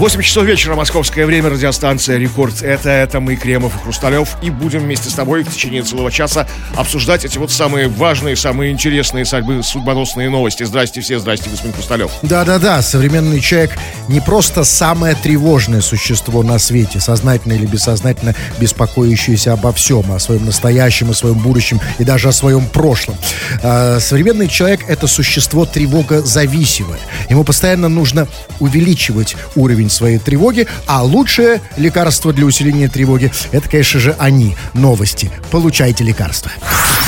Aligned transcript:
8 0.00 0.22
часов 0.22 0.46
вечера, 0.46 0.76
московское 0.76 1.26
время, 1.26 1.50
радиостанция 1.50 2.16
«Рекорд». 2.16 2.62
Это, 2.62 2.88
это 2.88 3.20
мы, 3.20 3.36
Кремов 3.36 3.76
и 3.76 3.78
Хрусталев, 3.80 4.34
и 4.40 4.48
будем 4.48 4.80
вместе 4.80 5.10
с 5.10 5.12
тобой 5.12 5.42
в 5.42 5.52
течение 5.52 5.82
целого 5.82 6.10
часа 6.10 6.46
обсуждать 6.74 7.26
эти 7.26 7.36
вот 7.36 7.52
самые 7.52 7.88
важные, 7.88 8.34
самые 8.34 8.72
интересные, 8.72 9.26
судьбоносные 9.26 10.30
новости. 10.30 10.62
Здрасте 10.62 11.02
все, 11.02 11.18
здрасте, 11.18 11.50
господин 11.50 11.74
Хрусталев. 11.74 12.12
Да-да-да, 12.22 12.80
современный 12.80 13.40
человек 13.40 13.72
не 14.08 14.20
просто 14.20 14.64
самое 14.64 15.14
тревожное 15.14 15.82
существо 15.82 16.42
на 16.42 16.58
свете, 16.58 16.98
сознательно 16.98 17.52
или 17.52 17.66
бессознательно 17.66 18.34
беспокоящееся 18.58 19.52
обо 19.52 19.70
всем, 19.74 20.10
о 20.12 20.18
своем 20.18 20.46
настоящем, 20.46 21.10
о 21.10 21.12
своем 21.12 21.40
будущем 21.40 21.78
и 21.98 22.04
даже 22.04 22.28
о 22.28 22.32
своем 22.32 22.66
прошлом. 22.66 23.18
А, 23.62 24.00
современный 24.00 24.48
человек— 24.48 24.80
это 24.88 25.06
существо 25.06 25.66
тревогозависимое. 25.66 27.00
Ему 27.28 27.44
постоянно 27.44 27.90
нужно 27.90 28.26
увеличивать 28.60 29.36
уровень 29.56 29.89
своей 29.90 30.18
тревоги, 30.18 30.66
а 30.86 31.02
лучшее 31.02 31.60
лекарство 31.76 32.32
для 32.32 32.46
усиления 32.46 32.88
тревоги— 32.88 33.32
это, 33.52 33.68
конечно 33.68 34.00
же, 34.00 34.16
они, 34.18 34.56
новости. 34.74 35.30
Получайте 35.50 36.04
лекарства. 36.04 36.50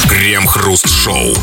Крем-хруст-шоу. 0.08 1.34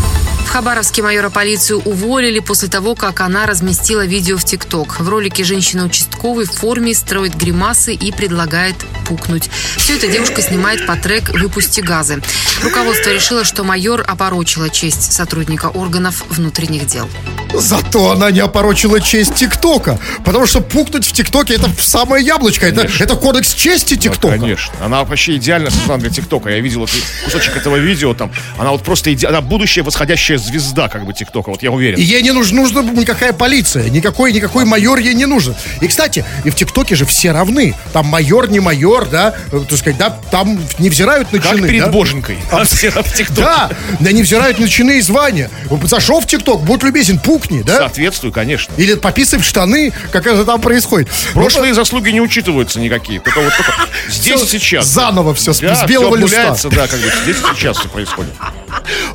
В 0.46 0.52
Хабаровске 0.52 1.04
майора 1.04 1.30
полицию 1.30 1.80
уволили 1.86 2.40
после 2.40 2.70
того, 2.70 2.96
как 2.96 3.22
она 3.22 3.46
разместила 3.46 4.04
видео 4.04 4.36
в 4.36 4.44
ТикТок. 4.44 5.00
В 5.00 5.08
ролике 5.08 5.44
женщина 5.44 5.86
участковой 5.86 6.46
в 6.46 6.52
форме 6.52 6.96
строит 6.96 7.36
гримасы 7.36 7.94
и 7.94 8.12
предлагает 8.12 8.76
пукнуть. 9.08 9.48
Все 9.78 9.96
это 9.96 10.08
девушка 10.08 10.42
снимает 10.42 10.88
по 10.88 10.96
трек 10.96 11.30
«Выпусти 11.30 11.82
газы». 11.82 12.20
Руководство 12.64 13.12
решило, 13.12 13.44
что 13.44 13.64
майор 13.64 14.04
опорочила 14.08 14.72
честь 14.72 15.14
сотрудника 15.14 15.68
органов 15.68 16.24
внутренних 16.30 16.88
дел. 16.88 17.08
Зато 17.54 18.12
она 18.12 18.32
не 18.32 18.40
опорочила 18.40 19.00
честь 19.00 19.36
TikTok'а. 19.36 20.00
Потому 20.26 20.48
что 20.48 20.62
пукнуть 20.62 21.06
в 21.06 21.12
TikTok'е 21.12 21.29
это 21.36 21.70
самое 21.80 22.26
яблочко. 22.26 22.68
Это, 22.68 22.88
это 23.00 23.16
кодекс 23.16 23.54
чести 23.54 23.96
TikTok'а. 23.96 24.36
Да, 24.36 24.42
конечно. 24.42 24.74
Она 24.82 25.04
вообще 25.04 25.36
идеально 25.38 25.70
создана 25.70 25.98
для 25.98 26.10
TikTok'а. 26.10 26.50
Я 26.50 26.60
видел 26.60 26.88
кусочек 27.24 27.56
этого 27.56 27.76
видео 27.78 28.14
там. 28.14 28.32
Она 28.58 28.72
вот 28.72 28.84
просто 28.84 29.14
иде... 29.14 29.28
она 29.28 29.42
будущая 29.42 29.84
восходящая 29.84 30.38
звезда 30.38 30.90
как 30.90 31.06
бы 31.06 31.14
TikTok'а. 31.14 31.50
Вот 31.50 31.64
я 31.64 31.72
уверен. 31.72 31.98
И 31.98 32.02
ей 32.02 32.22
не 32.22 32.32
нужна, 32.32 32.62
нужна 32.62 32.82
никакая 32.82 33.34
полиция. 33.34 33.90
Никакой, 33.90 34.34
никакой 34.34 34.66
майор 34.66 35.00
ей 35.00 35.14
не 35.14 35.26
нужен. 35.26 35.56
И, 35.82 35.88
кстати, 35.88 36.26
и 36.44 36.50
в 36.50 36.56
TikTok'е 36.56 36.96
же 36.96 37.06
все 37.06 37.32
равны. 37.32 37.76
Там 37.94 38.08
майор, 38.08 38.50
не 38.50 38.60
майор, 38.60 39.08
да. 39.08 39.36
э, 39.52 39.62
Так 39.68 39.78
сказать, 39.78 39.98
да, 39.98 40.10
там 40.32 40.60
не 40.80 40.90
взирают 40.90 41.32
на 41.32 41.40
чины. 41.40 41.56
Да? 41.56 41.62
Как 41.62 41.68
перед 41.68 41.90
боженькой. 41.90 42.38
А 42.52 42.64
все 42.66 42.90
в 42.92 43.14
TikTok'е. 43.14 43.42
Да, 43.42 43.70
да 44.00 44.12
не 44.12 44.22
взирают 44.24 44.60
на 44.60 44.68
чины 44.68 44.98
и 44.98 45.02
звания. 45.02 45.50
Зашел 45.84 46.20
в 46.22 46.28
ТикТок, 46.28 46.62
будь 46.64 46.84
любезен, 46.84 47.20
пукни, 47.20 47.62
да? 47.62 47.78
Соответствую, 47.78 48.32
конечно. 48.34 48.74
Или 48.78 48.96
пописывай 48.96 49.42
в 49.44 49.46
штаны, 49.46 49.92
как 50.12 50.26
это 50.28 50.46
там 50.46 50.62
происходит. 50.62 51.09
Прошлые 51.34 51.74
заслуги 51.74 52.10
не 52.10 52.22
учитываются 52.22 52.80
никакие. 52.80 53.20
Только 53.20 53.42
вот 53.42 53.54
только 53.56 53.74
здесь 54.10 54.42
сейчас. 54.50 54.86
заново 54.88 55.34
всё, 55.34 55.54
с- 55.54 55.62
белого 55.62 56.16
листа. 56.16 56.56
да, 56.70 56.88
как 56.88 57.00
бы 57.00 57.12
здесь 57.24 57.38
и 57.38 57.56
сейчас 57.56 57.78
все 57.78 57.90
происходит. 57.90 58.34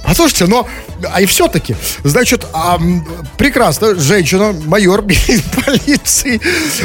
Послушайте, 0.02 0.46
но 0.46 0.68
а 1.12 1.20
и 1.20 1.26
все-таки, 1.26 1.76
значит, 2.02 2.46
а, 2.52 2.78
прекрасно, 3.36 3.94
женщина, 3.94 4.54
майор 4.66 5.02
полиции. 5.66 6.40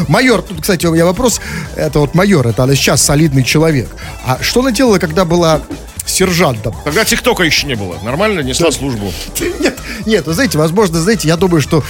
Майор, 0.07 0.41
тут, 0.41 0.61
кстати, 0.61 0.85
у 0.85 0.93
меня 0.93 1.05
вопрос, 1.05 1.39
это 1.75 1.99
вот 1.99 2.15
майор, 2.15 2.47
это 2.47 2.63
она 2.63 2.75
сейчас 2.75 3.01
солидный 3.01 3.43
человек. 3.43 3.89
А 4.25 4.39
что 4.41 4.61
она 4.61 4.71
делала, 4.71 4.97
когда 4.99 5.25
была 5.25 5.61
сержантом? 6.09 6.75
Тогда 6.83 7.05
ТикТока 7.05 7.43
еще 7.43 7.67
не 7.67 7.75
было. 7.75 7.97
Нормально 8.03 8.41
несла 8.41 8.71
службу. 8.71 9.11
Нет, 9.59 9.77
нет, 10.05 10.25
вы 10.27 10.33
знаете, 10.33 10.57
возможно, 10.57 10.99
знаете, 11.01 11.27
я 11.27 11.35
думаю, 11.35 11.61
что 11.61 11.83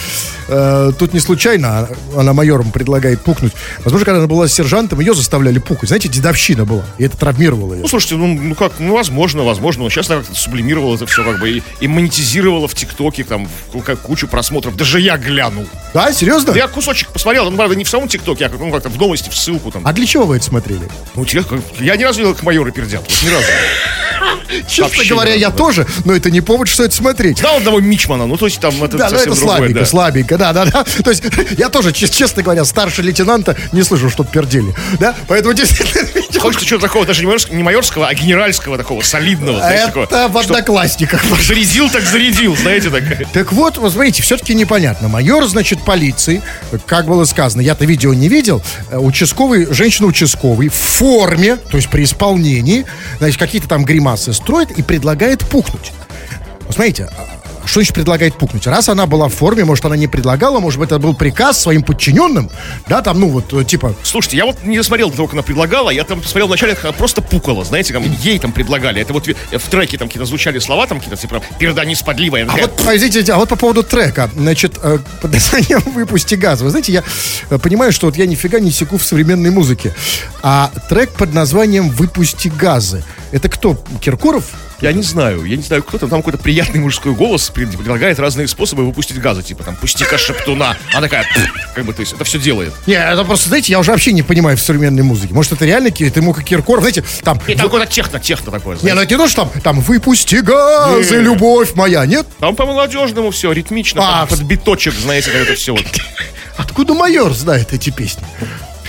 э, 0.48 0.92
тут 0.98 1.14
не 1.14 1.20
случайно 1.20 1.88
она 2.18 2.34
майором 2.34 2.72
предлагает 2.72 3.22
пукнуть. 3.22 3.54
Возможно, 3.84 4.06
когда 4.06 4.18
она 4.20 4.28
была 4.28 4.48
сержантом, 4.48 5.00
ее 5.00 5.14
заставляли 5.14 5.60
пукать. 5.60 5.90
Знаете, 5.90 6.10
дедовщина 6.10 6.66
была, 6.66 6.84
и 6.98 7.04
это 7.04 7.18
травмировало 7.18 7.76
ее. 7.76 7.82
Ну, 7.84 7.88
слушайте, 7.88 8.16
ну, 8.16 8.28
ну 8.28 8.56
как, 8.56 8.74
ну, 8.80 8.96
возможно, 8.96 9.44
возможно. 9.44 9.84
Но 9.84 9.90
сейчас 9.90 10.10
она 10.10 10.22
как-то 10.22 10.36
сублимировала 10.36 10.96
это 10.96 11.06
все, 11.06 11.24
как 11.24 11.40
бы, 11.40 11.50
и, 11.50 11.64
и 11.82 11.88
монетизировала 11.88 12.68
в 12.68 12.74
ТикТоке, 12.74 13.24
там, 13.24 13.48
в- 13.74 13.82
как 13.82 14.00
кучу 14.00 14.28
просмотров. 14.28 14.76
Даже 14.76 15.00
я 15.00 15.18
глянул. 15.18 15.68
Да, 15.94 16.12
серьезно? 16.12 16.52
Я 16.54 16.68
кусочек 16.68 17.10
посмотрел, 17.10 17.50
ну, 17.52 17.56
правда, 17.58 17.76
не 17.76 17.84
в 17.84 17.90
самом 17.90 18.08
ТикТоке, 18.08 18.46
а 18.48 18.50
как, 18.50 18.60
ну, 18.60 18.72
как-то 18.72 18.90
в 18.90 18.98
новости, 18.98 19.30
в 19.30 19.36
ссылку 19.38 19.72
там. 19.72 19.84
А 19.86 19.94
для 19.94 20.06
чего 20.08 20.26
вы 20.26 20.38
это 20.38 20.46
смотрели? 20.46 20.90
Ну, 21.16 21.26
как- 21.26 21.60
я 21.80 21.96
ни 21.96 22.04
разу 22.04 22.20
не 22.20 22.24
видел, 22.26 22.36
как 22.36 22.44
майоры 22.44 22.72
пердят. 22.72 23.02
Вот 23.02 23.24
ни 23.24 23.34
разу. 23.34 23.46
Честно 24.68 25.04
говоря, 25.06 25.34
я 25.34 25.52
тоже, 25.52 25.86
но 26.06 26.14
это 26.14 26.32
не 26.32 26.42
повод, 26.42 26.68
что 26.68 26.84
это 26.84 26.96
смотреть. 26.96 27.40
Знал 27.40 27.58
одного 27.58 27.80
Мичмана, 27.80 28.26
ну, 28.26 28.38
то 28.38 28.46
есть 28.46 28.60
там 28.60 28.84
это 28.84 28.98
Да, 28.98 29.10
ну 29.10 29.18
это 29.18 29.36
слабенько, 29.36 29.80
да. 29.80 29.86
слабенько, 29.86 30.38
да, 30.38 30.54
да, 30.54 30.66
да. 30.66 30.84
То 31.04 31.10
есть 31.10 31.24
я 31.58 31.70
тоже, 31.70 31.92
чес- 31.92 32.10
честно 32.10 32.44
говоря, 32.44 32.66
старше 32.66 33.02
лейтенанта 33.02 33.56
не 33.72 33.84
слышу, 33.84 34.10
что 34.10 34.24
пердели. 34.24 34.74
Да, 35.00 35.16
поэтому 35.28 35.54
действительно... 35.54 36.08
Хочется 36.40 36.66
чего-то 36.66 36.88
такого, 36.88 37.06
даже 37.06 37.26
не 37.26 37.64
майорского, 37.64 38.08
а 38.08 38.14
генеральского 38.14 38.78
такого, 38.78 39.02
солидного. 39.02 39.60
Это 39.60 40.28
в 40.30 40.38
одноклассниках. 40.38 41.22
Зарядил, 41.46 41.90
так 41.90 42.04
зарядил, 42.04 42.56
знаете, 42.56 42.90
так. 42.90 43.04
Так 43.34 43.54
вот, 43.54 43.78
вы 43.78 43.90
смотрите, 43.90 44.24
все-таки 44.24 44.54
непонятно. 44.54 45.08
Майор, 45.08 45.46
значит, 45.46 45.84
полиции, 45.84 46.42
как 46.86 47.06
было 47.06 47.26
сказано, 47.26 47.62
я-то 47.62 47.86
видео 47.86 48.14
не 48.14 48.28
видел, 48.30 48.62
э, 48.90 48.98
участковый, 48.98 49.68
женщина-участковый 49.72 50.70
в 50.70 50.74
форме, 50.74 51.56
то 51.58 51.78
есть 51.78 51.90
при 51.90 52.04
исполнении, 52.04 52.86
значит, 53.20 53.40
какие-то 53.40 53.68
там 53.68 53.84
гримасы 54.00 54.32
строит 54.34 54.72
и 54.72 54.82
предлагает 54.82 55.46
пукнуть. 55.46 55.92
Вот 56.62 56.76
смотрите, 56.76 57.10
что 57.66 57.80
значит 57.80 57.94
предлагает 57.94 58.36
пукнуть? 58.36 58.68
Раз 58.68 58.90
она 58.90 59.06
была 59.06 59.28
в 59.28 59.34
форме, 59.34 59.66
может, 59.66 59.86
она 59.86 59.96
не 59.96 60.08
предлагала, 60.08 60.60
может 60.60 60.80
быть, 60.80 60.88
это 60.90 61.00
был 61.00 61.14
приказ 61.14 61.60
своим 61.62 61.84
подчиненным, 61.84 62.50
да, 62.88 63.02
там, 63.02 63.20
ну, 63.20 63.30
вот, 63.30 63.54
э, 63.54 63.64
типа, 63.64 63.96
Слушайте, 64.04 64.38
я 64.38 64.46
вот 64.46 64.64
не 64.64 64.82
смотрел 64.84 65.12
того, 65.12 65.28
как 65.28 65.34
она 65.34 65.44
предлагала, 65.44 65.90
я 65.90 66.04
там 66.04 66.22
посмотрел 66.22 66.48
вначале, 66.48 66.78
она 66.84 66.92
просто 66.92 67.22
пукала, 67.22 67.64
знаете, 67.64 67.94
там, 67.94 68.04
ей 68.22 68.40
там 68.40 68.52
предлагали. 68.52 69.02
Это 69.02 69.14
вот 69.14 69.28
ви- 69.28 69.36
в 69.52 69.70
треке 69.70 69.98
там 69.98 70.08
какие-то 70.08 70.26
звучали 70.26 70.60
слова, 70.60 70.88
там 70.88 71.00
какие-то, 71.00 71.22
типа, 71.22 71.42
передани 71.60 71.96
сподливая. 71.96 72.48
А 72.50 72.58
вот, 72.58 72.76
подождите, 72.78 73.32
а 73.34 73.38
вот 73.38 73.50
по 73.50 73.56
поводу 73.56 73.84
трека, 73.84 74.30
значит, 74.36 74.78
э, 74.82 75.00
под 75.22 75.34
названием 75.34 75.82
«Выпусти 75.94 76.36
газ». 76.36 76.62
Вы 76.62 76.70
знаете, 76.70 76.92
я 76.94 77.04
э, 77.50 77.58
понимаю, 77.58 77.92
что 77.92 78.08
вот 78.08 78.16
я 78.16 78.26
нифига 78.26 78.60
не 78.60 78.72
секу 78.72 78.98
в 78.98 79.04
современной 79.04 79.50
музыке. 79.50 79.94
А 80.42 80.72
трек 80.90 81.12
под 81.12 81.34
названием 81.34 81.90
«Выпусти 81.90 82.48
газы». 82.48 83.04
Это 83.32 83.50
кто? 83.50 83.78
Киркоров? 84.02 84.46
Я 84.82 84.94
не 84.94 85.04
знаю, 85.04 85.44
я 85.46 85.58
не 85.58 85.64
знаю, 85.64 85.84
кто 85.84 85.98
там, 85.98 86.10
там 86.10 86.20
какой-то 86.22 86.38
приятный 86.38 86.80
мужской 86.80 87.14
голос 87.14 87.50
пред- 87.50 87.72
предлагает 87.78 88.18
разные 88.20 88.48
способы 88.48 88.86
выпустить 88.86 89.20
газа, 89.20 89.44
типа 89.44 89.64
там, 89.64 89.76
пусти-ка 89.76 90.18
шептуна. 90.18 90.78
Она 90.94 91.02
такая, 91.02 91.24
«Пф», 91.24 91.74
как 91.76 91.86
бы, 91.86 91.94
то 91.94 92.00
есть, 92.00 92.14
это 92.14 92.24
все 92.24 92.40
делает. 92.40 92.74
Не, 92.88 92.94
это 92.96 93.24
просто, 93.26 93.50
знаете, 93.50 93.72
я 93.74 93.80
уже 93.80 93.92
вообще 93.92 94.14
не 94.14 94.24
понимаю 94.24 94.56
в 94.58 94.62
современной 94.62 95.04
музыке. 95.04 95.34
Может, 95.34 95.52
это 95.54 95.66
реально 95.66 95.92
Ки- 95.92 96.06
это 96.06 96.22
ему 96.22 96.34
как 96.34 96.46
Киркоров, 96.46 96.82
знаете, 96.84 97.04
там... 97.24 97.40
И 97.48 97.56
там 97.56 97.66
какое-то 97.66 97.92
техно, 97.92 98.20
техно 98.20 98.52
такое, 98.52 98.76
Не, 98.76 98.80
знаете. 98.82 98.96
ну 98.96 99.02
это 99.04 99.14
не 99.14 99.18
то, 99.18 99.28
что 99.28 99.46
там, 99.46 99.62
там 99.62 99.80
«Выпусти 99.82 100.36
газы, 100.36 101.18
Не. 101.18 101.24
любовь 101.24 101.76
моя», 101.76 102.06
нет? 102.06 102.26
Там 102.40 102.56
по-молодежному 102.56 103.32
все, 103.32 103.52
ритмично, 103.52 104.02
А, 104.22 104.26
под, 104.28 104.40
под 104.40 104.48
биточек, 104.48 104.94
знаете, 104.94 105.32
как 105.32 105.42
это 105.42 105.56
все 105.56 105.74
вот. 105.74 105.86
Откуда 106.58 106.94
майор 106.94 107.34
знает 107.34 107.74
эти 107.74 107.90
песни? 107.90 108.24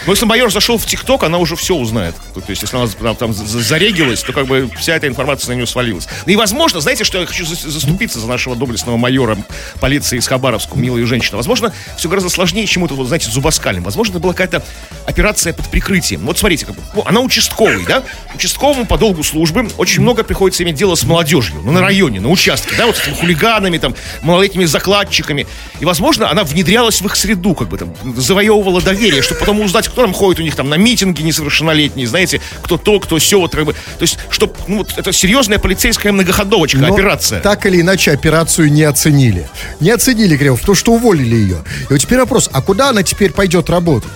Но 0.06 0.12
если 0.12 0.25
майор 0.27 0.50
зашел 0.50 0.78
в 0.78 0.87
ТикТок, 0.87 1.25
она 1.25 1.38
уже 1.38 1.56
все 1.56 1.75
узнает. 1.75 2.15
То, 2.34 2.43
есть, 2.49 2.62
если 2.62 2.77
она 2.77 2.87
там, 2.88 3.16
там 3.16 3.33
за- 3.34 3.61
зарегилась, 3.61 4.22
то 4.22 4.33
как 4.33 4.47
бы 4.47 4.71
вся 4.78 4.94
эта 4.97 5.06
информация 5.06 5.50
на 5.50 5.56
нее 5.56 5.66
свалилась. 5.66 6.06
Ну 6.27 6.33
и 6.33 6.37
возможно, 6.37 6.81
знаете, 6.81 7.05
что 7.05 7.19
я 7.21 7.27
хочу 7.27 7.44
за- 7.44 7.71
заступиться 7.71 8.19
за 8.19 8.27
нашего 8.27 8.56
доблестного 8.56 8.97
майора 8.97 9.37
полиции 9.81 10.19
из 10.19 10.27
Хабаровска, 10.27 10.77
милая 10.78 11.05
женщина. 11.06 11.37
Возможно, 11.37 11.72
все 11.97 12.09
гораздо 12.09 12.31
сложнее, 12.31 12.66
чем 12.66 12.84
это, 12.84 12.94
вот, 12.94 13.06
знаете, 13.06 13.31
зубоскалем. 13.31 13.83
Возможно, 13.83 14.12
это 14.12 14.21
была 14.21 14.33
какая-то 14.33 14.65
операция 15.06 15.53
под 15.53 15.69
прикрытием. 15.69 16.21
Вот 16.22 16.39
смотрите, 16.39 16.66
как 16.66 16.75
бы, 16.77 16.83
ну, 16.94 17.03
она 17.06 17.21
участковый, 17.21 17.84
да? 17.87 18.03
Участковому 18.34 18.87
по 18.87 18.97
долгу 18.99 19.22
службы 19.22 19.69
очень 19.77 20.03
много 20.03 20.25
приходится 20.25 20.62
иметь 20.62 20.77
дело 20.77 20.94
с 20.94 21.05
молодежью. 21.05 21.60
Ну, 21.65 21.72
на 21.72 21.81
районе, 21.81 22.21
на 22.21 22.28
участке, 22.28 22.75
да, 22.77 22.87
вот 22.87 22.97
с 22.97 23.00
хулиганами, 23.19 23.78
там, 23.78 23.94
малолетними 24.22 24.65
закладчиками. 24.65 25.47
И, 25.81 25.84
возможно, 25.84 26.30
она 26.30 26.45
внедрялась 26.45 27.01
в 27.01 27.07
их 27.07 27.16
среду, 27.16 27.54
как 27.54 27.69
бы 27.69 27.78
там, 27.78 27.95
завоевывала 28.16 28.80
доверие, 28.80 29.22
чтобы 29.22 29.41
потом 29.41 29.60
узнать, 29.60 29.89
кто 29.91 30.03
там 30.03 30.13
ходит 30.13 30.41
у 30.41 30.42
них 30.42 30.57
там 30.57 30.69
на 30.69 30.77
митинги 30.77 31.22
несовершеннолетние, 31.22 32.07
знаете, 32.07 32.41
кто 32.63 32.77
то, 32.77 33.01
кто 33.01 33.19
все, 33.19 33.39
вот 33.39 33.53
как 33.53 33.65
бы. 33.65 33.72
То 33.72 34.03
есть, 34.03 34.19
чтобы, 34.31 34.54
ну, 34.66 34.78
вот 34.78 34.95
это 34.97 35.13
серьезная 35.13 35.59
полицейская 35.59 36.13
многоходовочка, 36.13 36.78
Но 36.78 36.95
операция. 36.95 37.41
Так 37.41 37.66
или 37.66 37.81
иначе 37.81 38.13
операцию 38.13 38.72
не 38.72 38.84
оценили. 38.84 39.48
Не 39.81 39.91
оценили 39.91 40.37
Кремов, 40.37 40.60
потому 40.60 40.77
что 40.77 40.92
уволили 40.92 41.37
ее. 41.37 41.65
И 41.89 41.92
вот 41.92 41.98
теперь 41.98 42.19
вопрос, 42.19 42.48
а 42.53 42.63
куда 42.63 42.91
она 42.91 43.03
теперь 43.03 43.33
пойдет 43.33 43.71
работать? 43.71 44.10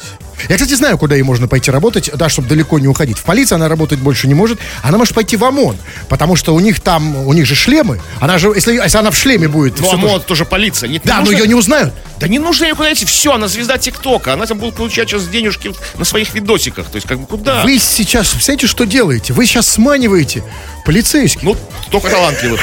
Я, 0.48 0.56
кстати, 0.56 0.74
знаю, 0.74 0.98
куда 0.98 1.14
ей 1.14 1.22
можно 1.22 1.48
пойти 1.48 1.70
работать, 1.70 2.10
да, 2.14 2.28
чтобы 2.28 2.48
далеко 2.48 2.78
не 2.78 2.88
уходить. 2.88 3.18
В 3.18 3.22
полиции 3.22 3.54
она 3.54 3.68
работать 3.68 3.98
больше 3.98 4.26
не 4.28 4.34
может. 4.34 4.58
Она 4.82 4.98
может 4.98 5.14
пойти 5.14 5.36
в 5.36 5.44
ОМОН, 5.44 5.76
потому 6.08 6.36
что 6.36 6.54
у 6.54 6.60
них 6.60 6.80
там, 6.80 7.16
у 7.26 7.32
них 7.32 7.46
же 7.46 7.54
шлемы. 7.54 8.00
Она 8.20 8.38
же, 8.38 8.48
если, 8.48 8.74
если 8.74 8.98
она 8.98 9.10
в 9.10 9.16
шлеме 9.16 9.48
будет... 9.48 9.78
Ну, 9.80 9.86
всё 9.86 9.96
а 9.96 10.00
тоже- 10.00 10.12
вот 10.12 10.26
тоже 10.26 10.44
полиция. 10.44 10.88
Нет, 10.88 11.02
Да, 11.04 11.16
но 11.16 11.20
нужно- 11.22 11.36
ее 11.36 11.48
не 11.48 11.54
узнают. 11.54 11.94
Да 12.20 12.28
не 12.28 12.38
нужно 12.38 12.66
никуда 12.68 12.92
идти, 12.92 13.04
все, 13.04 13.32
она 13.32 13.48
звезда 13.48 13.76
ТикТока, 13.76 14.32
она 14.32 14.46
там 14.46 14.58
будет 14.58 14.74
получать 14.74 15.08
сейчас 15.08 15.26
денежки 15.26 15.72
на 15.98 16.04
своих 16.04 16.32
видосиках, 16.34 16.86
то 16.88 16.96
есть 16.96 17.06
как 17.06 17.18
бы 17.18 17.26
куда? 17.26 17.62
Вы 17.64 17.78
сейчас, 17.78 18.28
представляете, 18.28 18.66
что 18.66 18.84
делаете? 18.84 19.32
Вы 19.32 19.46
сейчас 19.46 19.68
сманиваете 19.68 20.44
полицейских. 20.84 21.42
Ну, 21.42 21.56
только 21.90 22.08
талантливых. 22.10 22.60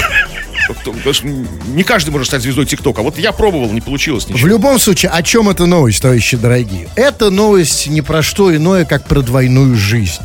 Кто- 0.70 0.92
потому 0.94 1.14
что 1.14 1.28
Не 1.28 1.84
каждый 1.84 2.10
может 2.12 2.28
стать 2.28 2.42
звездой 2.42 2.66
ТикТока. 2.66 3.02
Вот 3.02 3.18
я 3.18 3.32
пробовал, 3.32 3.72
не 3.72 3.82
получилось 3.82 4.26
В 4.26 4.30
ничего. 4.30 4.48
любом 4.48 4.80
случае, 4.80 5.12
о 5.12 5.22
чем 5.24 5.50
эта 5.50 5.66
новость, 5.66 6.02
товарищи 6.02 6.38
дорогие? 6.38 6.88
Это 6.96 7.30
новость 7.30 7.88
не 7.88 8.02
про 8.02 8.22
что 8.22 8.56
иное, 8.56 8.86
как 8.86 9.06
про 9.06 9.22
двойную 9.22 9.76
жизнь. 9.76 10.22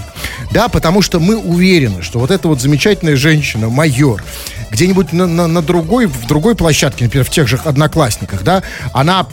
Да, 0.53 0.69
потому 0.69 1.03
что 1.03 1.21
мы 1.21 1.37
уверены, 1.37 2.03
что 2.03 2.19
вот 2.19 2.31
эта 2.31 2.49
вот 2.49 2.61
замечательная 2.61 3.17
женщина, 3.17 3.69
майор, 3.69 4.23
где-нибудь 4.71 5.13
на, 5.13 5.27
на- 5.27 5.47
на 5.47 5.63
другой, 5.63 6.07
в 6.07 6.27
другой 6.27 6.55
площадке, 6.55 7.05
например, 7.05 7.25
в 7.25 7.31
тех 7.31 7.47
же 7.49 7.57
одноклассниках, 7.65 8.43
да, 8.43 8.63
она, 8.93 9.27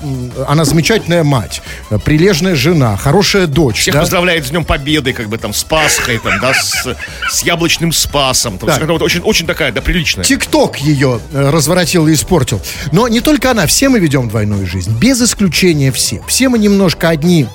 она 0.47 0.65
замечательная 0.65 1.23
мать, 1.23 1.61
прилежная 2.05 2.55
жена, 2.55 2.97
хорошая 2.97 3.47
дочь. 3.47 3.79
Всех 3.79 3.93
да? 3.95 4.01
поздравляет 4.01 4.45
с 4.45 4.49
Днем 4.49 4.65
Победы, 4.65 5.13
как 5.13 5.29
бы 5.29 5.37
там, 5.37 5.53
с 5.53 5.63
Пасхой, 5.63 6.19
там, 6.19 6.39
да, 6.39 6.53
с, 6.53 6.95
с 7.31 7.43
яблочным 7.43 7.91
спасом. 7.91 8.57
Там, 8.57 8.69
Да. 8.87 8.93
очень, 8.95 9.21
очень 9.21 9.47
такая, 9.47 9.71
да, 9.71 9.81
приличная. 9.81 10.23
ТикТок 10.25 10.77
ее 10.93 11.19
э, 11.31 11.49
разворотил 11.49 12.07
и 12.07 12.13
испортил. 12.13 12.61
Но 12.91 13.07
не 13.07 13.19
только 13.19 13.51
она, 13.51 13.67
все 13.67 13.89
мы 13.89 13.99
ведем 13.99 14.29
двойную 14.29 14.65
жизнь, 14.65 14.97
без 14.97 15.21
исключения 15.21 15.91
все. 15.91 16.21
Все 16.27 16.49
мы 16.49 16.57
немножко 16.57 17.09
одни 17.09 17.47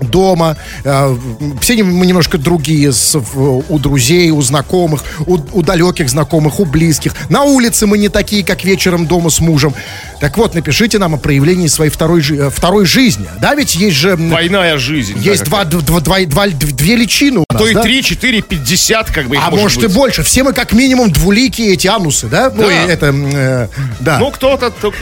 дома, 0.00 0.56
э, 0.84 1.16
все 1.60 1.82
мы 1.82 2.06
немножко 2.06 2.38
другие 2.38 2.92
с- 2.92 3.16
у 3.16 3.78
друзей, 3.78 4.30
у 4.30 4.40
знакомых, 4.42 5.02
у, 5.26 5.38
у 5.52 5.62
далеких 5.62 6.08
знакомых, 6.10 6.60
у 6.60 6.64
близких. 6.64 7.14
На 7.28 7.42
улице 7.44 7.86
мы 7.86 7.98
не 7.98 8.08
такие, 8.08 8.44
как 8.44 8.64
вечером 8.64 9.06
дома 9.06 9.30
с 9.30 9.40
мужем. 9.40 9.74
Так 10.20 10.36
вот, 10.38 10.54
напишите 10.54 10.98
нам 10.98 11.14
о 11.14 11.18
проявлении 11.18 11.66
своей 11.68 11.90
второй, 11.90 12.22
э, 12.28 12.50
второй 12.50 12.86
жизни. 12.86 13.26
Да, 13.40 13.54
ведь 13.54 13.74
есть 13.74 13.96
же... 13.96 14.16
Двойная 14.16 14.78
жизнь. 14.78 15.14
да, 15.14 15.20
Есть 15.20 15.44
два, 15.44 15.64
два, 15.64 16.00
два- 16.00 16.24
два- 16.26 16.46
две 16.48 16.96
личины 16.96 17.40
у 17.40 17.44
нас, 17.50 17.60
То 17.62 17.68
и 17.68 17.74
да? 17.74 17.82
3, 17.82 18.02
4, 18.02 18.42
50, 18.42 19.10
как 19.10 19.28
бы 19.28 19.36
А 19.36 19.50
может 19.50 19.62
может 19.66 19.82
и 19.82 19.86
быть. 19.86 19.94
больше. 19.96 20.22
Все 20.22 20.42
мы 20.42 20.52
как 20.52 20.72
минимум 20.72 21.10
двуликие 21.10 21.72
эти 21.74 21.86
анусы, 21.86 22.28
да? 22.28 22.52
Ой, 22.56 22.74
это, 22.88 23.06
м, 23.06 23.30
э, 23.34 23.68
да. 24.00 24.18
Ну, 24.18 24.30
кто-то, 24.30 24.70
то- 24.70 24.92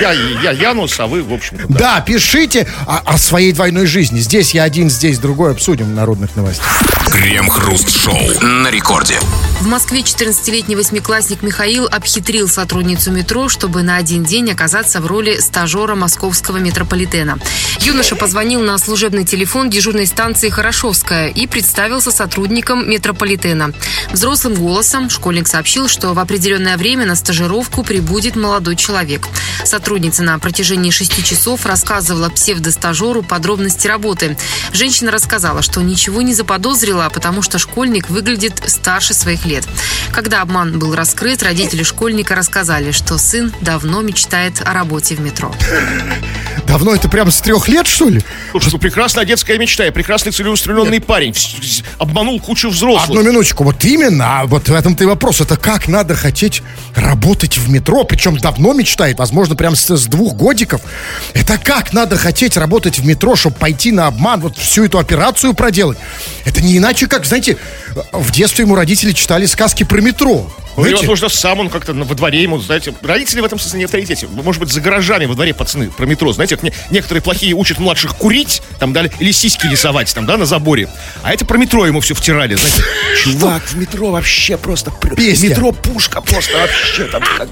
я, 0.00 0.12
я, 0.42 0.50
Янус, 0.52 0.98
а 0.98 1.06
вы, 1.06 1.22
в 1.22 1.32
общем-то, 1.32 1.64
да. 1.68 1.78
Да, 1.78 2.00
пишите 2.00 2.66
о, 2.86 2.98
о 3.04 3.18
своей 3.18 3.52
двойной 3.52 3.86
жизни. 3.86 4.18
Здесь 4.28 4.52
я 4.52 4.64
один, 4.64 4.90
здесь 4.90 5.18
другой. 5.18 5.52
Обсудим 5.52 5.94
народных 5.94 6.36
новостях. 6.36 6.82
Крем-хруст-шоу 7.10 8.42
на 8.42 8.70
рекорде. 8.70 9.18
В 9.60 9.66
Москве 9.66 10.02
14-летний 10.02 10.76
восьмиклассник 10.76 11.42
Михаил 11.42 11.86
обхитрил 11.86 12.46
сотрудницу 12.46 13.10
метро, 13.10 13.48
чтобы 13.48 13.82
на 13.82 13.96
один 13.96 14.22
день 14.22 14.52
оказаться 14.52 15.00
в 15.00 15.06
роли 15.06 15.40
стажера 15.40 15.96
московского 15.96 16.58
метрополитена. 16.58 17.38
Юноша 17.80 18.14
позвонил 18.14 18.60
на 18.60 18.78
служебный 18.78 19.24
телефон 19.24 19.68
дежурной 19.68 20.06
станции 20.06 20.48
Хорошовская 20.48 21.28
и 21.28 21.48
представился 21.48 22.12
сотрудником 22.12 22.88
метрополитена. 22.88 23.72
Взрослым 24.12 24.54
голосом 24.54 25.10
школьник 25.10 25.48
сообщил, 25.48 25.88
что 25.88 26.14
в 26.14 26.20
определенное 26.20 26.76
время 26.76 27.04
на 27.04 27.16
стажировку 27.16 27.82
прибудет 27.82 28.36
молодой 28.36 28.76
человек. 28.76 29.26
Сотрудница 29.64 30.22
на 30.22 30.38
протяжении 30.38 30.90
шести 30.90 31.24
часов 31.24 31.66
рассказывала 31.66 32.28
псевдостажеру 32.28 33.24
подробности 33.24 33.88
работы. 33.88 34.36
Женщина 34.72 35.10
рассказала, 35.10 35.62
что 35.62 35.82
ничего 35.82 36.22
не 36.22 36.32
заподозрила, 36.32 37.10
потому 37.12 37.42
что 37.42 37.58
школьник 37.58 38.08
выглядит 38.08 38.62
старше 38.68 39.14
своих 39.14 39.47
лет. 39.48 39.64
Когда 40.12 40.42
обман 40.42 40.78
был 40.78 40.94
раскрыт, 40.94 41.42
родители 41.42 41.82
школьника 41.82 42.34
рассказали, 42.34 42.92
что 42.92 43.18
сын 43.18 43.52
давно 43.60 44.02
мечтает 44.02 44.62
о 44.64 44.72
работе 44.72 45.14
в 45.16 45.20
метро. 45.20 45.52
Давно 46.66 46.94
это 46.94 47.08
прям 47.08 47.30
с 47.30 47.40
трех 47.40 47.66
лет, 47.68 47.86
что 47.86 48.08
ли? 48.10 48.20
Слушай, 48.50 48.70
ну, 48.72 48.78
прекрасная 48.78 49.24
детская 49.24 49.56
мечта, 49.58 49.86
и 49.86 49.90
прекрасный 49.90 50.32
целеустремленный 50.32 51.00
парень. 51.00 51.30
Вс- 51.30 51.60
вс- 51.60 51.84
Обманул 51.98 52.40
кучу 52.40 52.68
взрослых. 52.68 53.08
Одну 53.18 53.22
минуточку, 53.22 53.64
вот 53.64 53.82
именно, 53.84 54.40
а 54.40 54.46
вот 54.46 54.68
в 54.68 54.74
этом-то 54.74 55.04
и 55.04 55.06
вопрос. 55.06 55.40
Это 55.40 55.56
как 55.56 55.88
надо 55.88 56.14
хотеть 56.14 56.62
работать 56.94 57.56
в 57.56 57.70
метро, 57.70 58.04
причем 58.04 58.36
давно 58.36 58.74
мечтает, 58.74 59.18
возможно, 59.18 59.56
прям 59.56 59.74
с, 59.74 59.88
с 59.96 60.06
двух 60.06 60.34
годиков. 60.34 60.82
Это 61.32 61.56
как 61.56 61.94
надо 61.94 62.18
хотеть 62.18 62.56
работать 62.58 62.98
в 62.98 63.06
метро, 63.06 63.34
чтобы 63.34 63.56
пойти 63.56 63.90
на 63.90 64.06
обман, 64.06 64.40
вот 64.40 64.58
всю 64.58 64.84
эту 64.84 64.98
операцию 64.98 65.54
проделать. 65.54 65.96
Это 66.44 66.60
не 66.60 66.76
иначе, 66.76 67.06
как, 67.06 67.24
знаете, 67.24 67.56
в 68.12 68.30
детстве 68.30 68.64
ему 68.64 68.74
родители 68.74 69.12
читали 69.12 69.37
сказки 69.46 69.84
про 69.84 70.00
метро. 70.00 70.50
Ну, 70.76 70.84
Знаете? 70.84 70.98
возможно, 70.98 71.28
сам 71.28 71.58
он 71.58 71.70
как-то 71.70 71.92
на- 71.92 72.04
во 72.04 72.14
дворе 72.14 72.40
ему, 72.40 72.58
знаете, 72.60 72.94
родители 73.02 73.40
в 73.40 73.44
этом 73.44 73.58
смысле 73.58 73.78
не 73.80 73.84
авторитете. 73.86 74.28
Может 74.28 74.60
быть, 74.60 74.70
за 74.70 74.80
гаражами 74.80 75.26
во 75.26 75.34
дворе 75.34 75.52
пацаны 75.52 75.90
про 75.90 76.06
метро. 76.06 76.32
Знаете, 76.32 76.54
как 76.56 76.62
не- 76.62 76.72
некоторые 76.90 77.20
плохие 77.20 77.52
учат 77.54 77.78
младших 77.80 78.14
курить, 78.16 78.62
там, 78.78 78.92
да, 78.92 79.06
или 79.18 79.32
сиськи 79.32 79.66
рисовать, 79.66 80.14
там, 80.14 80.24
да, 80.24 80.36
на 80.36 80.46
заборе. 80.46 80.88
А 81.22 81.32
это 81.32 81.44
про 81.44 81.58
метро 81.58 81.84
ему 81.86 82.00
все 82.00 82.14
втирали, 82.14 82.54
знаете. 82.54 82.82
Чувак, 83.24 83.62
в 83.64 83.76
метро 83.76 84.10
вообще 84.12 84.56
просто... 84.56 84.92
пр- 84.92 85.16
Песня. 85.16 85.48
Метро 85.50 85.72
пушка 85.72 86.20
просто 86.20 86.56
вообще 86.58 87.04
там... 87.06 87.22
как- 87.36 87.48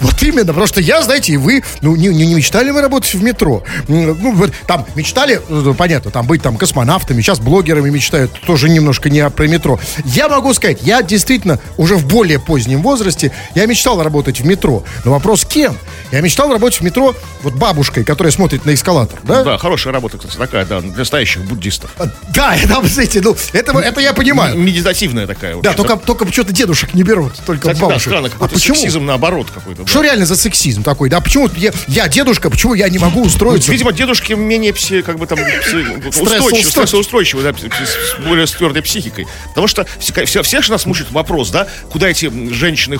Вот 0.00 0.22
именно, 0.22 0.46
потому 0.46 0.66
что 0.66 0.80
я, 0.80 1.02
знаете, 1.02 1.32
и 1.32 1.36
вы, 1.36 1.62
ну, 1.80 1.96
не, 1.96 2.08
не, 2.08 2.34
мечтали 2.34 2.70
вы 2.70 2.80
работать 2.80 3.12
в 3.14 3.22
метро? 3.22 3.62
Ну, 3.88 4.14
вот 4.14 4.52
там 4.66 4.86
мечтали, 4.94 5.40
ну, 5.48 5.74
понятно, 5.74 6.10
там 6.10 6.26
быть 6.26 6.42
там 6.42 6.56
космонавтами, 6.56 7.20
сейчас 7.20 7.40
блогерами 7.40 7.90
мечтают, 7.90 8.32
тоже 8.46 8.68
немножко 8.68 9.10
не 9.10 9.28
про 9.30 9.46
метро. 9.46 9.80
Я 10.04 10.28
могу 10.28 10.54
сказать, 10.54 10.78
я 10.82 11.02
действительно 11.02 11.58
уже 11.76 11.96
в 11.96 12.06
более 12.06 12.38
позднем 12.38 12.82
возрасте, 12.82 13.32
я 13.54 13.66
мечтал 13.66 14.02
работать 14.02 14.40
в 14.40 14.46
метро. 14.46 14.84
Но 15.04 15.12
вопрос 15.12 15.44
кем? 15.44 15.76
Я 16.12 16.20
мечтал 16.20 16.52
работать 16.52 16.80
в 16.80 16.84
метро 16.84 17.14
вот 17.42 17.54
бабушкой, 17.54 18.04
которая 18.04 18.32
смотрит 18.32 18.64
на 18.64 18.74
эскалатор, 18.74 19.18
да? 19.22 19.42
Да, 19.42 19.58
хорошая 19.58 19.92
работа, 19.92 20.18
кстати, 20.18 20.36
такая, 20.36 20.64
да, 20.64 20.80
для 20.80 20.90
настоящих 20.90 21.44
буддистов. 21.44 21.90
А, 21.98 22.06
Да, 22.34 22.54
это, 22.62 22.86
знаете, 22.86 23.20
ну, 23.20 23.36
это, 23.52 23.78
это 23.78 24.00
я 24.00 24.12
понимаю. 24.12 24.56
Медитативная 24.56 25.26
такая. 25.26 25.56
Да, 25.60 25.72
только, 25.72 25.96
только 25.96 26.24
почему-то 26.24 26.52
дедушек 26.52 26.94
не 26.94 27.02
берут, 27.02 27.34
только 27.46 27.68
Кстати, 27.68 27.80
да, 27.80 27.86
бабушек. 27.86 28.08
странно, 28.10 28.30
а 28.38 28.48
почему? 28.48 28.76
сексизм 28.76 29.04
наоборот 29.20 29.50
какой-то. 29.50 29.82
да. 29.82 29.88
Что 29.88 30.02
реально 30.02 30.26
за 30.26 30.36
сексизм 30.36 30.82
такой? 30.82 31.10
Да, 31.10 31.20
почему 31.20 31.48
я, 31.56 31.72
я 31.88 32.08
дедушка, 32.08 32.50
почему 32.50 32.74
я 32.74 32.88
не 32.88 32.98
могу 32.98 33.22
устроиться? 33.22 33.70
Видимо, 33.70 33.92
дедушки 33.92 34.32
менее 34.32 34.72
пси, 34.72 35.02
как 35.02 35.18
бы 35.18 35.26
там 35.26 35.38
пси- 35.38 36.08
устойчивы, 36.08 36.70
Стрессоустойчивы. 36.70 37.42
да, 37.42 37.52
с 37.52 38.24
более 38.26 38.46
твердой 38.46 38.82
психикой. 38.82 39.26
Потому 39.48 39.66
что 39.66 39.86
все, 39.98 40.24
все, 40.24 40.42
всех 40.42 40.64
же 40.64 40.72
нас 40.72 40.86
мучает 40.86 41.10
вопрос, 41.12 41.50
да, 41.50 41.68
куда 41.92 42.08
эти 42.08 42.30
женщины 42.52 42.98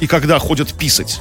и 0.00 0.06
когда 0.06 0.38
ходят 0.38 0.72
писать. 0.74 1.20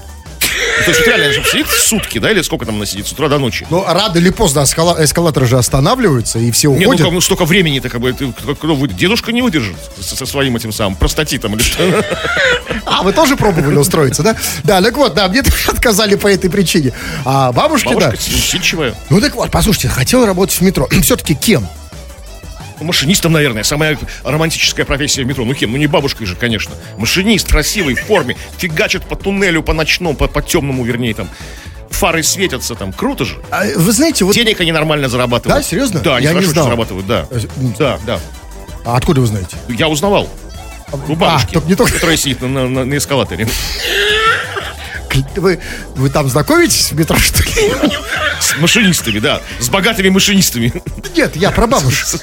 Ну, 0.79 0.83
То 0.85 0.91
есть 0.91 1.05
реально 1.07 1.25
она 1.25 1.33
же 1.33 1.43
сидит 1.43 1.67
сутки, 1.67 2.19
да, 2.19 2.31
или 2.31 2.41
сколько 2.41 2.65
там 2.65 2.75
она 2.75 2.85
сидит, 2.85 3.07
с 3.07 3.11
утра 3.11 3.27
до 3.29 3.37
ночи. 3.37 3.65
Но 3.69 3.85
рано 3.87 4.17
или 4.17 4.29
поздно 4.29 4.61
эскала- 4.61 5.03
эскалаторы 5.03 5.45
же 5.45 5.57
останавливаются, 5.57 6.39
и 6.39 6.51
все 6.51 6.69
Не, 6.71 6.79
ну, 6.85 6.91
уходят. 6.91 7.03
как, 7.05 7.13
ну 7.13 7.21
столько 7.21 7.45
времени-то, 7.45 7.89
как 7.89 8.01
бы, 8.01 8.13
ты- 8.13 8.31
кто- 8.31 8.55
кто 8.55 8.75
вы- 8.75 8.87
дедушка 8.87 9.31
не 9.31 9.41
выдержит 9.41 9.75
со, 9.99 10.15
со 10.15 10.25
своим 10.25 10.55
этим 10.55 10.71
самым 10.71 10.95
простатитом 10.95 11.55
или 11.55 11.61
что. 11.63 11.83
А, 12.89 13.03
вы 13.03 13.11
тоже 13.11 13.35
пробовали 13.35 13.75
устроиться, 13.75 14.23
да? 14.23 14.35
Да, 14.63 14.81
так 14.81 14.95
вот, 14.95 15.13
да, 15.13 15.27
мне 15.27 15.43
тоже 15.43 15.71
отказали 15.71 16.15
по 16.15 16.27
этой 16.27 16.49
причине. 16.49 16.93
А 17.25 17.51
бабушке, 17.51 17.89
Бабушка 17.89 18.11
да. 18.11 18.17
усидчивая. 18.17 18.95
Ну 19.09 19.19
так 19.19 19.35
вот, 19.35 19.51
послушайте, 19.51 19.89
хотел 19.89 20.25
работать 20.25 20.55
в 20.55 20.61
метро. 20.61 20.87
Все-таки 21.01 21.35
кем? 21.35 21.67
Ну, 22.79 22.85
Машинистом, 22.85 23.31
наверное, 23.33 23.63
самая 23.63 23.97
романтическая 24.23 24.85
профессия 24.85 25.23
в 25.23 25.27
метро. 25.27 25.43
Ну 25.45 25.53
кем? 25.53 25.71
Ну 25.71 25.77
не 25.77 25.87
бабушкой 25.87 26.27
же, 26.27 26.35
конечно. 26.35 26.75
Машинист, 26.97 27.47
красивый, 27.49 27.95
в 27.95 28.01
форме, 28.01 28.37
фигачит 28.57 29.03
по 29.03 29.15
туннелю, 29.15 29.63
по 29.63 29.73
ночному, 29.73 30.15
по, 30.15 30.27
по 30.27 30.41
темному, 30.41 30.83
вернее, 30.83 31.13
там. 31.13 31.29
Фары 31.89 32.21
светятся 32.21 32.75
там. 32.75 32.93
Круто 32.93 33.25
же. 33.25 33.41
А, 33.49 33.63
вы 33.75 33.91
знаете, 33.91 34.23
вот... 34.25 34.35
Денег 34.35 34.59
они 34.61 34.71
нормально 34.71 35.09
зарабатывают. 35.09 35.63
Да, 35.63 35.67
серьезно? 35.67 35.99
Да, 36.01 36.17
они 36.17 36.25
Я 36.25 36.31
не 36.31 36.35
хорошо 36.35 36.51
знал. 36.51 36.65
зарабатывают, 36.65 37.07
да. 37.07 37.25
Э. 37.31 37.39
Да, 37.79 37.99
да. 38.05 38.19
А 38.85 38.97
откуда 38.97 39.21
вы 39.21 39.27
знаете? 39.27 39.57
Я 39.69 39.87
узнавал. 39.87 40.29
У 41.07 41.15
бабушки, 41.15 41.53
только 41.53 41.67
не 41.67 41.75
только- 41.75 41.93
которая 41.93 42.15
сидит 42.17 42.41
на, 42.41 42.67
на- 42.67 42.85
на 42.85 42.97
эскалаторе. 42.97 43.47
Вы, 45.35 45.59
вы 45.95 46.09
там 46.09 46.29
знакомитесь 46.29 46.91
в 46.91 46.95
метро, 46.99 47.17
что 47.17 47.43
ли? 47.43 47.51
С 48.39 48.57
машинистами, 48.59 49.19
да. 49.19 49.41
С 49.59 49.69
богатыми 49.69 50.09
машинистами. 50.09 50.71
Нет, 51.15 51.35
я 51.35 51.51
про 51.51 51.67
бабушек. 51.67 52.21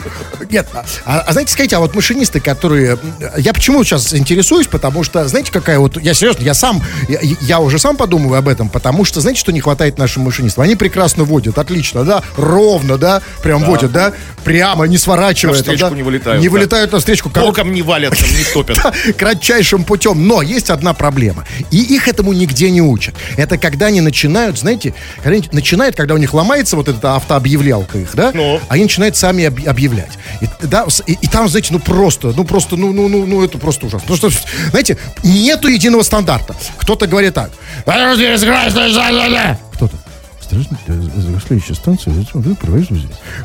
Нет, 0.51 0.67
а, 1.05 1.21
а 1.21 1.33
знаете, 1.33 1.53
скажите, 1.53 1.77
а 1.77 1.81
вот 1.81 1.95
машинисты, 1.95 2.41
которые... 2.41 2.99
Я 3.37 3.53
почему 3.53 3.83
сейчас 3.85 4.15
интересуюсь, 4.15 4.67
потому 4.67 5.05
что, 5.05 5.27
знаете, 5.27 5.51
какая 5.53 5.79
вот... 5.79 6.01
Я 6.01 6.15
серьезно, 6.15 6.43
я 6.43 6.55
сам, 6.55 6.83
я, 7.09 7.19
я 7.41 7.61
уже 7.61 7.79
сам 7.79 7.97
подумываю 7.97 8.39
об 8.39 8.49
этом, 8.49 8.69
потому 8.69 9.05
что, 9.05 9.21
знаете, 9.21 9.41
что 9.41 9.53
не 9.53 9.61
хватает 9.61 9.99
нашим 9.99 10.23
машинистам? 10.23 10.65
Они 10.65 10.77
прекрасно 10.77 11.25
водят, 11.25 11.59
отлично, 11.59 12.05
да, 12.05 12.23
ровно, 12.37 12.99
да, 12.99 13.23
прям 13.43 13.65
водят, 13.65 13.93
да, 13.93 14.13
прямо, 14.45 14.85
не 14.85 14.99
сворачивая. 14.99 15.55
там, 15.55 15.59
Навстречку 15.59 15.91
да, 15.91 15.97
не 15.97 16.03
вылетают, 16.03 16.41
Не 16.41 16.49
да. 16.49 16.53
вылетают 16.53 16.93
навстречку. 16.93 17.31
Корот- 17.31 17.47
Боком 17.47 17.73
не 17.73 17.83
валят, 17.83 18.13
не 18.13 18.53
топят. 18.53 18.79
кратчайшим 19.17 19.85
путем. 19.85 20.27
Но 20.27 20.43
есть 20.43 20.71
одна 20.71 20.93
проблема. 20.93 21.45
И 21.71 21.79
их 21.79 22.09
этому 22.09 22.33
нигде 22.33 22.71
не 22.71 22.81
учат. 22.89 23.15
Это 23.37 23.59
когда 23.59 23.87
они 23.87 24.01
начинают, 24.01 24.59
знаете, 24.59 24.95
когда 25.17 25.31
они 25.37 25.49
начинают, 25.53 25.97
когда 25.97 26.15
у 26.15 26.19
них 26.19 26.33
ломается 26.35 26.77
вот 26.77 26.89
эта 26.89 27.17
автообъявлялка 27.17 27.99
их, 27.99 28.15
да, 28.15 28.31
Ну. 28.35 28.61
они 28.69 28.85
начинают 28.85 29.17
сами 29.17 29.45
об- 29.45 29.67
объявлять. 29.69 30.13
И, 30.41 30.47
да, 30.67 30.87
и, 31.07 31.13
и 31.13 31.27
там, 31.27 31.49
знаете, 31.49 31.69
ну 31.73 31.79
просто, 31.81 32.33
ну 32.37 32.45
просто, 32.45 32.77
ну, 32.77 32.93
ну, 32.93 33.09
ну, 33.09 33.27
ну, 33.27 33.45
это 33.45 33.59
просто 33.59 33.87
ужасно. 33.87 34.07
Потому 34.09 34.31
что, 34.31 34.41
знаете, 34.71 34.99
нету 35.23 35.69
единого 35.69 36.03
стандарта. 36.03 36.55
Кто-то 36.79 37.07
говорит 37.07 37.35
так. 37.35 37.51
Кто-то. 39.75 39.97
Следующая 41.47 41.75
станция, 41.75 42.13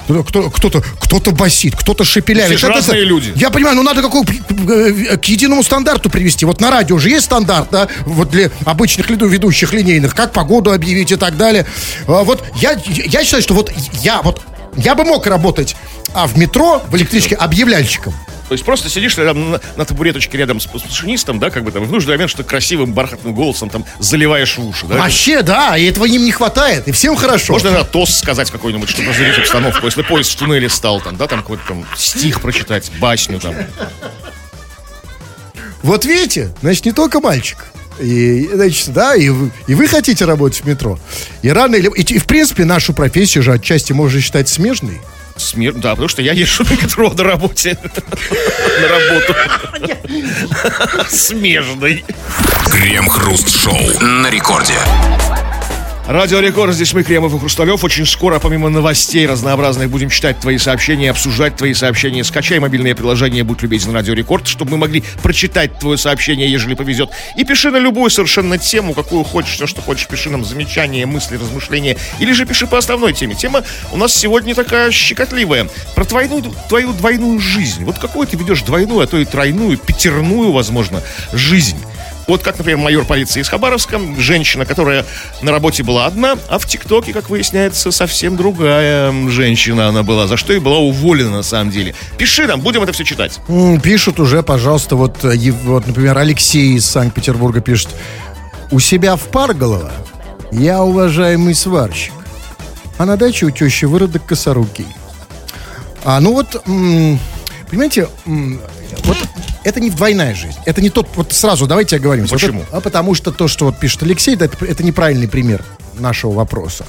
кто-то, 0.06 0.24
кто- 0.24 0.50
кто-то, 0.50 0.82
кто-то 0.82 1.32
басит, 1.32 1.76
кто-то 1.76 2.04
шепелявит. 2.04 2.58
Это- 2.58 2.68
разные 2.70 3.06
люди. 3.06 3.34
Я 3.36 3.50
понимаю, 3.50 3.76
ну 3.76 3.84
надо 3.84 4.02
какой, 4.02 4.24
э, 4.24 5.18
к 5.18 5.26
единому 5.26 5.64
стандарту 5.64 6.10
привести. 6.10 6.46
Вот 6.46 6.62
на 6.62 6.70
радио 6.72 6.98
же 7.00 7.10
есть 7.10 7.26
стандарт, 7.26 7.70
да, 7.72 7.88
вот 8.06 8.30
для 8.30 8.50
обычных 8.66 9.10
ведущих 9.10 9.74
линейных, 9.74 10.16
как 10.16 10.34
погоду 10.34 10.72
объявить 10.72 11.12
и 11.12 11.16
так 11.16 11.38
далее. 11.38 11.66
А 12.08 12.24
Вот 12.24 12.44
я, 12.56 12.78
я 12.86 13.24
считаю, 13.24 13.42
что 13.42 13.54
вот 13.54 13.72
я 14.02 14.22
вот 14.22 14.42
я 14.78 14.96
бы 14.96 15.04
мог 15.04 15.26
работать 15.28 15.76
а 16.14 16.28
в 16.28 16.38
метро, 16.38 16.82
в 16.90 16.96
электричке 16.96 17.36
объявляльщиком. 17.36 18.14
То 18.50 18.54
есть 18.54 18.66
просто 18.66 18.90
сидишь 18.90 19.14
там 19.14 19.52
на, 19.52 19.62
на 19.76 19.86
табуреточке 19.86 20.36
рядом 20.40 20.60
с, 20.60 20.64
с 20.64 20.84
машинистом, 20.84 21.38
да, 21.38 21.52
как 21.52 21.64
бы 21.64 21.72
там, 21.72 21.86
в 21.86 21.92
нужный 21.92 22.16
момент 22.16 22.32
что 22.32 22.44
красивым 22.44 22.94
бархатным 22.94 23.36
голосом 23.36 23.70
там 23.70 23.86
заливаешь 24.00 24.58
в 24.58 24.68
уши, 24.68 24.88
да? 24.88 24.96
Вообще, 24.96 25.44
да, 25.44 25.78
и 25.78 25.86
этого 25.86 26.06
им 26.06 26.26
не 26.26 26.32
хватает, 26.32 26.88
и 26.88 26.92
всем 26.92 27.16
хорошо. 27.16 27.54
Можно 27.54 27.68
иногда 27.68 27.84
тост 27.84 28.18
сказать 28.18 28.50
какой-нибудь, 28.50 28.90
чтобы 28.90 29.10
разрядить 29.10 29.38
обстановку, 29.38 29.86
если 29.86 30.02
поезд 30.02 30.32
в 30.32 30.36
туннеле 30.36 30.68
стал, 30.68 31.00
там, 31.00 31.16
да, 31.16 31.28
там 31.28 31.42
какой-то 31.42 31.64
там 31.68 31.86
стих 31.96 32.42
прочитать, 32.42 32.92
басню 33.00 33.40
там. 33.40 33.54
Вот 35.84 36.06
видите, 36.06 36.52
значит, 36.62 36.86
не 36.86 36.92
только 36.92 37.20
мальчик. 37.20 37.68
И, 38.00 38.50
значит, 38.52 38.92
да, 38.94 39.16
и 39.16 39.30
вы, 39.30 39.52
и 39.68 39.76
вы 39.76 39.88
хотите 39.88 40.26
работать 40.26 40.62
в 40.62 40.66
метро. 40.66 40.98
И 41.44 41.50
рано 41.50 41.76
или... 41.76 41.90
И, 41.96 42.16
и, 42.16 42.18
в 42.18 42.26
принципе, 42.26 42.66
нашу 42.66 42.94
профессию 42.94 43.44
же 43.44 43.54
отчасти 43.54 43.94
можно 43.94 44.20
считать 44.22 44.50
смежной. 44.50 45.00
Смер... 45.40 45.74
Да, 45.74 45.92
потому 45.92 46.10
что 46.10 46.22
я 46.22 46.34
езжу 46.34 46.64
на 46.64 46.72
метро 46.74 47.10
на 47.14 47.24
работе. 47.24 47.78
На 48.82 48.88
работу. 48.88 49.36
Смежный. 51.10 52.04
Крем-хруст-шоу 52.70 54.02
на 54.02 54.30
рекорде. 54.30 54.76
Радио 56.10 56.40
Рекорд, 56.40 56.74
здесь 56.74 56.92
мы, 56.94 57.04
Кремов 57.04 57.36
и 57.36 57.38
Хрусталев. 57.38 57.84
Очень 57.84 58.08
скоро, 58.08 58.40
помимо 58.40 58.70
новостей 58.70 59.28
разнообразных, 59.28 59.92
будем 59.92 60.10
читать 60.10 60.40
твои 60.40 60.58
сообщения, 60.58 61.12
обсуждать 61.12 61.56
твои 61.56 61.76
сообщения. 61.76 62.24
Скачай 62.24 62.58
мобильное 62.58 62.96
приложение 62.96 63.44
«Будь 63.44 63.62
любезен, 63.62 63.94
Радио 63.94 64.16
Рекорд», 64.16 64.48
чтобы 64.48 64.72
мы 64.72 64.78
могли 64.78 65.04
прочитать 65.22 65.78
твое 65.78 66.00
сообщение, 66.00 66.52
ежели 66.52 66.74
повезет. 66.74 67.12
И 67.38 67.44
пиши 67.44 67.70
на 67.70 67.78
любую 67.78 68.10
совершенно 68.10 68.58
тему, 68.58 68.96
какую 68.96 69.24
хочешь, 69.24 69.54
все, 69.54 69.68
что 69.68 69.84
хочешь. 69.84 70.08
Пиши 70.08 70.32
нам 70.32 70.44
замечания, 70.44 71.06
мысли, 71.06 71.36
размышления. 71.36 71.96
Или 72.18 72.32
же 72.32 72.48
пиши 72.48 72.66
по 72.66 72.80
основной 72.80 73.14
теме. 73.14 73.36
Тема 73.36 73.64
у 73.92 73.98
нас 73.98 74.12
сегодня 74.12 74.56
такая 74.56 74.90
щекотливая. 74.90 75.70
Про 75.94 76.06
твою, 76.06 76.42
твою 76.70 76.92
двойную 76.94 77.40
жизнь. 77.40 77.84
Вот 77.84 78.00
какую 78.00 78.26
ты 78.26 78.36
ведешь 78.36 78.64
двойную, 78.64 79.02
а 79.02 79.06
то 79.06 79.20
и 79.20 79.26
тройную, 79.26 79.78
пятерную, 79.78 80.54
возможно, 80.54 81.04
жизнь. 81.34 81.78
Вот 82.30 82.44
как, 82.44 82.60
например, 82.60 82.78
майор 82.78 83.06
полиции 83.06 83.42
из 83.42 83.50
Хабаровска, 83.50 84.00
женщина, 84.20 84.64
которая 84.64 85.04
на 85.42 85.52
работе 85.52 85.82
была 85.82 86.06
одна, 86.06 86.36
а 86.48 86.60
в 86.60 86.68
ТикТоке, 86.68 87.12
как 87.12 87.28
выясняется, 87.32 87.90
совсем 87.90 88.38
другая 88.38 89.12
женщина 89.30 89.88
она 89.88 90.04
была, 90.04 90.28
за 90.28 90.38
что 90.38 90.54
и 90.54 90.60
была 90.60 90.78
уволена 90.78 91.32
на 91.32 91.42
самом 91.42 91.72
деле. 91.72 91.96
Пиши 92.20 92.46
нам, 92.46 92.62
будем 92.62 92.84
это 92.84 92.94
все 92.94 93.04
читать. 93.04 93.40
Пишут 93.82 94.20
уже, 94.20 94.44
пожалуйста, 94.44 94.96
вот, 94.96 95.26
э, 95.26 95.52
вот, 95.64 95.88
например, 95.88 96.20
Алексей 96.20 96.76
из 96.76 96.86
Санкт-Петербурга 96.86 97.62
пишет. 97.62 97.90
У 98.70 98.80
себя 98.80 99.16
в 99.16 99.24
Парголово 99.24 99.92
я 100.52 100.84
уважаемый 100.84 101.56
сварщик. 101.56 102.14
А 103.00 103.06
на 103.06 103.18
даче 103.18 103.48
у 103.48 103.50
тещи 103.50 103.86
выродок 103.86 104.24
косорукий. 104.28 104.86
А, 106.04 106.20
ну 106.20 106.34
вот, 106.34 106.64
понимаете, 107.72 108.08
вот 109.04 109.18
это 109.64 109.80
не 109.80 109.90
двойная 109.90 110.36
жизнь. 110.36 110.58
Это 110.66 110.82
не 110.82 110.90
тот, 110.90 111.08
вот 111.16 111.34
сразу 111.34 111.68
давайте 111.68 111.96
оговоримся. 111.98 112.34
Вот 112.34 112.42
Почему? 112.42 112.62
это- 112.62 112.78
а 112.78 112.82
потому 112.82 113.14
что 113.16 113.32
то, 113.32 113.48
что 113.48 113.66
вот 113.66 113.78
пишет 113.80 114.04
Алексей, 114.04 114.36
это, 114.36 114.66
это 114.66 114.84
неправильный 114.84 115.28
пример 115.28 115.64
нашего 116.00 116.32
вопроса, 116.32 116.86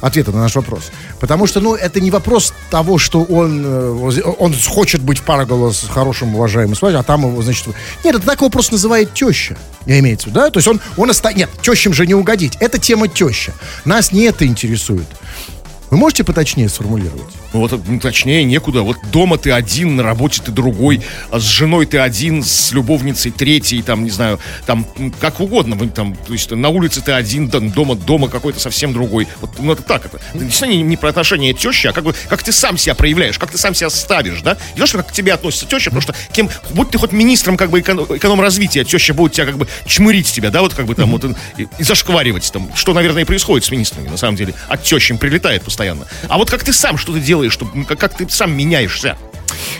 ответа 0.00 0.32
на 0.32 0.40
наш 0.40 0.56
вопрос. 0.56 0.90
Потому 1.20 1.46
что, 1.46 1.60
ну, 1.60 1.74
это 1.74 2.00
не 2.00 2.10
вопрос 2.10 2.52
того, 2.70 2.98
что 2.98 3.22
он, 3.22 3.62
э, 3.64 4.32
он 4.38 4.54
хочет 4.66 5.00
быть 5.00 5.18
в 5.18 5.22
Парголо 5.22 5.70
с 5.70 5.86
хорошим, 5.88 6.34
уважаемым 6.34 6.74
свадьбой, 6.74 7.00
а 7.00 7.04
там 7.04 7.26
его, 7.26 7.40
значит... 7.42 7.68
Нет, 8.04 8.16
это 8.16 8.26
так 8.26 8.40
его 8.40 8.50
просто 8.50 8.72
называет 8.72 9.14
теща, 9.14 9.56
я 9.86 9.98
имеется 10.00 10.26
в 10.26 10.30
виду, 10.30 10.40
да? 10.40 10.50
То 10.50 10.58
есть 10.58 10.68
он, 10.68 10.80
он 10.96 11.10
оста... 11.10 11.32
Нет, 11.32 11.50
тещам 11.62 11.92
же 11.92 12.06
не 12.06 12.14
угодить. 12.14 12.56
Это 12.60 12.78
тема 12.78 13.08
теща. 13.08 13.52
Нас 13.84 14.12
не 14.12 14.22
это 14.22 14.44
интересует. 14.46 15.06
Вы 15.90 15.96
можете 15.96 16.24
поточнее 16.24 16.68
сформулировать? 16.68 17.32
Вот, 17.52 17.72
ну, 17.86 17.98
точнее, 17.98 18.44
некуда. 18.44 18.82
Вот 18.82 18.98
дома 19.10 19.38
ты 19.38 19.52
один, 19.52 19.96
на 19.96 20.02
работе 20.02 20.42
ты 20.44 20.52
другой, 20.52 21.00
а 21.30 21.38
с 21.40 21.44
женой 21.44 21.86
ты 21.86 21.98
один, 21.98 22.42
с 22.42 22.72
любовницей 22.72 23.30
третий, 23.30 23.80
там, 23.82 24.04
не 24.04 24.10
знаю, 24.10 24.38
там, 24.66 24.86
как 25.20 25.40
угодно. 25.40 25.88
Там, 25.88 26.14
то 26.14 26.32
есть 26.32 26.50
на 26.50 26.68
улице 26.68 27.00
ты 27.00 27.12
один, 27.12 27.48
дома, 27.48 27.94
дома 27.94 28.28
какой-то 28.28 28.60
совсем 28.60 28.92
другой. 28.92 29.26
Вот, 29.40 29.58
ну, 29.58 29.72
это 29.72 29.82
так, 29.82 30.06
это. 30.06 30.20
Действительно 30.34 30.76
не, 30.76 30.82
не 30.82 30.96
про 30.96 31.08
отношения 31.08 31.54
тещи, 31.54 31.86
а 31.86 31.92
как 31.92 32.04
бы, 32.04 32.14
как 32.28 32.42
ты 32.42 32.52
сам 32.52 32.76
себя 32.76 32.94
проявляешь, 32.94 33.38
как 33.38 33.50
ты 33.50 33.58
сам 33.58 33.74
себя 33.74 33.88
ставишь, 33.88 34.42
да? 34.42 34.58
Не 34.74 34.80
то, 34.80 34.86
что 34.86 34.98
как 34.98 35.08
к 35.08 35.12
тебе 35.12 35.32
относится 35.32 35.66
теща, 35.66 35.90
потому 35.90 36.02
что 36.02 36.14
кем, 36.32 36.50
будь 36.70 36.90
ты 36.90 36.98
хоть 36.98 37.12
министром, 37.12 37.56
как 37.56 37.70
бы, 37.70 37.80
эконом, 37.80 38.04
эконом-развития, 38.04 38.84
теща 38.84 39.14
будет 39.14 39.32
тебя, 39.32 39.46
как 39.46 39.56
бы, 39.56 39.66
чмырить 39.86 40.30
тебя, 40.30 40.50
да, 40.50 40.60
вот, 40.60 40.74
как 40.74 40.86
бы, 40.86 40.94
там, 40.94 41.10
вот, 41.12 41.24
и, 41.56 41.66
и 41.78 41.82
зашкваривать, 41.82 42.50
там, 42.52 42.70
что, 42.74 42.92
наверное, 42.92 43.22
и 43.22 43.24
происходит 43.24 43.64
с 43.64 43.70
министрами, 43.70 44.08
на 44.08 44.18
самом 44.18 44.36
деле. 44.36 44.54
От 44.68 44.82
тещи 44.82 45.12
им 45.12 45.18
прилетает 45.18 45.62
постоянно. 45.62 46.06
А 46.28 46.36
вот 46.36 46.50
как 46.50 46.64
ты 46.64 46.72
сам 46.72 46.98
что 46.98 47.12
ты 47.12 47.20
делаешь, 47.38 47.52
чтобы, 47.52 47.84
как, 47.84 47.98
как 47.98 48.14
ты 48.14 48.28
сам 48.28 48.56
меняешься? 48.56 49.16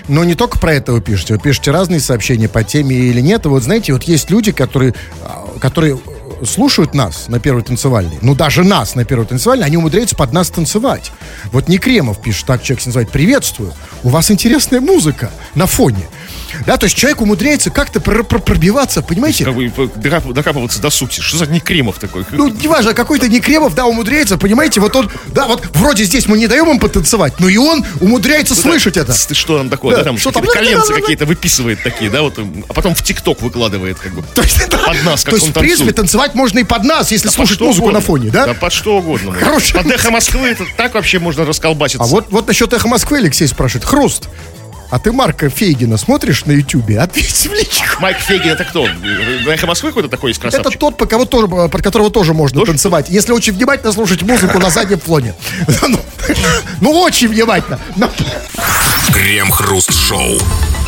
Но 0.07 0.25
не 0.25 0.35
только 0.35 0.59
про 0.59 0.75
это 0.75 0.93
вы 0.93 1.01
пишете. 1.01 1.35
Вы 1.35 1.41
пишете 1.41 1.71
разные 1.71 2.01
сообщения 2.01 2.49
по 2.49 2.65
теме 2.65 2.97
или 2.97 3.21
нет. 3.21 3.45
И 3.45 3.49
вот 3.49 3.63
знаете, 3.63 3.93
вот 3.93 4.05
есть 4.05 4.31
люди, 4.31 4.53
которые, 4.53 4.95
а, 5.23 5.47
которые 5.61 5.97
э, 5.99 6.45
слушают 6.47 6.95
нас 6.95 7.29
на 7.29 7.39
первой 7.41 7.63
танцевальной, 7.63 8.19
ну 8.23 8.35
даже 8.35 8.65
нас 8.65 8.95
на 8.95 9.05
первой 9.05 9.27
танцевальной, 9.27 9.67
они 9.67 9.77
умудряются 9.77 10.17
под 10.17 10.33
нас 10.33 10.49
танцевать. 10.49 11.13
Вот 11.53 11.69
Некремов 11.69 12.23
пишет, 12.23 12.47
так 12.47 12.63
человек 12.63 12.87
называет, 12.87 13.11
приветствую, 13.11 13.75
у 14.03 14.09
вас 14.09 14.31
интересная 14.31 14.81
музыка 14.81 15.31
на 15.55 15.67
фоне. 15.67 16.07
Да, 16.67 16.77
то 16.77 16.85
есть 16.85 16.97
человек 16.97 17.21
умудряется 17.21 17.71
как-то 17.71 18.01
пр- 18.01 18.25
пр- 18.25 18.41
пробиваться, 18.41 19.03
понимаете? 19.03 19.45
Как 19.45 19.55
бы 19.55 19.67
докап- 19.67 20.33
докапываться 20.33 20.81
до 20.81 20.91
сути. 20.91 21.21
Что 21.21 21.39
за 21.39 21.47
некремов 21.47 21.99
такой? 21.99 22.25
Ну, 22.31 22.49
неважно, 22.49 22.95
какой-то 22.95 23.29
Некремов, 23.29 23.75
да, 23.75 23.87
умудряется, 23.87 24.39
понимаете, 24.39 24.81
вот 24.81 24.95
он, 24.97 25.11
да, 25.29 25.47
вот 25.47 25.67
вроде 25.75 26.05
здесь 26.05 26.27
мы 26.27 26.39
не 26.39 26.47
даем 26.47 26.69
им 26.71 26.79
потанцевать, 26.79 27.39
но 27.41 27.49
и 27.49 27.57
он 27.57 27.85
умудряется 28.01 28.55
слышать 28.55 28.97
это. 28.97 29.13
Ты 29.29 29.35
что 29.35 29.59
там 29.59 29.69
такое? 29.69 29.93
Да, 29.97 30.03
Да, 30.03 30.05
там 30.11 30.19
что 30.19 30.31
там? 30.31 30.45
коленцы 30.47 30.95
какие-то 30.95 31.27
выписывает 31.27 31.83
такие, 31.83 32.11
да, 32.11 32.23
вот, 32.23 32.39
а 32.69 32.73
потом 32.73 32.95
в 32.95 33.03
ТикТок 33.03 33.43
выкладывает, 33.43 33.99
как 33.99 34.13
бы. 34.15 34.23
То 34.35 34.43
есть, 34.43 34.69
да, 34.69 34.79
Под 34.79 35.03
нас, 35.05 35.25
как 35.25 35.31
то 35.33 35.37
есть, 35.37 35.47
он 35.49 35.53
в 35.53 35.59
принципе, 35.59 35.93
танцевать 35.93 36.35
можно 36.35 36.59
и 36.61 36.65
под 36.65 36.85
нас, 36.85 37.11
если 37.11 37.27
Да 37.29 37.33
слушать 37.33 37.61
музыку 37.61 37.85
угодно. 37.89 38.01
на 38.01 38.05
фоне, 38.05 38.31
да? 38.31 38.47
Да 38.47 38.55
под 38.55 38.73
что 38.73 38.97
угодно. 38.99 39.35
Короче. 39.39 39.75
Под 39.75 39.87
эхо 39.87 40.11
Москвы 40.11 40.49
это 40.49 40.65
так 40.77 40.95
вообще 40.95 41.19
можно 41.19 41.45
расколбаситься. 41.45 42.03
А 42.05 42.07
вот, 42.07 42.27
вот 42.31 42.47
насчет 42.49 42.73
«Эхо 42.73 42.89
Москвы» 42.89 43.19
Алексей 43.19 43.47
спрашивает. 43.47 43.85
Хруст, 43.85 44.29
а 44.91 44.99
ты 44.99 45.13
Марка 45.13 45.51
Фейгина 45.51 45.97
смотришь 45.97 46.45
на 46.47 46.53
Ютубе? 46.53 46.99
Ответь 47.01 47.47
в 47.47 47.53
личку. 47.53 48.01
Майк 48.01 48.19
Фегин 48.19 48.51
это 48.53 48.65
кто? 48.65 48.87
На 48.87 49.51
эхо 49.51 49.67
Москвы 49.67 49.91
какой-то 49.91 50.09
такой 50.09 50.31
есть 50.31 50.41
красавчик? 50.41 50.71
Это 50.71 50.79
тот, 50.79 50.97
по 50.97 51.07
кого 51.07 51.25
тоже, 51.25 51.47
под 51.47 51.83
которого 51.83 52.11
тоже 52.11 52.33
можно 52.33 52.61
Тоже? 52.61 52.73
танцевать, 52.73 53.07
если 53.09 53.33
очень 53.33 53.53
внимательно 53.53 53.93
слушать 53.93 54.23
музыку 54.23 54.59
на 54.59 54.71
заднем 54.71 54.99
фоне. 54.99 55.35
Ну, 55.89 56.01
Ну, 56.81 56.91
очень 57.01 57.29
внимательно. 57.29 57.79
Ну, 57.97 58.11
Крем-хруст-шоу. 59.13 60.39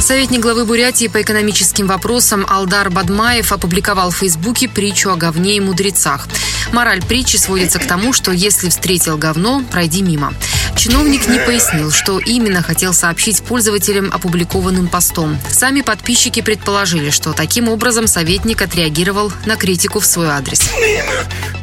Советник 0.01 0.41
главы 0.41 0.65
Бурятии 0.65 1.09
по 1.09 1.21
экономическим 1.21 1.87
вопросам 1.87 2.47
Алдар 2.49 2.91
Бадмаев 2.91 3.53
опубликовал 3.53 4.11
в 4.11 4.17
Фейсбуке 4.17 4.67
притчу 4.69 5.11
о 5.11 5.17
говне 5.17 5.57
и 5.57 5.61
мудрецах. 5.61 6.27
Мораль 6.73 7.03
притчи 7.03 7.37
сводится 7.37 7.79
к 7.79 7.87
тому, 7.87 8.13
что 8.13 8.33
если 8.33 8.71
встретил 8.71 9.19
говно, 9.19 9.63
пройди 9.71 10.03
мимо. 10.03 10.33
Чиновник 10.75 11.29
не 11.29 11.39
пояснил, 11.39 11.91
что 11.91 12.19
именно 12.19 12.63
хотел 12.63 12.95
сообщить 12.95 13.43
пользователям 13.43 14.11
опубликованным 14.13 14.89
постом. 14.89 15.39
Сами 15.51 15.83
подписчики 15.83 16.41
предположили, 16.41 17.11
что 17.11 17.33
таким 17.33 17.69
образом 17.69 18.07
советник 18.07 18.63
отреагировал 18.63 19.31
на 19.45 19.57
критику 19.57 20.01
в 20.01 20.07
свой 20.07 20.29
адрес. 20.29 20.63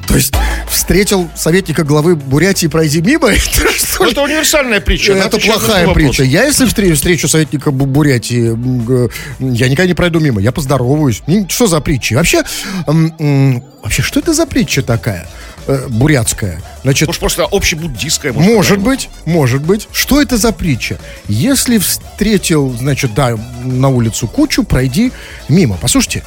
То 0.08 0.16
есть 0.16 0.34
встретил 0.70 1.30
советника 1.36 1.84
главы 1.84 2.16
Бурятии 2.16 2.68
«Пройди 2.68 3.02
мимо»? 3.02 3.28
Это 3.32 3.72
что? 3.72 4.06
Это 4.06 4.22
универсальная 4.22 4.80
притча. 4.80 5.14
Это 5.14 5.38
плохая 5.38 5.88
притча. 5.94 6.24
Я, 6.24 6.46
если 6.46 6.66
встречу, 6.66 6.96
встречу 6.96 7.28
советника 7.28 7.70
Бу- 7.72 7.86
Бурятии, 7.86 8.48
я 9.40 9.68
никогда 9.70 9.86
не 9.88 9.94
пройду 9.94 10.20
мимо. 10.20 10.40
Я 10.42 10.52
поздороваюсь. 10.52 11.22
Что 11.50 11.68
за 11.68 11.82
притча? 11.82 12.16
Вообще, 12.16 12.44
вообще, 12.86 14.02
что 14.02 14.20
это 14.20 14.34
за 14.34 14.46
притча 14.46 14.82
такая? 14.82 15.28
э, 15.68 15.88
бурятская. 15.90 16.62
Значит, 16.84 17.08
Может, 17.08 17.20
просто 17.20 17.44
общебуддийская. 17.52 18.32
может 18.32 18.80
быть, 18.80 19.10
может 19.26 19.62
быть. 19.64 19.88
Что 19.92 20.22
это 20.22 20.38
за 20.38 20.54
притча? 20.54 20.98
Если 21.28 21.78
встретил, 21.78 22.74
значит, 22.80 23.14
да, 23.14 23.38
на 23.64 23.90
улицу 23.90 24.28
кучу, 24.30 24.64
пройди 24.64 25.12
мимо. 25.50 25.78
Послушайте, 25.82 26.24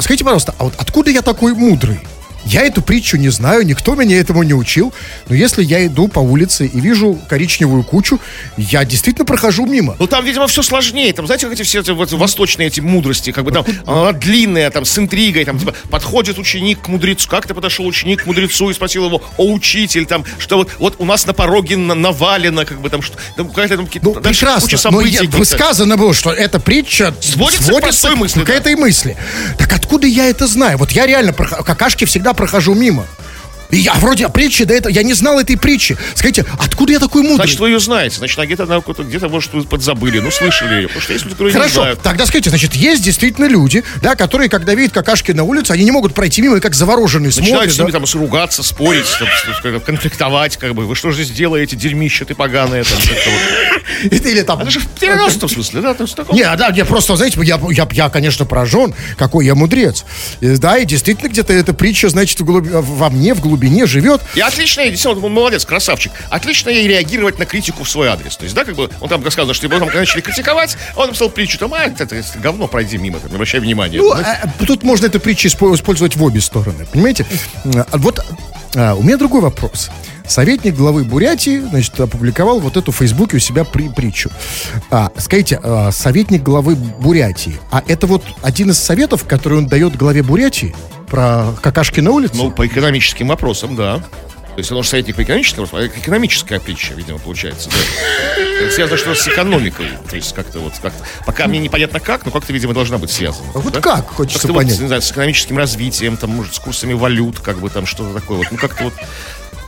скажите, 0.00 0.24
пожалуйста, 0.24 0.54
а 0.58 0.64
вот 0.64 0.74
откуда 0.76 1.10
я 1.10 1.22
такой 1.22 1.54
мудрый? 1.54 2.00
Я 2.44 2.62
эту 2.62 2.82
притчу 2.82 3.16
не 3.16 3.28
знаю, 3.28 3.64
никто 3.66 3.94
меня 3.94 4.18
этому 4.18 4.42
не 4.42 4.54
учил. 4.54 4.92
Но 5.28 5.34
если 5.34 5.62
я 5.62 5.84
иду 5.86 6.08
по 6.08 6.20
улице 6.20 6.66
и 6.66 6.80
вижу 6.80 7.18
коричневую 7.28 7.82
кучу, 7.84 8.18
я 8.56 8.84
действительно 8.84 9.24
прохожу 9.24 9.66
мимо. 9.66 9.96
Ну 9.98 10.06
там, 10.06 10.24
видимо, 10.24 10.46
все 10.46 10.62
сложнее. 10.62 11.12
Там, 11.12 11.26
знаете, 11.26 11.46
как 11.46 11.54
эти 11.54 11.62
все 11.62 11.80
эти 11.80 11.90
вот 11.90 12.10
восточные 12.12 12.68
эти 12.68 12.80
мудрости, 12.80 13.30
как 13.32 13.44
бы 13.44 13.52
там 13.52 13.64
она 13.86 14.12
длинная, 14.12 14.70
там 14.70 14.84
с 14.84 14.98
интригой, 14.98 15.44
там 15.44 15.58
типа 15.58 15.74
подходит 15.90 16.38
ученик 16.38 16.80
к 16.82 16.88
мудрецу. 16.88 17.28
Как 17.28 17.46
ты 17.46 17.54
подошел 17.54 17.86
ученик 17.86 18.22
к 18.24 18.26
мудрецу 18.26 18.70
и 18.70 18.74
спросил 18.74 19.04
его, 19.06 19.22
о 19.36 19.52
учитель, 19.52 20.06
там, 20.06 20.24
что 20.38 20.56
вот, 20.56 20.70
вот 20.78 20.94
у 20.98 21.04
нас 21.04 21.26
на 21.26 21.32
пороге 21.34 21.76
на- 21.76 21.94
навалено, 21.94 22.64
как 22.64 22.80
бы 22.80 22.88
там 22.90 23.02
что. 23.02 23.16
Там, 23.36 23.48
какая-то 23.48 23.76
там 23.76 23.86
какие-то- 23.86 24.08
Ну, 24.08 24.14
прекрасно. 24.14 24.60
куча 24.62 24.76
Но 24.76 24.78
событий. 24.78 25.12
я- 25.12 25.18
каких-то. 25.20 25.44
сказано 25.44 25.96
было, 25.96 26.14
что 26.14 26.32
эта 26.32 26.58
притча 26.58 27.14
Сводится 27.20 27.72
к 27.72 27.80
простой 27.80 28.14
мысли, 28.16 28.42
к 28.42 28.46
да. 28.46 28.54
этой 28.54 28.74
мысли. 28.76 29.16
Так 29.58 29.72
откуда 29.72 30.06
я 30.06 30.26
это 30.26 30.46
знаю? 30.46 30.78
Вот 30.78 30.92
я 30.92 31.06
реально 31.06 31.30
прох- 31.32 31.62
какашки 31.64 32.04
всегда 32.06 32.29
прохожу 32.32 32.74
мимо. 32.74 33.06
Я 33.70 33.94
вроде 33.94 34.28
притчи 34.28 34.64
до 34.64 34.74
этого, 34.74 34.92
я 34.92 35.02
не 35.02 35.14
знал 35.14 35.38
этой 35.38 35.56
притчи. 35.56 35.96
Скажите, 36.14 36.44
откуда 36.58 36.92
я 36.92 36.98
такой 36.98 37.22
мудрый? 37.22 37.36
Значит, 37.36 37.60
вы 37.60 37.70
ее 37.70 37.80
знаете. 37.80 38.16
Значит, 38.16 38.38
она 38.38 38.46
где-то, 38.46 38.82
где-то, 39.02 39.28
может, 39.28 39.52
вы 39.52 39.62
подзабыли. 39.64 40.18
Ну, 40.18 40.30
слышали 40.30 40.74
ее. 40.74 40.88
Потому 40.88 41.02
что 41.02 41.12
есть 41.12 41.24
люди, 41.24 41.34
которые 41.34 41.54
не 41.54 41.58
Хорошо, 41.60 41.82
знают. 41.82 42.02
тогда 42.02 42.26
скажите, 42.26 42.50
значит, 42.50 42.74
есть 42.74 43.02
действительно 43.02 43.46
люди, 43.46 43.84
да, 44.02 44.16
которые, 44.16 44.48
когда 44.48 44.74
видят 44.74 44.92
какашки 44.92 45.32
на 45.32 45.44
улице, 45.44 45.72
они 45.72 45.84
не 45.84 45.90
могут 45.90 46.14
пройти 46.14 46.42
мимо 46.42 46.56
и 46.56 46.60
как 46.60 46.74
завороженные 46.74 47.28
Начинают 47.28 47.48
смотрят. 47.50 47.74
с 47.74 47.78
ними 47.78 47.90
да. 47.90 48.00
там 48.00 48.20
ругаться, 48.20 48.62
спорить, 48.62 49.06
там, 49.18 49.28
с- 49.28 49.80
конфликтовать, 49.84 50.56
как 50.56 50.74
бы. 50.74 50.86
Вы 50.86 50.94
что 50.96 51.10
же 51.10 51.22
здесь 51.22 51.36
делаете, 51.36 51.76
дерьмище 51.76 52.24
ты 52.24 52.34
поганое, 52.34 52.84
там. 52.84 52.98
Или 54.10 54.42
там... 54.42 54.60
Это 54.60 54.70
же 54.70 54.80
в 54.80 54.86
переносном 54.88 55.48
смысле, 55.48 55.80
да? 55.80 55.96
Не, 56.32 56.56
да, 56.56 56.72
я 56.74 56.84
просто, 56.84 57.16
знаете, 57.16 57.38
я, 57.42 57.60
я, 57.70 57.88
я, 57.92 58.08
конечно, 58.08 58.44
поражен, 58.44 58.94
какой 59.16 59.46
я 59.46 59.54
мудрец. 59.54 60.04
Да, 60.40 60.78
и 60.78 60.84
действительно 60.84 61.28
где-то 61.28 61.52
эта 61.52 61.72
притча, 61.72 62.08
значит, 62.08 62.40
во 62.40 63.10
мне, 63.10 63.34
в 63.34 63.40
глубине 63.40 63.59
живет. 63.86 64.20
И 64.34 64.40
отлично, 64.40 64.84
действительно, 64.84 65.26
он 65.26 65.32
молодец, 65.32 65.64
красавчик. 65.64 66.12
Отлично 66.30 66.70
ей 66.70 66.86
реагировать 66.88 67.38
на 67.38 67.46
критику 67.46 67.84
в 67.84 67.90
свой 67.90 68.08
адрес. 68.08 68.36
То 68.36 68.44
есть, 68.44 68.54
да, 68.54 68.64
как 68.64 68.74
бы, 68.74 68.90
он 69.00 69.08
там 69.08 69.24
рассказывал, 69.24 69.54
что 69.54 69.66
его 69.66 69.78
там 69.78 69.88
начали 69.94 70.20
критиковать, 70.20 70.76
он 70.96 71.08
написал 71.08 71.30
притчу, 71.30 71.58
там, 71.58 71.74
а, 71.74 71.84
это, 71.84 72.04
это 72.04 72.38
говно, 72.38 72.66
пройди 72.68 72.98
мимо, 72.98 73.18
там, 73.18 73.30
не 73.30 73.36
обращай 73.36 73.60
внимания. 73.60 73.98
Ну, 73.98 74.12
а, 74.12 74.18
а, 74.20 74.64
тут 74.66 74.82
можно 74.82 75.06
эту 75.06 75.20
притчу 75.20 75.48
испо- 75.48 75.74
использовать 75.74 76.16
в 76.16 76.22
обе 76.22 76.40
стороны, 76.40 76.86
понимаете? 76.92 77.26
А, 77.64 77.86
Вот 77.92 78.20
а, 78.74 78.94
у 78.94 79.02
меня 79.02 79.16
другой 79.16 79.40
вопрос. 79.40 79.90
Советник 80.26 80.76
главы 80.76 81.02
Бурятии, 81.02 81.58
значит, 81.58 81.98
опубликовал 81.98 82.60
вот 82.60 82.76
эту 82.76 82.92
в 82.92 82.96
Фейсбуке 82.96 83.38
у 83.38 83.40
себя 83.40 83.64
при, 83.64 83.88
притчу. 83.88 84.30
А, 84.90 85.10
скажите, 85.18 85.58
а, 85.60 85.90
советник 85.90 86.42
главы 86.44 86.76
Бурятии, 86.76 87.58
а 87.72 87.82
это 87.88 88.06
вот 88.06 88.22
один 88.42 88.70
из 88.70 88.78
советов, 88.78 89.24
который 89.26 89.58
он 89.58 89.66
дает 89.66 89.96
главе 89.96 90.22
Бурятии 90.22 90.74
про 91.10 91.52
какашки 91.60 92.00
на 92.00 92.12
улице? 92.12 92.36
Ну, 92.36 92.50
по 92.50 92.66
экономическим 92.66 93.28
вопросам, 93.28 93.76
да. 93.76 93.98
То 93.98 94.58
есть 94.58 94.72
он 94.72 94.82
же 94.82 94.88
советник 94.88 95.16
по 95.16 95.22
экономическим 95.22 95.62
вопросам, 95.62 95.90
а 95.94 95.98
экономическая 95.98 96.60
притча, 96.60 96.94
видимо, 96.94 97.18
получается, 97.18 97.70
да. 97.70 98.42
Это 98.42 98.74
связано 98.74 98.98
что 98.98 99.14
с 99.14 99.26
экономикой. 99.28 99.86
То 100.08 100.16
есть 100.16 100.34
как-то 100.34 100.58
вот, 100.58 100.74
как 100.82 100.92
пока 101.24 101.46
мне 101.46 101.58
непонятно 101.58 102.00
как, 102.00 102.24
но 102.26 102.30
как-то, 102.30 102.52
видимо, 102.52 102.74
должна 102.74 102.98
быть 102.98 103.10
связана. 103.10 103.48
А 103.54 103.58
вот 103.58 103.72
да? 103.72 103.80
как, 103.80 104.08
хочется 104.08 104.40
Как-то 104.40 104.54
понять. 104.54 104.72
Вот, 104.74 104.80
не 104.82 104.86
знаю, 104.88 105.02
с 105.02 105.10
экономическим 105.10 105.56
развитием, 105.56 106.16
там, 106.16 106.30
может, 106.30 106.54
с 106.54 106.58
курсами 106.58 106.92
валют, 106.92 107.40
как 107.40 107.58
бы 107.58 107.70
там 107.70 107.86
что-то 107.86 108.12
такое 108.12 108.38
вот. 108.38 108.46
Ну, 108.50 108.58
как-то 108.58 108.84
вот 108.84 108.94
то 108.94 109.04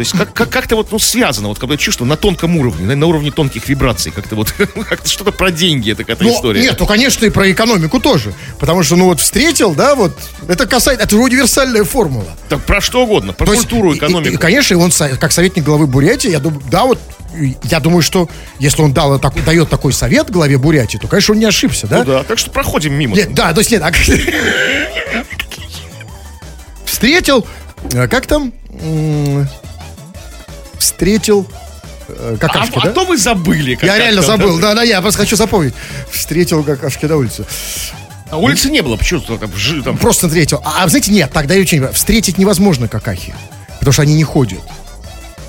есть 0.02 0.16
как, 0.16 0.32
как, 0.32 0.50
как-то 0.50 0.76
вот 0.76 0.92
ну, 0.92 0.98
связано, 0.98 1.48
вот 1.48 1.58
как 1.58 1.68
бы 1.68 1.74
я 1.74 1.78
чувствую, 1.78 2.08
на 2.08 2.16
тонком 2.16 2.56
уровне, 2.56 2.86
на, 2.86 2.94
на 2.94 3.06
уровне 3.06 3.30
тонких 3.30 3.68
вибраций, 3.68 4.12
как-то 4.12 4.36
вот 4.36 4.52
как-то 4.88 5.08
что-то 5.08 5.32
про 5.32 5.50
деньги, 5.50 5.92
это 5.92 6.04
какая-то 6.04 6.24
Ну, 6.24 6.34
история. 6.34 6.62
Нет, 6.62 6.76
ну, 6.78 6.86
конечно, 6.86 7.24
и 7.26 7.30
про 7.30 7.50
экономику 7.50 8.00
тоже. 8.00 8.32
Потому 8.58 8.82
что, 8.82 8.96
ну, 8.96 9.06
вот 9.06 9.20
встретил, 9.20 9.74
да, 9.74 9.94
вот, 9.94 10.16
это 10.48 10.66
касается, 10.66 11.04
это 11.04 11.16
же 11.16 11.22
универсальная 11.22 11.84
формула. 11.84 12.26
Так 12.48 12.62
про 12.64 12.80
что 12.80 13.02
угодно, 13.04 13.32
про 13.32 13.46
То 13.46 13.52
есть, 13.52 13.64
культуру, 13.68 13.92
и- 13.92 13.94
и- 13.94 13.98
экономику. 13.98 14.34
И, 14.34 14.36
конечно, 14.36 14.74
и 14.74 14.76
он 14.76 14.92
со- 14.92 15.16
как 15.16 15.32
советник 15.32 15.64
главы 15.64 15.86
Бурятии, 15.86 16.30
я 16.30 16.38
думаю, 16.38 16.62
да, 16.70 16.84
вот, 16.84 16.98
я 17.62 17.80
думаю, 17.80 18.02
что 18.02 18.28
если 18.58 18.82
он 18.82 18.92
дал, 18.92 19.18
так- 19.18 19.42
дает 19.44 19.68
такой 19.70 19.92
совет 19.92 20.30
главе 20.30 20.58
Бурятии, 20.58 20.98
то, 20.98 21.08
конечно, 21.08 21.32
он 21.34 21.40
не 21.40 21.46
ошибся, 21.46 21.86
да? 21.86 21.98
Ну 22.00 22.04
да, 22.04 22.22
так 22.24 22.38
что 22.38 22.50
проходим 22.50 22.92
мимо. 22.94 23.16
Нет, 23.16 23.32
да, 23.34 23.52
то 23.54 23.60
есть 23.60 23.70
нет, 23.70 23.82
а- 23.82 23.92
встретил, 26.84 27.46
э, 27.92 28.06
как 28.08 28.26
там, 28.26 28.52
встретил 30.82 31.46
э, 32.08 32.34
а, 32.34 32.36
какашки, 32.38 32.78
а 32.78 32.84
да? 32.86 32.90
то 32.92 33.04
вы 33.04 33.16
забыли. 33.16 33.74
как- 33.74 33.84
Я 33.84 33.92
как 33.92 33.98
реально 34.00 34.22
забыл, 34.22 34.58
да, 34.58 34.74
да, 34.74 34.82
я 34.82 35.00
просто 35.00 35.20
хочу 35.20 35.36
запомнить. 35.36 35.74
Встретил 36.10 36.62
какашки 36.64 37.06
на 37.06 37.16
улице. 37.16 37.46
А 38.30 38.38
улицы 38.38 38.70
не 38.70 38.80
было, 38.80 38.96
почему 38.96 39.20
там, 39.20 39.38
там 39.84 39.98
Просто 39.98 40.26
встретил. 40.26 40.60
А, 40.64 40.82
а 40.84 40.88
знаете, 40.88 41.12
нет, 41.12 41.30
тогда 41.32 41.54
я 41.54 41.60
очень... 41.60 41.86
Встретить 41.92 42.38
невозможно 42.38 42.88
какахи. 42.88 43.34
Потому 43.78 43.92
что 43.92 44.02
они 44.02 44.14
не 44.14 44.24
ходят. 44.24 44.60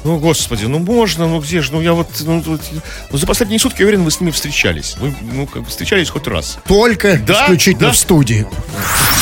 Ну, 0.04 0.18
господи, 0.20 0.66
ну 0.66 0.80
можно, 0.80 1.28
ну 1.28 1.40
где 1.40 1.62
же, 1.62 1.72
ну 1.72 1.80
я 1.80 1.94
вот, 1.94 2.10
ну, 2.20 2.42
вот, 2.42 2.62
ну, 3.10 3.18
за 3.18 3.26
последние 3.26 3.58
сутки, 3.60 3.82
я 3.82 3.86
уверен, 3.88 4.04
вы 4.04 4.12
с 4.12 4.20
ними 4.20 4.32
встречались. 4.32 4.98
Вы, 5.00 5.16
ну, 5.22 5.48
как 5.48 5.64
бы 5.64 5.70
встречались 5.70 6.10
хоть 6.10 6.28
раз. 6.28 6.58
Только 6.68 7.18
Да, 7.26 7.44
исключительно 7.46 7.88
да. 7.88 7.94
в 7.94 7.98
студии. 7.98 8.46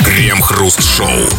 Крем-хруст-шоу. 0.04 1.30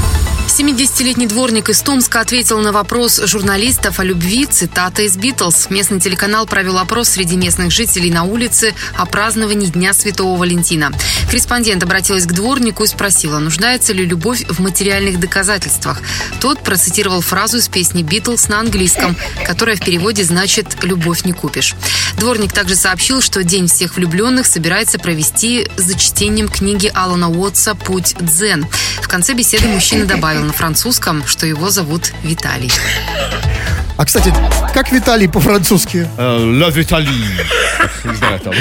70-летний 0.53 1.27
дворник 1.27 1.71
из 1.71 1.81
Томска 1.81 2.21
ответил 2.21 2.59
на 2.59 2.73
вопрос 2.73 3.23
журналистов 3.25 4.01
о 4.01 4.05
любви 4.05 4.45
цитата 4.45 5.01
из 5.01 5.17
«Битлз». 5.17 5.71
Местный 5.71 5.99
телеканал 5.99 6.45
провел 6.45 6.77
опрос 6.77 7.09
среди 7.09 7.37
местных 7.39 7.73
жителей 7.73 8.11
на 8.11 8.25
улице 8.25 8.75
о 8.95 9.07
праздновании 9.07 9.69
Дня 9.69 9.95
Святого 9.95 10.39
Валентина. 10.39 10.93
Корреспондент 11.31 11.83
обратилась 11.83 12.27
к 12.27 12.33
дворнику 12.33 12.85
и 12.85 12.87
спросила, 12.87 13.39
нуждается 13.39 13.95
ли 13.95 14.05
любовь 14.05 14.45
в 14.47 14.61
материальных 14.61 15.19
доказательствах. 15.19 16.03
Тот 16.39 16.63
процитировал 16.63 17.23
фразу 17.23 17.57
из 17.57 17.69
песни 17.69 18.03
«Битлз» 18.03 18.49
на 18.49 18.61
английском, 18.61 19.17
которая 19.47 19.77
в 19.77 19.81
переводе 19.81 20.23
значит 20.23 20.85
«любовь 20.85 21.25
не 21.25 21.33
купишь». 21.33 21.75
Дворник 22.19 22.53
также 22.53 22.77
сообщил, 22.77 23.23
что 23.23 23.43
День 23.43 23.69
всех 23.69 23.97
влюбленных 23.97 24.47
собирается 24.47 24.99
провести 24.99 25.67
за 25.79 25.99
чтением 25.99 26.49
книги 26.49 26.91
Алана 26.93 27.31
Уотса 27.31 27.75
«Путь 27.75 28.17
Дзен». 28.21 28.67
В 29.01 29.09
конце 29.09 29.33
беседы 29.33 29.67
мужчина 29.69 30.05
добавил 30.05 30.42
на 30.43 30.53
французском, 30.53 31.27
что 31.27 31.47
его 31.47 31.71
зовут 31.71 32.13
Виталий. 32.23 32.73
А, 33.97 34.05
кстати, 34.05 34.35
как 34.75 34.91
Виталий 34.91 35.29
по-французски? 35.29 36.09
Ла 36.19 36.71
Витали. 36.71 37.09
Не 38.05 38.15
знаю, 38.15 38.41
там. 38.41 38.55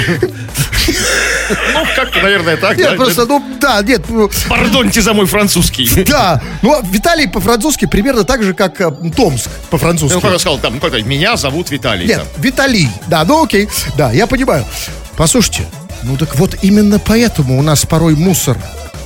Ну, 1.74 1.86
как-то, 1.96 2.20
наверное, 2.22 2.56
так. 2.56 2.76
Нет, 2.76 2.90
да? 2.90 2.96
просто, 2.96 3.26
ну, 3.26 3.42
да, 3.60 3.82
нет, 3.82 4.02
ну, 4.08 4.30
Пардоньте 4.48 5.02
за 5.02 5.12
мой 5.14 5.26
французский. 5.26 6.04
да. 6.04 6.40
Ну, 6.62 6.80
Виталий 6.90 7.28
по-французски 7.28 7.86
примерно 7.86 8.24
так 8.24 8.42
же, 8.42 8.54
как 8.54 8.80
э, 8.80 8.90
Томск 9.14 9.50
по-французски. 9.70 10.14
Ну, 10.14 10.20
когда 10.20 10.38
сказал, 10.38 10.58
там, 10.58 10.74
ну, 10.74 10.80
как-то, 10.80 11.02
меня 11.02 11.36
зовут 11.36 11.70
Виталий. 11.70 12.06
Нет, 12.06 12.18
там. 12.18 12.42
Виталий. 12.42 12.88
Да, 13.08 13.24
ну 13.24 13.42
окей. 13.44 13.68
Да, 13.96 14.12
я 14.12 14.26
понимаю. 14.26 14.64
Послушайте, 15.16 15.66
ну 16.04 16.16
так 16.16 16.36
вот 16.36 16.56
именно 16.62 16.98
поэтому 16.98 17.58
у 17.58 17.62
нас 17.62 17.84
порой 17.84 18.14
мусор 18.16 18.56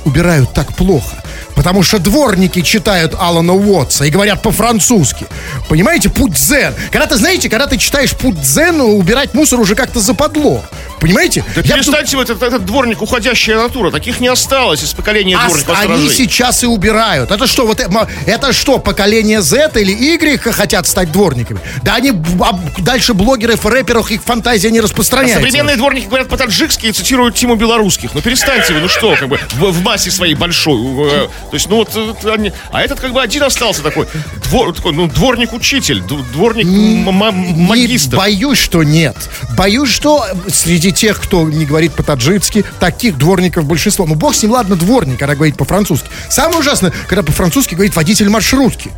убирают 0.05 0.53
так 0.53 0.73
плохо. 0.75 1.23
Потому 1.67 1.83
что 1.83 1.99
дворники 1.99 2.61
читают 2.61 3.13
Алана 3.19 3.51
Уотса 3.51 4.05
и 4.05 4.09
говорят 4.09 4.41
по-французски. 4.41 5.25
Понимаете, 5.67 6.07
путь 6.07 6.31
дзен. 6.31 6.73
Когда 6.93 7.07
ты, 7.07 7.17
знаете, 7.17 7.49
когда 7.49 7.67
ты 7.67 7.75
читаешь 7.77 8.13
путь 8.13 8.39
дзен, 8.39 8.79
убирать 8.79 9.33
мусор 9.33 9.59
уже 9.59 9.75
как-то 9.75 9.99
западло. 9.99 10.63
Понимаете? 11.01 11.43
Да 11.55 11.61
Я 11.61 11.75
перестаньте 11.75 12.15
вы, 12.15 12.23
этот, 12.23 12.41
этот 12.41 12.65
дворник, 12.65 13.01
уходящая 13.01 13.57
натура. 13.57 13.91
Таких 13.91 14.21
не 14.21 14.29
осталось 14.29 14.81
из 14.81 14.93
поколения 14.93 15.35
А 15.37 15.45
дворников 15.45 15.75
они 15.77 15.83
сторожей. 15.83 16.09
сейчас 16.15 16.63
и 16.63 16.67
убирают. 16.67 17.31
Это 17.31 17.45
что, 17.45 17.67
вот 17.67 17.81
это, 17.81 18.07
это 18.25 18.53
что, 18.53 18.79
поколение 18.79 19.41
Z 19.41 19.73
или 19.75 19.91
Y 19.91 20.37
хотят 20.53 20.87
стать 20.87 21.11
дворниками? 21.11 21.59
Да 21.83 21.95
они 21.95 22.13
а 22.39 22.57
дальше 22.79 23.13
блогеров, 23.13 23.65
рэперов, 23.65 24.09
их 24.09 24.23
фантазия 24.23 24.71
не 24.71 24.79
А 24.79 24.83
распространяется. 24.83 25.39
современные 25.41 25.75
дворники 25.75 26.05
говорят 26.07 26.29
по-таджикски 26.29 26.87
и 26.87 26.91
цитируют 26.93 27.35
Тиму 27.35 27.55
Белорусских. 27.55 28.13
Ну 28.15 28.21
перестаньте 28.21 28.73
вы, 28.73 28.79
ну 28.79 28.87
что, 28.87 29.15
как 29.19 29.27
бы 29.27 29.37
в, 29.55 29.71
в 29.71 29.83
массе 29.83 30.09
своей 30.09 30.33
большой. 30.33 30.79
э, 31.11 31.27
То 31.51 31.56
есть, 31.57 31.69
ну 31.69 31.77
вот, 31.77 32.25
они- 32.25 32.51
а 32.71 32.81
этот 32.81 32.99
как 32.99 33.13
бы 33.13 33.21
один 33.21 33.43
остался 33.43 33.81
такой, 33.83 34.07
двор, 34.49 34.73
такой 34.73 34.93
ну, 34.93 35.07
дворник-учитель, 35.07 36.01
дворник 36.01 36.65
Не 36.65 37.03
магистр. 37.03 38.17
боюсь, 38.17 38.57
что 38.57 38.83
нет. 38.83 39.15
Боюсь, 39.57 39.89
что 39.89 40.25
среди 40.47 40.91
тех, 40.91 41.19
кто 41.21 41.43
не 41.43 41.65
говорит 41.65 41.93
по-таджикски, 41.93 42.65
таких 42.79 43.17
дворников 43.17 43.65
большинство. 43.65 44.05
Ну, 44.05 44.15
бог 44.15 44.35
с 44.35 44.43
ним, 44.43 44.51
ладно, 44.51 44.75
дворник, 44.75 45.19
когда 45.19 45.35
говорит 45.35 45.57
по-французски. 45.57 46.07
Самое 46.29 46.59
ужасное, 46.59 46.91
когда 47.07 47.23
по-французски 47.23 47.75
говорит 47.75 47.95
водитель 47.95 48.29
маршрутки. 48.29 48.91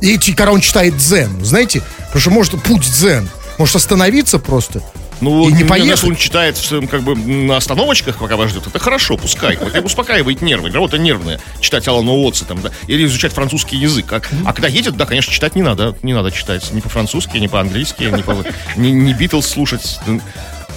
И 0.00 0.18
когда 0.18 0.52
он 0.52 0.60
читает 0.60 0.96
дзен, 0.96 1.44
знаете, 1.44 1.82
потому 2.06 2.20
что 2.20 2.30
может 2.30 2.62
путь 2.62 2.82
дзен, 2.82 3.28
может 3.58 3.76
остановиться 3.76 4.38
просто 4.38 4.82
Ну, 5.20 5.48
и 5.48 5.52
не 5.52 5.64
поехать. 5.64 6.04
Он 6.04 6.16
читает 6.16 6.58
как 6.90 7.02
бы 7.02 7.14
на 7.14 7.56
остановочках, 7.56 8.18
пока 8.18 8.36
вас 8.36 8.50
ждет, 8.50 8.66
это 8.66 8.78
хорошо, 8.78 9.16
пускай. 9.16 9.54
Это 9.54 9.80
успокаивает 9.80 10.42
нервы. 10.42 10.70
Работа 10.70 10.98
нервная. 10.98 11.40
Читать 11.60 11.86
Алана 11.88 12.12
Уотса 12.12 12.44
там, 12.44 12.60
да, 12.60 12.70
или 12.86 13.04
изучать 13.06 13.32
французский 13.32 13.76
язык. 13.76 14.12
А, 14.12 14.20
а 14.44 14.52
когда 14.52 14.68
едет, 14.68 14.96
да, 14.96 15.06
конечно, 15.06 15.32
читать 15.32 15.54
не 15.54 15.62
надо. 15.62 15.96
Не 16.02 16.14
надо 16.14 16.30
читать 16.30 16.72
ни 16.72 16.80
по-французски, 16.80 17.38
ни 17.38 17.46
по-английски, 17.46 18.04
ни 18.04 18.22
по 18.22 18.36
ни, 18.76 18.88
ни 18.88 19.12
Битлз 19.12 19.46
слушать. 19.46 19.98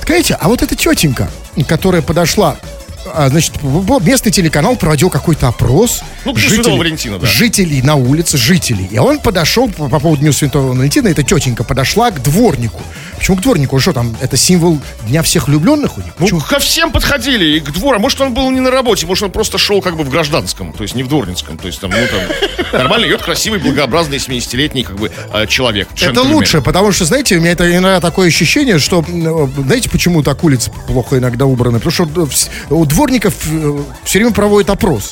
Понимаете, 0.02 0.38
а 0.40 0.48
вот 0.48 0.62
эта 0.62 0.76
тетенька, 0.76 1.30
которая 1.68 2.02
подошла 2.02 2.58
а, 3.14 3.30
значит, 3.30 3.54
местный 3.64 4.32
телеканал 4.32 4.76
проводил 4.76 5.10
какой-то 5.10 5.48
опрос. 5.48 6.02
Ну, 6.26 6.36
Святого 6.36 6.78
Валентина, 6.78 7.20
да. 7.20 7.28
Жителей 7.28 7.82
на 7.82 7.96
улице, 7.96 8.38
жителей. 8.38 8.88
И 8.92 8.98
он 8.98 9.20
подошел 9.20 9.70
по, 9.70 9.88
по 9.88 10.00
поводу 10.00 10.22
Дню 10.22 10.34
Святого 10.34 10.74
Валентина, 10.74 11.08
эта 11.08 11.24
тетенька 11.24 11.64
подошла 11.64 12.12
к 12.12 12.22
дворнику. 12.22 12.82
Почему 13.20 13.36
к 13.36 13.42
дворнику? 13.42 13.78
Что 13.80 13.92
там, 13.92 14.16
это 14.22 14.38
символ 14.38 14.80
Дня 15.06 15.22
всех 15.24 15.50
влюбленных 15.50 15.98
у 15.98 16.02
них? 16.02 16.14
Ну, 16.18 16.26
Почему? 16.26 16.40
ко 16.40 16.60
всем 16.60 16.92
подходили, 16.92 17.58
и 17.58 17.60
к 17.60 17.72
двору. 17.72 17.98
А 17.98 18.00
может, 18.00 18.22
он 18.22 18.34
был 18.34 18.50
не 18.50 18.62
на 18.62 18.72
работе, 18.72 19.06
может, 19.06 19.26
он 19.26 19.32
просто 19.32 19.58
шел 19.58 19.82
как 19.82 19.98
бы 19.98 20.04
в 20.04 20.10
гражданском, 20.10 20.72
то 20.72 20.84
есть 20.84 20.96
не 20.96 21.04
в 21.04 21.10
дворницком. 21.10 21.58
То 21.58 21.68
есть 21.68 21.82
там, 21.82 21.92
ну, 21.92 21.98
там, 22.08 22.80
нормально 22.80 23.08
идет 23.08 23.22
красивый, 23.22 23.60
благообразный, 23.60 24.18
70-летний, 24.18 24.84
как 24.84 24.96
бы, 24.96 25.12
э, 25.34 25.48
человек. 25.48 25.90
Это 26.02 26.22
лучше, 26.22 26.62
потому 26.62 26.94
что, 26.94 27.04
знаете, 27.04 27.36
у 27.36 27.42
меня 27.42 27.52
это 27.52 27.70
иногда 27.70 28.00
такое 28.00 28.30
ощущение, 28.30 28.80
что, 28.80 29.04
э, 29.06 29.62
знаете, 29.64 29.90
почему 29.90 30.24
так 30.24 30.42
улицы 30.44 30.72
плохо 30.88 31.18
иногда 31.18 31.46
убраны? 31.46 31.80
Потому 31.80 31.92
что 31.92 32.30
э, 32.70 32.74
у 32.74 32.86
дворников 32.86 33.34
все 34.06 34.20
время 34.20 34.34
проводят 34.34 34.70
опрос. 34.70 35.12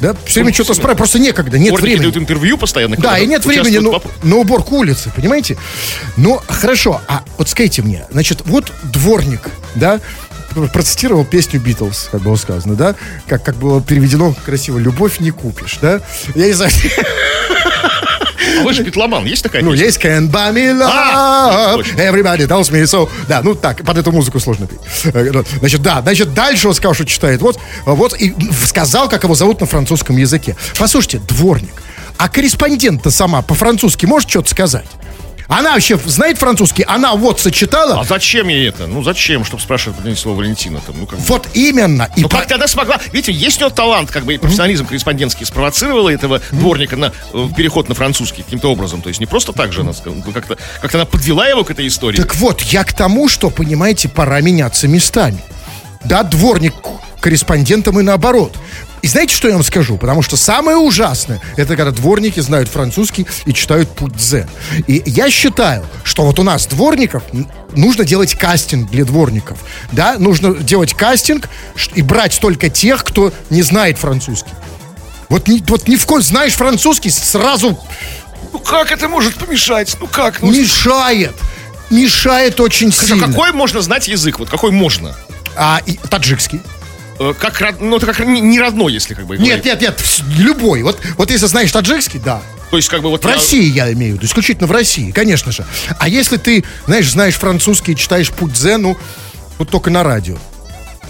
Да, 0.00 0.14
все 0.26 0.40
время 0.40 0.52
что-то 0.52 0.74
спрашивают, 0.74 0.98
просто 0.98 1.18
некогда, 1.18 1.58
нет 1.58 1.68
Дворники 1.68 1.86
времени. 1.86 2.02
дают 2.02 2.16
интервью 2.16 2.58
постоянно. 2.58 2.96
Да, 2.96 3.18
и 3.18 3.26
нет 3.26 3.44
времени 3.44 3.78
в 3.78 3.82
ну, 3.82 4.02
на 4.22 4.36
уборку 4.36 4.76
улицы, 4.76 5.10
понимаете? 5.14 5.56
Ну, 6.16 6.40
хорошо, 6.48 7.00
а 7.08 7.22
вот 7.38 7.48
скажите 7.48 7.82
мне, 7.82 8.06
значит, 8.10 8.42
вот 8.44 8.72
дворник, 8.82 9.50
да, 9.74 10.00
процитировал 10.72 11.24
песню 11.24 11.60
Битлз, 11.60 12.08
как 12.10 12.22
было 12.22 12.36
сказано, 12.36 12.74
да, 12.74 12.94
как, 13.26 13.42
как 13.42 13.56
было 13.56 13.82
переведено 13.82 14.34
красиво, 14.44 14.78
«Любовь 14.78 15.20
не 15.20 15.30
купишь», 15.30 15.78
да? 15.80 16.00
Я 16.34 16.46
не 16.46 16.52
знаю, 16.52 16.70
А 18.60 18.62
вы 18.62 18.72
же 18.72 18.82
битломан, 18.82 19.24
есть 19.24 19.42
такая 19.42 19.62
ну, 19.62 19.72
песня? 19.72 19.86
есть 19.86 19.98
Can 19.98 20.30
Buy 20.30 20.52
Me 20.52 20.80
А, 20.84 21.72
Love, 21.72 21.76
точно. 21.76 22.00
Everybody 22.00 22.46
tells 22.46 22.70
me 22.70 22.82
so. 22.82 23.08
Да, 23.28 23.40
ну 23.42 23.54
так, 23.54 23.84
под 23.84 23.98
эту 23.98 24.12
музыку 24.12 24.40
сложно 24.40 24.66
петь. 24.66 24.80
Э, 25.14 25.42
Значит, 25.58 25.82
да, 25.82 26.02
значит, 26.02 26.34
дальше 26.34 26.68
он 26.68 26.74
сказал, 26.74 26.94
что 26.94 27.04
читает. 27.04 27.40
Вот, 27.42 27.58
вот, 27.84 28.14
и 28.20 28.34
сказал, 28.64 29.08
как 29.08 29.24
его 29.24 29.34
зовут 29.34 29.60
на 29.60 29.66
французском 29.66 30.16
языке. 30.16 30.56
Послушайте, 30.78 31.20
дворник, 31.28 31.74
а 32.16 32.28
корреспондент-то 32.28 33.10
сама 33.10 33.42
по-французски 33.42 34.06
может 34.06 34.30
что-то 34.30 34.50
сказать? 34.50 34.86
Она 35.48 35.72
вообще 35.74 35.98
знает 36.06 36.38
французский? 36.38 36.84
Она 36.84 37.14
вот 37.14 37.38
сочетала? 37.40 38.00
А 38.00 38.04
зачем 38.04 38.48
ей 38.48 38.68
это? 38.68 38.86
Ну, 38.86 39.02
зачем, 39.02 39.44
чтобы 39.44 39.62
спрашивать 39.62 39.98
про 39.98 40.04
Святого 40.14 40.36
Валентина? 40.36 40.80
Там, 40.80 40.96
ну, 40.98 41.06
как 41.06 41.18
бы. 41.18 41.24
Вот 41.26 41.48
именно. 41.54 42.08
И 42.16 42.22
Ну, 42.22 42.28
по- 42.28 42.38
как 42.38 42.48
ты 42.48 42.54
она 42.54 42.66
смогла? 42.66 42.98
Видите, 43.12 43.32
есть 43.32 43.58
у 43.58 43.60
него 43.66 43.70
талант, 43.70 44.10
как 44.10 44.24
бы 44.24 44.34
и 44.34 44.38
профессионализм 44.38 44.86
корреспондентский 44.86 45.44
спровоцировала 45.44 46.08
этого 46.08 46.40
дворника 46.50 46.96
на 46.96 47.12
э, 47.32 47.48
переход 47.56 47.88
на 47.88 47.94
французский 47.94 48.42
каким-то 48.42 48.70
образом. 48.72 49.02
То 49.02 49.08
есть 49.08 49.20
не 49.20 49.26
просто 49.26 49.52
так 49.52 49.72
же 49.72 49.82
она 49.82 49.92
сказала, 49.92 50.22
ну, 50.24 50.32
как-то 50.32 50.56
как 50.80 50.94
она 50.94 51.04
подвела 51.04 51.46
его 51.46 51.62
к 51.64 51.70
этой 51.70 51.86
истории. 51.86 52.16
Так 52.16 52.34
вот, 52.36 52.62
я 52.62 52.84
к 52.84 52.92
тому, 52.94 53.28
что, 53.28 53.50
понимаете, 53.50 54.08
пора 54.08 54.40
меняться 54.40 54.88
местами. 54.88 55.42
Да, 56.04 56.22
дворник 56.22 56.74
к 56.74 57.20
корреспондентам 57.20 57.98
и 57.98 58.02
наоборот. 58.02 58.56
И 59.04 59.06
знаете, 59.06 59.36
что 59.36 59.48
я 59.48 59.54
вам 59.54 59.62
скажу? 59.62 59.98
Потому 59.98 60.22
что 60.22 60.38
самое 60.38 60.78
ужасное, 60.78 61.38
это 61.58 61.76
когда 61.76 61.90
дворники 61.90 62.40
знают 62.40 62.70
французский 62.70 63.26
и 63.44 63.52
читают 63.52 63.90
путь 63.90 64.16
дзен. 64.16 64.48
И 64.86 65.02
я 65.04 65.28
считаю, 65.28 65.84
что 66.04 66.24
вот 66.24 66.38
у 66.38 66.42
нас 66.42 66.66
дворников 66.66 67.22
нужно 67.76 68.06
делать 68.06 68.34
кастинг 68.34 68.90
для 68.90 69.04
дворников. 69.04 69.58
Да, 69.92 70.16
нужно 70.18 70.54
делать 70.54 70.94
кастинг 70.94 71.50
и 71.94 72.00
брать 72.00 72.40
только 72.40 72.70
тех, 72.70 73.04
кто 73.04 73.30
не 73.50 73.60
знает 73.60 73.98
французский. 73.98 74.52
Вот 75.28 75.48
ни, 75.48 75.62
вот 75.68 75.86
ни 75.86 75.96
в 75.96 76.06
коем 76.06 76.22
знаешь 76.22 76.54
французский, 76.54 77.10
сразу 77.10 77.78
Ну 78.54 78.58
как 78.58 78.90
это 78.90 79.06
может 79.10 79.34
помешать? 79.34 79.98
Ну 80.00 80.06
как? 80.06 80.40
Ну, 80.40 80.50
мешает. 80.50 81.34
Мешает 81.90 82.58
очень 82.58 82.90
скажи, 82.90 83.16
сильно. 83.16 83.26
какой 83.26 83.52
можно 83.52 83.82
знать 83.82 84.08
язык? 84.08 84.38
Вот 84.38 84.48
какой 84.48 84.70
можно? 84.70 85.14
А, 85.56 85.80
и, 85.84 85.98
таджикский. 86.08 86.62
Э, 87.18 87.32
Как, 87.38 87.80
ну, 87.80 87.96
это 87.96 88.06
как 88.06 88.20
не 88.26 88.40
не 88.40 88.58
родной, 88.60 88.92
если 88.92 89.14
как 89.14 89.26
бы. 89.26 89.36
Нет, 89.38 89.62
говорить. 89.62 89.64
нет, 89.66 89.80
нет, 89.80 90.04
любой. 90.38 90.82
Вот, 90.82 90.98
вот 91.16 91.30
если 91.30 91.46
знаешь 91.46 91.70
таджикский, 91.72 92.20
да. 92.24 92.42
То 92.70 92.76
есть, 92.76 92.88
как 92.88 93.02
бы 93.02 93.08
вот 93.10 93.22
В 93.24 93.28
я- 93.28 93.34
России 93.34 93.62
я 93.70 93.92
имею 93.92 94.14
в 94.14 94.16
виду, 94.16 94.26
исключительно 94.26 94.66
в 94.66 94.72
России, 94.72 95.12
конечно 95.12 95.52
же. 95.52 95.64
А 95.98 96.08
если 96.08 96.36
ты, 96.38 96.64
знаешь, 96.86 97.08
знаешь 97.10 97.34
французский 97.34 97.94
читаешь 97.94 98.30
путь 98.30 98.52
дзен, 98.52 98.82
ну, 98.82 98.98
вот 99.58 99.68
только 99.68 99.90
на 99.90 100.02
радио. 100.02 100.36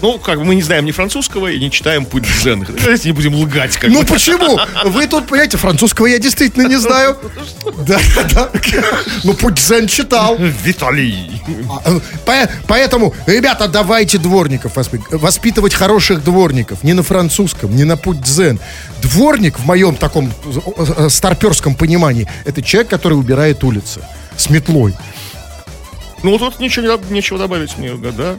Ну, 0.05 0.19
как 0.19 0.37
бы 0.37 0.45
мы 0.45 0.53
не 0.53 0.61
знаем 0.61 0.85
ни 0.85 0.91
французского 0.91 1.47
и 1.47 1.57
не 1.59 1.71
читаем 1.71 2.05
путь 2.05 2.21
дзен. 2.21 2.63
Давайте 2.79 3.09
не 3.09 3.13
будем 3.13 3.33
лгать, 3.33 3.75
как 3.75 3.89
Ну 3.89 4.01
бы. 4.01 4.05
почему? 4.05 4.59
Вы 4.83 5.07
тут, 5.07 5.25
понимаете, 5.25 5.57
французского 5.57 6.05
я 6.05 6.19
действительно 6.19 6.67
не 6.67 6.75
знаю. 6.77 7.17
Да, 7.87 7.99
да. 8.31 8.49
Ну, 9.23 9.33
путь 9.33 9.55
дзен 9.55 9.87
читал. 9.87 10.37
Виталий. 10.37 11.41
А, 11.69 11.81
э, 11.91 11.99
по- 12.23 12.49
Поэтому, 12.67 13.15
ребята, 13.25 13.67
давайте 13.67 14.19
дворников 14.19 14.73
воспитывать. 15.09 15.73
Хороших 15.73 16.23
дворников. 16.23 16.83
Не 16.83 16.93
на 16.93 17.01
французском, 17.01 17.75
не 17.75 17.83
на 17.83 17.97
путь 17.97 18.21
дзен. 18.21 18.59
Дворник, 19.01 19.57
в 19.57 19.65
моем 19.65 19.95
таком 19.95 20.31
э, 20.45 20.83
э, 20.97 21.09
старперском 21.09 21.73
понимании, 21.73 22.29
это 22.45 22.61
человек, 22.61 22.89
который 22.91 23.15
убирает 23.15 23.63
улицы 23.63 24.01
с 24.37 24.51
метлой. 24.51 24.93
Ну, 26.21 26.37
тут 26.37 26.59
ничего 26.59 26.99
нечего 27.09 27.39
добавить 27.39 27.75
мне, 27.79 27.95
да? 27.95 28.35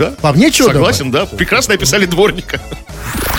Да? 0.00 0.14
Вам 0.22 0.38
нечего 0.38 0.68
Согласен, 0.68 1.10
да? 1.10 1.26
Прекрасно 1.26 1.74
описали 1.74 2.06
дворника. 2.06 2.58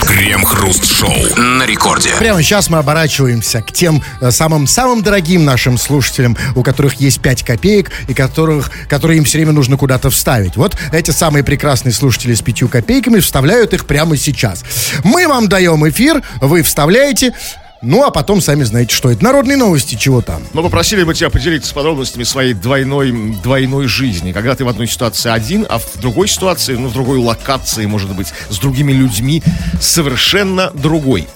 Крем-хруст-шоу 0.06 1.34
на 1.36 1.66
рекорде. 1.66 2.10
Прямо 2.20 2.40
сейчас 2.40 2.70
мы 2.70 2.78
оборачиваемся 2.78 3.62
к 3.62 3.72
тем 3.72 4.00
э, 4.20 4.30
самым-самым 4.30 5.02
дорогим 5.02 5.44
нашим 5.44 5.76
слушателям, 5.76 6.36
у 6.54 6.62
которых 6.62 7.00
есть 7.00 7.20
5 7.20 7.42
копеек 7.42 7.90
и 8.06 8.14
которых, 8.14 8.70
которые 8.88 9.18
им 9.18 9.24
все 9.24 9.38
время 9.38 9.50
нужно 9.50 9.76
куда-то 9.76 10.08
вставить. 10.10 10.56
Вот 10.56 10.76
эти 10.92 11.10
самые 11.10 11.42
прекрасные 11.42 11.92
слушатели 11.92 12.32
с 12.32 12.42
пятью 12.42 12.68
копейками 12.68 13.18
вставляют 13.18 13.74
их 13.74 13.84
прямо 13.84 14.16
сейчас. 14.16 14.62
Мы 15.02 15.26
вам 15.26 15.48
даем 15.48 15.88
эфир, 15.88 16.22
вы 16.40 16.62
вставляете, 16.62 17.34
ну 17.82 18.04
а 18.04 18.10
потом 18.10 18.40
сами 18.40 18.62
знаете, 18.62 18.94
что 18.94 19.10
это. 19.10 19.22
Народные 19.24 19.56
новости, 19.56 19.96
чего 19.96 20.22
там. 20.22 20.42
Мы 20.52 20.62
попросили 20.62 21.02
бы 21.02 21.14
тебя 21.14 21.30
поделиться 21.30 21.74
подробностями 21.74 22.22
своей 22.22 22.54
двойной, 22.54 23.12
двойной 23.42 23.86
жизни. 23.88 24.32
Когда 24.32 24.54
ты 24.54 24.64
в 24.64 24.68
одной 24.68 24.86
ситуации 24.86 25.30
один, 25.30 25.66
а 25.68 25.78
в 25.78 26.00
другой 26.00 26.28
ситуации, 26.28 26.74
ну, 26.74 26.88
в 26.88 26.92
другой 26.92 27.18
локации, 27.18 27.86
может 27.86 28.14
быть, 28.14 28.28
с 28.48 28.58
другими 28.58 28.92
людьми, 28.92 29.42
совершенно 29.80 30.70
другой. 30.70 31.26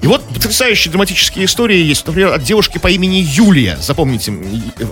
И 0.00 0.06
вот 0.06 0.22
потрясающие 0.28 0.90
драматические 0.90 1.44
истории 1.44 1.78
есть, 1.78 2.06
например, 2.06 2.32
от 2.32 2.42
девушки 2.42 2.78
по 2.78 2.88
имени 2.88 3.16
Юлия. 3.16 3.76
Запомните, 3.80 4.32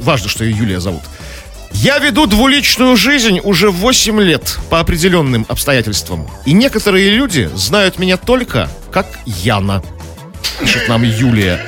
важно, 0.03 0.29
что 0.29 0.45
ее 0.45 0.57
Юлия 0.57 0.81
зовут. 0.81 1.03
Я 1.73 1.99
веду 1.99 2.27
двуличную 2.27 2.97
жизнь 2.97 3.41
уже 3.43 3.71
8 3.71 4.21
лет 4.21 4.59
по 4.71 4.79
определенным 4.79 5.45
обстоятельствам. 5.49 6.29
И 6.47 6.53
некоторые 6.53 7.11
люди 7.11 7.51
знают 7.55 7.99
меня 7.99 8.17
только 8.17 8.69
как 8.93 9.07
Яна. 9.27 9.83
Пишет 10.61 10.89
нам 10.89 11.03
Юлия. 11.03 11.61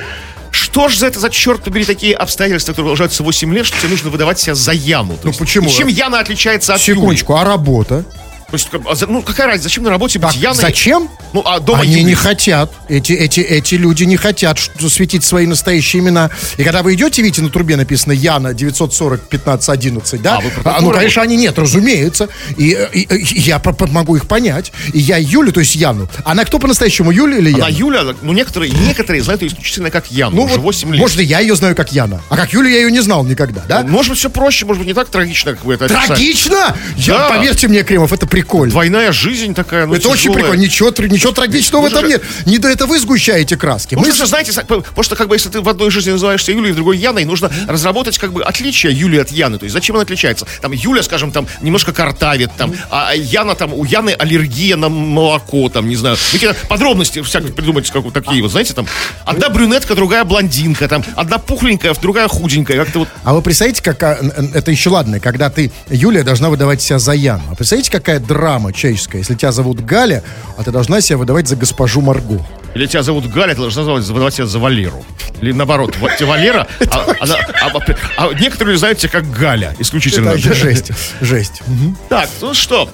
Что 0.51 0.87
ж 0.89 0.97
за 0.97 1.07
это 1.07 1.19
за 1.19 1.29
черт 1.29 1.63
побери 1.63 1.85
такие 1.85 2.15
обстоятельства, 2.15 2.71
которые 2.71 2.85
продолжаются 2.85 3.23
8 3.23 3.53
лет, 3.53 3.65
что 3.65 3.77
тебе 3.79 3.89
нужно 3.89 4.09
выдавать 4.09 4.39
себя 4.39 4.55
за 4.55 4.71
Яну? 4.71 5.13
То 5.15 5.21
Ну, 5.23 5.29
есть, 5.29 5.39
почему? 5.39 5.67
и 5.67 5.71
чем 5.71 5.87
Яна 5.87 6.19
отличается 6.19 6.73
от 6.73 6.81
Юли? 6.81 6.99
Секундочку, 6.99 7.35
а 7.35 7.43
работа? 7.43 8.05
То 8.49 8.53
есть, 8.53 8.69
а 8.73 9.05
ну 9.07 9.21
какая 9.21 9.47
разница, 9.47 9.63
зачем 9.63 9.83
на 9.83 9.89
работе 9.89 10.19
быть 10.19 10.29
Так, 10.29 10.37
Яной? 10.37 10.55
зачем? 10.55 11.09
Ну, 11.33 11.41
а 11.45 11.59
дома 11.59 11.81
Они 11.81 12.01
не 12.03 12.13
хотят. 12.15 12.71
Эти, 12.87 13.11
эти, 13.11 13.41
эти 13.41 13.75
люди 13.75 14.05
не 14.05 14.15
хотят 14.15 14.57
светить 14.57 15.25
свои 15.25 15.45
настоящие 15.45 16.01
имена. 16.01 16.29
И 16.55 16.63
когда 16.63 16.81
вы 16.81 16.93
идете, 16.93 17.21
видите, 17.21 17.41
на 17.41 17.49
трубе 17.49 17.75
написано 17.75 18.13
Яна 18.13 18.53
940 18.53 19.27
15 19.27 19.67
11, 19.69 20.21
да? 20.21 20.37
А, 20.37 20.39
вы 20.41 20.51
А, 20.63 20.79
ну, 20.81 20.91
конечно, 20.91 21.21
они 21.21 21.35
нет, 21.35 21.59
разумеется. 21.59 22.29
И, 22.55 22.69
и- 22.93 23.01
и 23.01 23.39
я 23.41 23.61
могу 23.91 24.15
их 24.15 24.27
понять. 24.29 24.71
И 24.93 24.99
я 24.99 25.17
Юлю, 25.17 25.51
то 25.51 25.59
есть 25.59 25.75
Яну. 25.75 26.07
Она 26.23 26.45
кто 26.45 26.57
по-настоящему, 26.59 27.11
Юля 27.11 27.39
или 27.39 27.49
Яна? 27.49 27.65
Она 27.65 27.75
Юля, 27.75 28.01
ну 28.21 28.31
некоторые, 28.31 28.71
некоторые 28.71 29.23
знают 29.23 29.41
ее 29.41 29.49
исключительно 29.49 29.91
как 29.91 30.09
Яну, 30.09 30.37
ну, 30.37 30.43
уже 30.43 30.53
вот, 30.55 30.61
8 30.61 30.91
лет. 30.91 30.99
Может, 31.01 31.19
и 31.19 31.23
я 31.25 31.39
ее 31.41 31.55
знаю 31.57 31.75
как 31.75 31.91
Яна. 31.91 32.21
А 32.29 32.37
как 32.37 32.53
Юлю 32.53 32.69
я 32.69 32.77
ее 32.77 32.91
не 32.91 33.01
знал 33.01 33.25
никогда, 33.25 33.63
да? 33.67 33.83
Может 33.83 34.11
быть, 34.11 34.19
все 34.19 34.29
проще, 34.29 34.65
может 34.65 34.79
быть, 34.79 34.87
не 34.87 34.93
так 34.93 35.09
трагично, 35.09 35.51
как 35.51 35.65
вы 35.65 35.73
это 35.73 35.85
описали. 35.85 36.07
Трагично? 36.07 36.75
Я, 36.95 37.13
Да. 37.17 37.29
поверьте 37.29 37.67
мне, 37.67 37.83
Кремов, 37.83 38.13
это 38.13 38.25
прикольно. 38.41 38.71
Двойная 38.71 39.11
жизнь 39.11 39.53
такая, 39.53 39.85
ну, 39.85 39.95
это 39.95 40.07
очень 40.09 40.23
тяжелая. 40.23 40.41
прикольно. 40.43 40.61
Ничего, 40.61 40.89
ничего 41.07 41.31
трагичного 41.31 41.81
в 41.81 41.91
Ну, 41.91 41.97
этом 41.97 42.01
же- 42.03 42.07
нет. 42.09 42.23
Не 42.45 42.57
до 42.59 42.67
этого 42.69 42.89
вы 42.89 42.99
сгущаете 42.99 43.57
краски. 43.57 43.95
Мы 43.95 44.11
что, 44.11 44.25
знаете, 44.25 44.51
потому 44.61 44.83
что, 45.03 45.15
как 45.15 45.27
бы, 45.27 45.35
если 45.35 45.49
ты 45.49 45.61
в 45.61 45.69
одной 45.69 45.89
жизни 45.91 46.11
называешься 46.11 46.51
Юлей, 46.51 46.71
в 46.71 46.75
другой 46.75 46.97
Яной, 46.97 47.25
нужно 47.25 47.51
разработать, 47.67 48.17
как 48.17 48.31
бы, 48.33 48.43
отличие 48.43 48.93
Юли 48.93 49.17
от 49.17 49.31
Яны. 49.31 49.57
То 49.57 49.63
есть, 49.65 49.73
зачем 49.73 49.95
она 49.95 50.03
отличается? 50.03 50.45
Там, 50.61 50.71
Юля, 50.71 51.03
скажем, 51.03 51.31
там, 51.31 51.47
немножко 51.61 51.93
картавит, 51.93 52.51
там, 52.57 52.73
а 52.91 53.13
Яна, 53.15 53.55
там, 53.55 53.73
у 53.73 53.83
Яны 53.85 54.11
аллергия 54.11 54.75
на 54.77 54.89
молоко, 54.89 55.69
там, 55.69 55.87
не 55.89 55.95
знаю. 55.95 56.15
Вы 56.31 56.39
какие-то 56.39 56.55
подробности 56.67 57.21
всякие 57.21 57.51
придумайте, 57.53 57.91
как 57.91 58.03
вот 58.03 58.13
такие 58.13 58.41
вот, 58.41 58.51
знаете, 58.51 58.73
там, 58.73 58.85
одна 59.25 59.49
брюнетка, 59.49 59.95
другая 59.95 60.23
блондинка, 60.23 60.87
там, 60.87 61.03
одна 61.15 61.37
пухленькая, 61.37 61.93
другая 62.01 62.27
худенькая, 62.27 62.77
как-то 62.77 62.99
вот. 62.99 63.07
А 63.23 63.33
вы 63.33 63.41
представляете, 63.41 63.81
н- 64.21 64.51
Это 64.53 64.71
еще 64.71 64.89
ладно, 64.89 65.19
когда 65.19 65.49
ты, 65.49 65.71
Юлия, 65.89 66.23
должна 66.23 66.49
выдавать 66.49 66.81
себя 66.81 66.99
за 66.99 67.13
Яну. 67.13 67.43
А 67.51 67.55
представляете, 67.55 67.91
какая 67.91 68.19
драма 68.27 68.73
человеческая, 68.73 69.19
если 69.19 69.35
тебя 69.35 69.51
зовут 69.51 69.79
Галя, 69.83 70.23
а 70.57 70.63
ты 70.63 70.71
должна 70.71 71.01
себя 71.01 71.17
выдавать 71.17 71.47
за 71.47 71.55
госпожу 71.55 72.01
Марго. 72.01 72.45
Или 72.75 72.85
тебя 72.85 73.01
зовут 73.01 73.27
Галя, 73.27 73.55
ты 73.55 73.61
должна 73.61 73.83
выдавать 73.83 74.33
себя 74.33 74.45
за 74.45 74.59
Валеру. 74.59 75.03
Или 75.41 75.51
наоборот, 75.51 75.95
Валера, 75.99 76.67
а, 76.91 77.05
а- 77.19 77.71
а- 78.17 78.27
а 78.29 78.33
некоторые 78.33 78.77
знают 78.77 78.99
тебя 78.99 79.11
как 79.11 79.31
Галя, 79.31 79.75
исключительно. 79.79 80.29
Это 80.29 80.53
жесть, 80.53 80.91
жесть. 81.21 81.61
Так, 82.09 82.29
ну 82.41 82.53
что, 82.53 82.89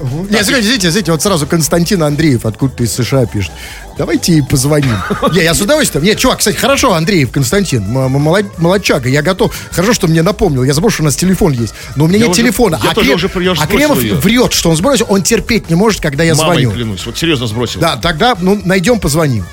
Не, 0.00 0.42
смотрите, 0.42 0.90
смотрите, 0.90 1.12
вот 1.12 1.22
сразу 1.22 1.46
Константин 1.46 2.02
Андреев 2.02 2.46
откуда-то 2.46 2.82
из 2.82 2.92
США 2.92 3.26
пишет. 3.26 3.52
Давайте 3.98 4.32
ей 4.32 4.42
позвоним. 4.42 4.96
Не, 5.32 5.42
я 5.42 5.54
с 5.54 5.60
удовольствием. 5.60 6.04
Нет, 6.04 6.18
чувак, 6.18 6.38
кстати, 6.38 6.56
хорошо, 6.56 6.94
Андреев, 6.94 7.30
Константин, 7.30 7.84
молодчага, 7.84 9.08
я 9.08 9.22
готов. 9.22 9.54
Хорошо, 9.70 9.92
что 9.92 10.08
мне 10.08 10.22
напомнил. 10.22 10.64
Я 10.64 10.72
забыл, 10.72 10.90
что 10.90 11.02
у 11.02 11.04
нас 11.04 11.16
телефон 11.16 11.52
есть. 11.52 11.74
Но 11.96 12.04
у 12.04 12.08
меня 12.08 12.18
Я 12.18 12.26
нет 12.28 12.36
телефона. 12.36 12.80
я 12.82 12.92
а 12.92 13.02
я 13.40 13.66
Кремов 13.66 13.98
врет, 13.98 14.52
что 14.52 14.70
он 14.70 14.76
сбросил. 14.76 15.06
Он 15.08 15.22
терпеть 15.22 15.68
не 15.68 15.76
может, 15.76 16.00
когда 16.00 16.24
я 16.24 16.34
звоню. 16.34 16.72
клянусь, 16.72 17.04
вот 17.04 17.18
серьезно 17.18 17.46
сбросил. 17.46 17.80
Да, 17.80 17.96
тогда, 17.96 18.36
ну, 18.40 18.60
найдем, 18.64 19.00
позвоним. 19.00 19.44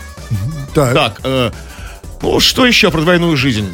Так. 0.74 0.94
Так, 0.94 1.22
э, 1.24 1.52
ну 2.22 2.40
что 2.40 2.66
еще 2.66 2.92
про 2.92 3.02
двойную 3.02 3.36
жизнь? 3.36 3.68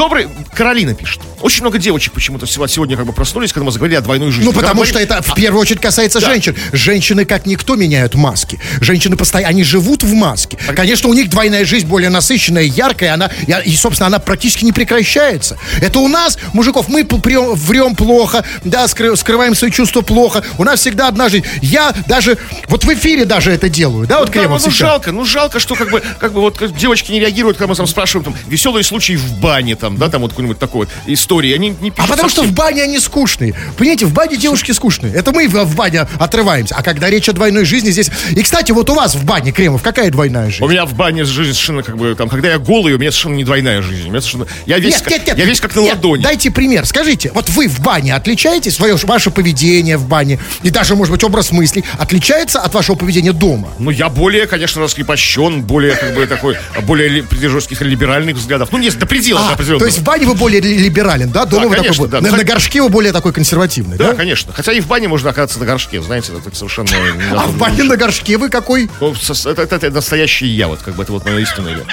Добрый, 0.00 0.28
Каролина 0.54 0.94
пишет. 0.94 1.20
Очень 1.42 1.60
много 1.60 1.76
девочек 1.78 2.14
почему-то 2.14 2.46
сего- 2.46 2.66
сегодня 2.66 2.96
как 2.96 3.04
бы 3.04 3.12
проснулись, 3.12 3.52
когда 3.52 3.66
мы 3.66 3.70
заговорили 3.70 3.98
о 3.98 4.00
двойной 4.00 4.30
жизни. 4.30 4.46
Ну, 4.46 4.52
потому 4.54 4.86
что 4.86 4.98
это 4.98 5.20
в 5.20 5.34
первую 5.34 5.60
очередь 5.60 5.82
касается 5.82 6.20
Да. 6.20 6.26
женщин. 6.26 6.56
Женщины, 6.72 7.26
как 7.26 7.44
никто, 7.44 7.76
меняют 7.76 8.14
маски. 8.14 8.58
Женщины 8.80 9.16
постоянно, 9.16 9.50
они 9.50 9.62
живут 9.62 10.02
в 10.02 10.14
маске. 10.14 10.56
А 10.66 10.72
Конечно, 10.72 11.10
у 11.10 11.12
них 11.14 11.28
двойная 11.28 11.66
жизнь 11.66 11.86
более 11.86 12.08
насыщенная, 12.08 12.62
яркая, 12.62 13.12
она, 13.12 13.30
и, 13.66 13.76
собственно, 13.76 14.06
она 14.06 14.18
практически 14.20 14.64
не 14.64 14.72
прекращается. 14.72 15.58
Это 15.82 15.98
у 15.98 16.08
нас, 16.08 16.38
мужиков, 16.54 16.88
мы 16.88 17.02
прием- 17.04 17.54
врем 17.54 17.94
плохо, 17.94 18.42
да, 18.64 18.86
скры- 18.86 19.16
скрываем 19.16 19.54
свои 19.54 19.70
чувства 19.70 20.00
плохо. 20.00 20.42
У 20.56 20.64
нас 20.64 20.80
всегда 20.80 21.08
одна 21.08 21.28
жизнь. 21.28 21.44
Я 21.60 21.92
даже, 22.06 22.38
вот 22.68 22.84
в 22.84 22.94
эфире 22.94 23.26
даже 23.26 23.50
это 23.52 23.68
делаю, 23.68 24.06
да, 24.06 24.20
вот 24.20 24.28
Да, 24.28 24.32
Кремов 24.32 24.62
ну 24.64 24.70
сейчас? 24.70 24.78
жалко, 24.78 25.12
ну 25.12 25.26
жалко, 25.26 25.60
что 25.60 25.74
как 25.74 25.90
бы, 25.90 26.02
как 26.18 26.32
бы 26.32 26.40
вот 26.40 26.56
как 26.56 26.74
девочки 26.74 27.12
не 27.12 27.20
реагируют, 27.20 27.58
когда 27.58 27.68
мы 27.68 27.76
там 27.76 27.86
спрашиваем, 27.86 28.24
там, 28.24 28.34
веселые 28.48 28.82
случаи 28.82 29.16
в 29.16 29.38
бане, 29.38 29.76
там, 29.76 29.89
да, 29.96 30.08
там 30.08 30.22
вот 30.22 30.30
какой-нибудь 30.30 30.58
такой 30.58 30.86
вот 30.86 30.88
истории, 31.06 31.52
они 31.54 31.70
не 31.80 31.90
А 31.90 31.92
пишут 31.92 32.10
потому 32.10 32.28
что 32.28 32.36
совсем. 32.42 32.54
в 32.54 32.56
бане 32.56 32.82
они 32.82 32.98
скучные. 32.98 33.54
Понимаете, 33.76 34.06
в 34.06 34.12
бане 34.12 34.36
девушки 34.36 34.72
скучные. 34.72 35.12
Это 35.14 35.32
мы 35.32 35.48
в, 35.48 35.52
в 35.64 35.74
бане 35.76 36.06
отрываемся. 36.18 36.74
А 36.76 36.82
когда 36.82 37.08
речь 37.10 37.28
о 37.28 37.32
двойной 37.32 37.64
жизни 37.64 37.90
здесь... 37.90 38.10
И, 38.30 38.42
кстати, 38.42 38.72
вот 38.72 38.88
у 38.90 38.94
вас 38.94 39.14
в 39.14 39.24
бане, 39.24 39.52
Кремов, 39.52 39.82
какая 39.82 40.10
двойная 40.10 40.50
жизнь? 40.50 40.64
У 40.64 40.68
меня 40.68 40.86
в 40.86 40.94
бане 40.94 41.24
жизнь 41.24 41.52
совершенно 41.52 41.82
как 41.82 41.96
бы, 41.96 42.14
там, 42.14 42.28
когда 42.28 42.48
я 42.50 42.58
голый, 42.58 42.94
у 42.94 42.98
меня 42.98 43.10
совершенно 43.10 43.34
не 43.34 43.44
двойная 43.44 43.82
жизнь. 43.82 44.06
У 44.08 44.10
меня 44.10 44.20
совершенно, 44.20 44.46
я 44.66 44.78
весь, 44.78 44.94
Нет, 44.94 45.02
как, 45.02 45.12
нет, 45.12 45.26
нет. 45.28 45.38
я 45.38 45.44
весь 45.44 45.60
как 45.60 45.74
на 45.76 45.80
Нет, 45.80 45.94
ладони. 45.96 46.22
Дайте 46.22 46.50
пример. 46.50 46.86
Скажите, 46.86 47.30
вот 47.34 47.48
вы 47.50 47.68
в 47.68 47.80
бане 47.80 48.14
отличаетесь, 48.14 48.74
свое, 48.76 48.96
ваше 48.96 49.30
поведение 49.30 49.96
в 49.96 50.06
бане, 50.06 50.38
и 50.62 50.70
даже, 50.70 50.94
может 50.96 51.12
быть, 51.12 51.24
образ 51.24 51.50
мыслей, 51.52 51.84
отличается 51.98 52.60
от 52.60 52.74
вашего 52.74 52.96
поведения 52.96 53.32
дома? 53.32 53.68
Ну, 53.78 53.90
я 53.90 54.08
более, 54.08 54.46
конечно, 54.46 54.82
раскрепощен, 54.82 55.62
более, 55.62 55.94
как 55.96 56.14
бы, 56.14 56.26
такой, 56.26 56.56
более 56.82 57.22
придерживаюсь 57.22 57.64
каких-то 57.64 57.84
либеральных 57.84 58.36
взглядов. 58.36 58.68
Ну, 58.72 58.78
не 58.78 58.90
до 58.90 59.06
предела 59.06 59.40
А, 59.40 59.52
определенного. 59.54 59.79
То 59.80 59.86
есть 59.86 59.98
в 59.98 60.02
бане 60.04 60.26
вы 60.26 60.34
более 60.34 60.60
ли- 60.60 60.76
либерален, 60.76 61.30
да? 61.30 61.46
Дома 61.46 61.62
Да, 61.62 61.68
вы 61.70 61.76
конечно, 61.76 62.04
такой, 62.04 62.08
да. 62.10 62.20
на, 62.20 62.30
Ну, 62.30 62.36
на 62.36 62.44
горшке 62.44 62.82
вы 62.82 62.88
более 62.90 63.12
такой 63.12 63.32
консервативный, 63.32 63.96
да? 63.96 64.10
Да, 64.10 64.14
конечно. 64.14 64.52
Хотя 64.52 64.72
и 64.72 64.80
в 64.80 64.86
бане 64.86 65.08
можно 65.08 65.30
оказаться 65.30 65.58
на 65.58 65.64
горшке, 65.64 66.02
знаете, 66.02 66.32
это 66.36 66.54
совершенно... 66.54 66.88
не 66.88 67.22
А 67.36 67.46
в 67.46 67.56
бане 67.56 67.82
на 67.84 67.96
горшке 67.96 68.36
вы 68.36 68.50
какой? 68.50 68.90
Ну, 69.00 69.12
Это, 69.14 69.62
это, 69.62 69.76
это 69.76 69.90
настоящий 69.90 70.46
я, 70.48 70.68
вот 70.68 70.80
как 70.82 70.94
бы 70.96 71.02
это 71.02 71.12
вот 71.12 71.24
мое 71.24 71.38
истинное 71.38 71.74
ли- 71.76 71.84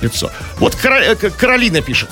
лицо. 0.00 0.30
Вот 0.58 0.76
э, 0.84 1.14
Каролина 1.16 1.80
пишет. 1.82 2.10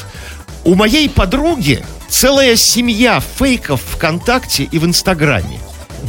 У 0.65 0.75
моей 0.75 1.09
подруги 1.09 1.85
целая 2.09 2.57
семья 2.57 3.21
фейков 3.39 3.81
ВКонтакте 3.93 4.65
и 4.65 4.79
в 4.79 4.85
Инстаграме. 4.85 5.61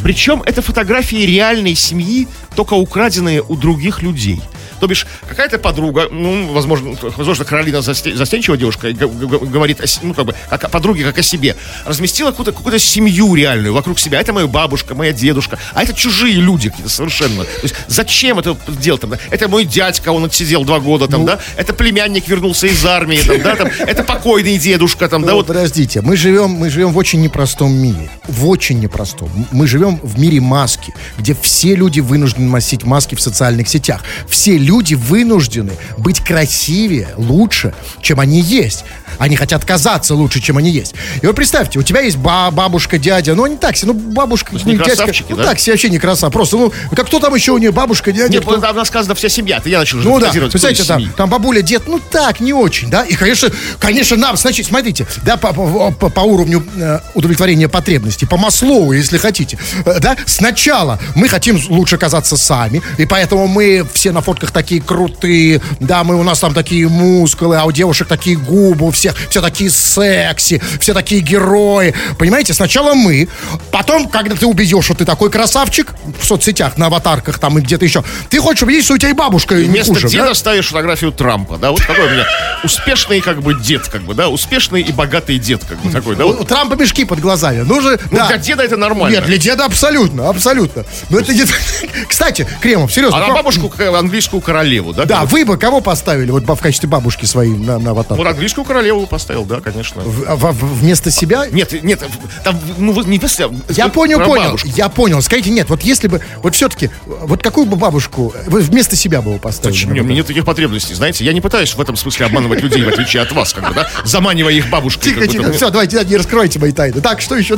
Причем 0.03 0.41
это 0.45 0.61
фотографии 0.61 1.17
реальной 1.27 1.75
семьи, 1.75 2.27
только 2.55 2.73
украденные 2.73 3.43
у 3.43 3.55
других 3.55 4.01
людей. 4.01 4.41
То 4.81 4.87
бишь, 4.87 5.05
какая-то 5.29 5.59
подруга, 5.59 6.07
ну, 6.09 6.51
возможно, 6.53 6.97
возможно, 7.15 7.45
Каролина 7.45 7.77
засте- 7.77 8.15
застенчивая 8.15 8.57
девушка, 8.57 8.91
говорит, 8.91 9.79
о, 9.79 9.85
ну, 10.01 10.15
как 10.15 10.25
бы, 10.25 10.35
как 10.49 10.63
о 10.63 10.69
подруге, 10.69 11.03
как 11.03 11.19
о 11.19 11.21
себе, 11.21 11.55
разместила 11.85 12.31
какую-то, 12.31 12.51
какую-то 12.51 12.79
семью 12.79 13.35
реальную 13.35 13.75
вокруг 13.75 13.99
себя. 13.99 14.19
Это 14.19 14.33
моя 14.33 14.47
бабушка, 14.47 14.95
моя 14.95 15.13
дедушка, 15.13 15.59
а 15.75 15.83
это 15.83 15.93
чужие 15.93 16.33
люди 16.33 16.69
какие-то 16.71 16.89
совершенно. 16.91 17.43
То 17.43 17.61
есть, 17.61 17.75
зачем 17.87 18.39
это 18.39 18.57
делать? 18.69 19.01
Там, 19.01 19.11
да? 19.11 19.19
Это 19.29 19.47
мой 19.47 19.65
дядька, 19.65 20.09
он 20.09 20.25
отсидел 20.25 20.65
два 20.65 20.79
года, 20.79 21.07
там, 21.07 21.27
да? 21.27 21.37
Это 21.57 21.73
племянник 21.73 22.27
вернулся 22.27 22.65
из 22.65 22.83
армии, 22.83 23.19
там, 23.19 23.39
да? 23.43 23.55
Там, 23.55 23.67
это 23.67 24.01
покойный 24.03 24.57
дедушка, 24.57 25.07
там, 25.09 25.21
да? 25.21 25.29
Ну, 25.29 25.35
Вот 25.35 25.45
подождите, 25.45 26.01
мы 26.01 26.17
живем, 26.17 26.49
мы 26.49 26.71
живем 26.71 26.91
в 26.91 26.97
очень 26.97 27.21
непростом 27.21 27.71
мире. 27.71 28.09
В 28.27 28.47
очень 28.47 28.79
непростом. 28.79 29.29
Мы 29.51 29.67
живем 29.67 29.99
в 30.01 30.19
мире 30.19 30.41
маски, 30.41 30.91
где 31.19 31.35
все 31.39 31.75
люди 31.75 31.99
вынуждены 31.99 32.49
носить 32.49 32.83
маски 32.83 33.13
в 33.13 33.21
социальных 33.21 33.69
сетях. 33.69 34.01
Все 34.27 34.57
люди 34.57 34.70
вынуждены 34.79 35.73
быть 35.97 36.21
красивее, 36.21 37.09
лучше, 37.17 37.73
чем 38.01 38.19
они 38.19 38.39
есть. 38.41 38.85
Они 39.17 39.35
хотят 39.35 39.65
казаться 39.65 40.15
лучше, 40.15 40.39
чем 40.39 40.57
они 40.57 40.71
есть. 40.71 40.95
И 41.21 41.27
вот 41.27 41.35
представьте, 41.35 41.77
у 41.77 41.83
тебя 41.83 42.01
есть 42.01 42.17
ба- 42.17 42.49
бабушка, 42.51 42.97
дядя, 42.97 43.35
ну 43.35 43.43
они 43.43 43.57
так 43.57 43.75
себе, 43.75 43.91
ну 43.93 43.99
бабушка, 43.99 44.53
есть 44.53 44.65
не 44.65 44.75
ну, 44.75 44.83
дядька, 44.83 45.11
ну 45.29 45.35
да? 45.35 45.43
так 45.43 45.59
себе 45.59 45.73
вообще 45.73 45.89
не 45.89 45.99
краса, 45.99 46.29
просто, 46.29 46.57
ну, 46.57 46.73
как 46.95 47.07
кто 47.07 47.19
там 47.19 47.35
еще 47.35 47.51
у 47.51 47.57
нее, 47.57 47.71
бабушка, 47.71 48.11
дядя, 48.11 48.31
Нет, 48.31 48.43
кто? 48.43 48.57
там 48.57 48.85
сказано 48.85 49.13
вся 49.15 49.29
семья, 49.29 49.57
это 49.57 49.69
я 49.69 49.79
начал 49.79 49.99
уже 49.99 50.07
Ну 50.07 50.19
да, 50.19 50.31
представляете, 50.31 50.83
там, 50.85 51.03
там 51.17 51.29
бабуля, 51.29 51.61
дед, 51.61 51.83
ну 51.87 51.99
так, 51.99 52.39
не 52.39 52.53
очень, 52.53 52.89
да? 52.89 53.03
И, 53.03 53.13
конечно, 53.15 53.49
конечно, 53.79 54.15
нам, 54.17 54.37
значит, 54.37 54.65
смотрите, 54.67 55.05
да, 55.23 55.37
по, 55.37 55.53
по, 55.53 55.91
по- 55.91 56.09
по 56.09 56.19
уровню 56.21 56.65
э, 56.77 56.99
удовлетворения 57.13 57.67
потребностей, 57.67 58.25
по 58.25 58.37
Маслоу, 58.37 58.93
если 58.93 59.17
хотите, 59.17 59.57
э, 59.85 59.99
да, 59.99 60.15
сначала 60.25 60.99
мы 61.15 61.27
хотим 61.27 61.59
лучше 61.69 61.97
казаться 61.97 62.37
сами, 62.37 62.81
и 62.97 63.05
поэтому 63.05 63.47
мы 63.47 63.85
все 63.93 64.11
на 64.11 64.21
фотках 64.21 64.51
такие 64.51 64.60
крутые, 64.69 65.61
да, 65.79 66.03
мы 66.03 66.15
у 66.15 66.23
нас 66.23 66.39
там 66.39 66.53
такие 66.53 66.87
мускулы, 66.87 67.57
а 67.57 67.65
у 67.65 67.71
девушек 67.71 68.07
такие 68.07 68.37
губы, 68.37 68.87
у 68.87 68.91
всех 68.91 69.15
все 69.29 69.41
такие 69.41 69.69
секси, 69.69 70.61
все 70.79 70.93
такие 70.93 71.21
герои, 71.21 71.93
понимаете? 72.17 72.53
Сначала 72.53 72.93
мы, 72.93 73.27
потом, 73.71 74.07
когда 74.07 74.35
ты 74.35 74.45
убедишь, 74.45 74.85
что 74.85 74.93
ты 74.93 75.05
такой 75.05 75.29
красавчик 75.29 75.93
в 76.19 76.25
соцсетях, 76.25 76.77
на 76.77 76.87
аватарках 76.87 77.39
там 77.39 77.57
и 77.57 77.61
где-то 77.61 77.85
еще, 77.85 78.03
ты 78.29 78.39
хочешь 78.39 78.63
убедить, 78.63 78.85
что 78.85 78.93
у 78.93 78.97
тебя 78.97 79.09
и 79.09 79.13
бабушка 79.13 79.55
не 79.55 79.65
Вместо 79.65 79.93
хуже, 79.93 80.07
деда 80.09 80.27
да? 80.27 80.33
ставишь 80.33 80.67
фотографию 80.67 81.11
Трампа, 81.11 81.57
да, 81.57 81.71
вот 81.71 81.79
такой 81.85 82.07
у 82.07 82.09
меня 82.09 82.25
успешный 82.63 83.21
как 83.21 83.41
бы 83.41 83.59
дед, 83.59 83.87
как 83.87 84.01
бы, 84.03 84.13
да, 84.13 84.29
успешный 84.29 84.81
и 84.81 84.91
богатый 84.91 85.37
дед, 85.37 85.63
как 85.65 85.79
бы 85.79 85.91
такой, 85.91 86.15
да, 86.15 86.25
У 86.25 86.33
вот. 86.33 86.47
Трампа 86.47 86.75
мешки 86.75 87.05
под 87.05 87.19
глазами. 87.19 87.61
Ну 87.61 87.81
же, 87.81 87.99
Ну, 88.09 88.17
да. 88.17 88.27
для 88.27 88.37
деда 88.37 88.63
это 88.63 88.77
нормально. 88.77 89.15
Нет, 89.15 89.25
для 89.25 89.37
деда 89.37 89.65
абсолютно, 89.65 90.29
абсолютно. 90.29 90.85
Но 91.09 91.19
это 91.19 91.33
не... 91.33 91.43
Кстати, 92.07 92.47
Кремов, 92.61 92.91
серьезно. 92.93 93.17
А 93.23 93.27
на 93.27 93.33
бабушку 93.33 93.71
английскую 93.79 94.41
королеву, 94.51 94.91
да? 94.93 95.05
Да, 95.05 95.23
вы 95.25 95.45
бы 95.45 95.57
кого 95.57 95.79
поставили 95.79 96.29
вот 96.29 96.43
в 96.43 96.55
качестве 96.61 96.89
бабушки 96.89 97.25
своей 97.25 97.55
на, 97.55 97.79
на 97.79 97.91
аватар? 97.91 98.17
Вот 98.17 98.27
английскую 98.27 98.65
королеву 98.65 99.07
поставил, 99.07 99.45
да, 99.45 99.61
конечно. 99.61 100.01
В- 100.01 100.35
в- 100.35 100.51
в- 100.51 100.79
вместо 100.81 101.09
себя? 101.09 101.45
Нет, 101.49 101.81
нет, 101.83 102.03
там, 102.43 102.59
ну, 102.77 103.01
не 103.03 103.17
просто... 103.17 103.49
Я 103.69 103.87
понял, 103.87 104.19
понял. 104.19 104.43
бабушку. 104.47 104.67
Я 104.75 104.89
понял. 104.89 105.21
Скажите, 105.21 105.51
нет, 105.51 105.69
вот 105.69 105.83
если 105.83 106.07
бы, 106.09 106.19
вот 106.43 106.53
все-таки, 106.55 106.89
вот 107.05 107.41
какую 107.41 107.65
бы 107.65 107.77
бабушку 107.77 108.33
вы 108.47 108.61
вместо 108.61 108.95
себя 108.97 109.21
бы 109.21 109.39
поставили? 109.39 109.85
На 109.85 109.93
нет, 109.93 110.05
нет 110.05 110.27
таких 110.27 110.43
потребностей, 110.43 110.93
знаете, 110.95 111.23
я 111.23 111.31
не 111.31 111.39
пытаюсь 111.39 111.73
в 111.73 111.79
этом 111.79 111.95
смысле 111.95 112.25
обманывать 112.25 112.61
людей, 112.61 112.83
в 112.83 112.89
отличие 112.89 113.23
от 113.23 113.31
вас, 113.31 113.53
как 113.53 113.69
бы, 113.69 113.73
да, 113.73 113.87
заманивая 114.03 114.53
их 114.53 114.69
бабушкой. 114.69 115.13
Тихо, 115.13 115.27
тихо, 115.27 115.43
там. 115.45 115.53
все, 115.53 115.69
давайте, 115.69 116.03
не 116.03 116.17
раскройте 116.17 116.59
мои 116.59 116.71
тайны. 116.73 116.99
Так, 116.99 117.21
что 117.21 117.35
еще? 117.37 117.55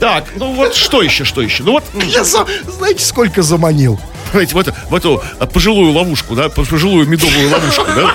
Так, 0.00 0.24
ну 0.36 0.52
вот 0.52 0.74
что 0.74 1.02
еще, 1.02 1.24
что 1.24 1.40
еще? 1.42 1.62
Ну 1.62 1.72
вот, 1.72 1.84
Я 2.06 2.24
сам, 2.24 2.46
знаете, 2.78 3.04
сколько 3.04 3.42
заманил? 3.42 3.98
Знаете, 4.32 4.54
в 4.54 4.58
эту, 4.58 4.74
в 4.90 4.94
эту 4.94 5.22
а, 5.38 5.46
пожилую 5.46 5.92
ловушку, 5.92 6.34
да, 6.34 6.48
пожилую 6.48 7.06
медовую 7.06 7.50
ловушку, 7.50 7.84
да? 7.94 8.12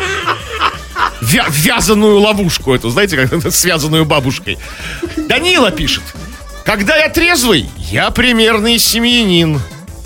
Вя- 1.21 1.45
вязаную 1.49 2.19
ловушку 2.19 2.73
эту, 2.73 2.89
знаете, 2.89 3.15
как 3.17 3.51
связанную 3.51 4.05
бабушкой. 4.05 4.57
Данила 5.17 5.71
пишет. 5.71 6.03
Когда 6.65 6.95
я 6.97 7.09
трезвый, 7.09 7.69
я 7.77 8.11
примерный 8.11 8.77
семьянин. 8.79 9.59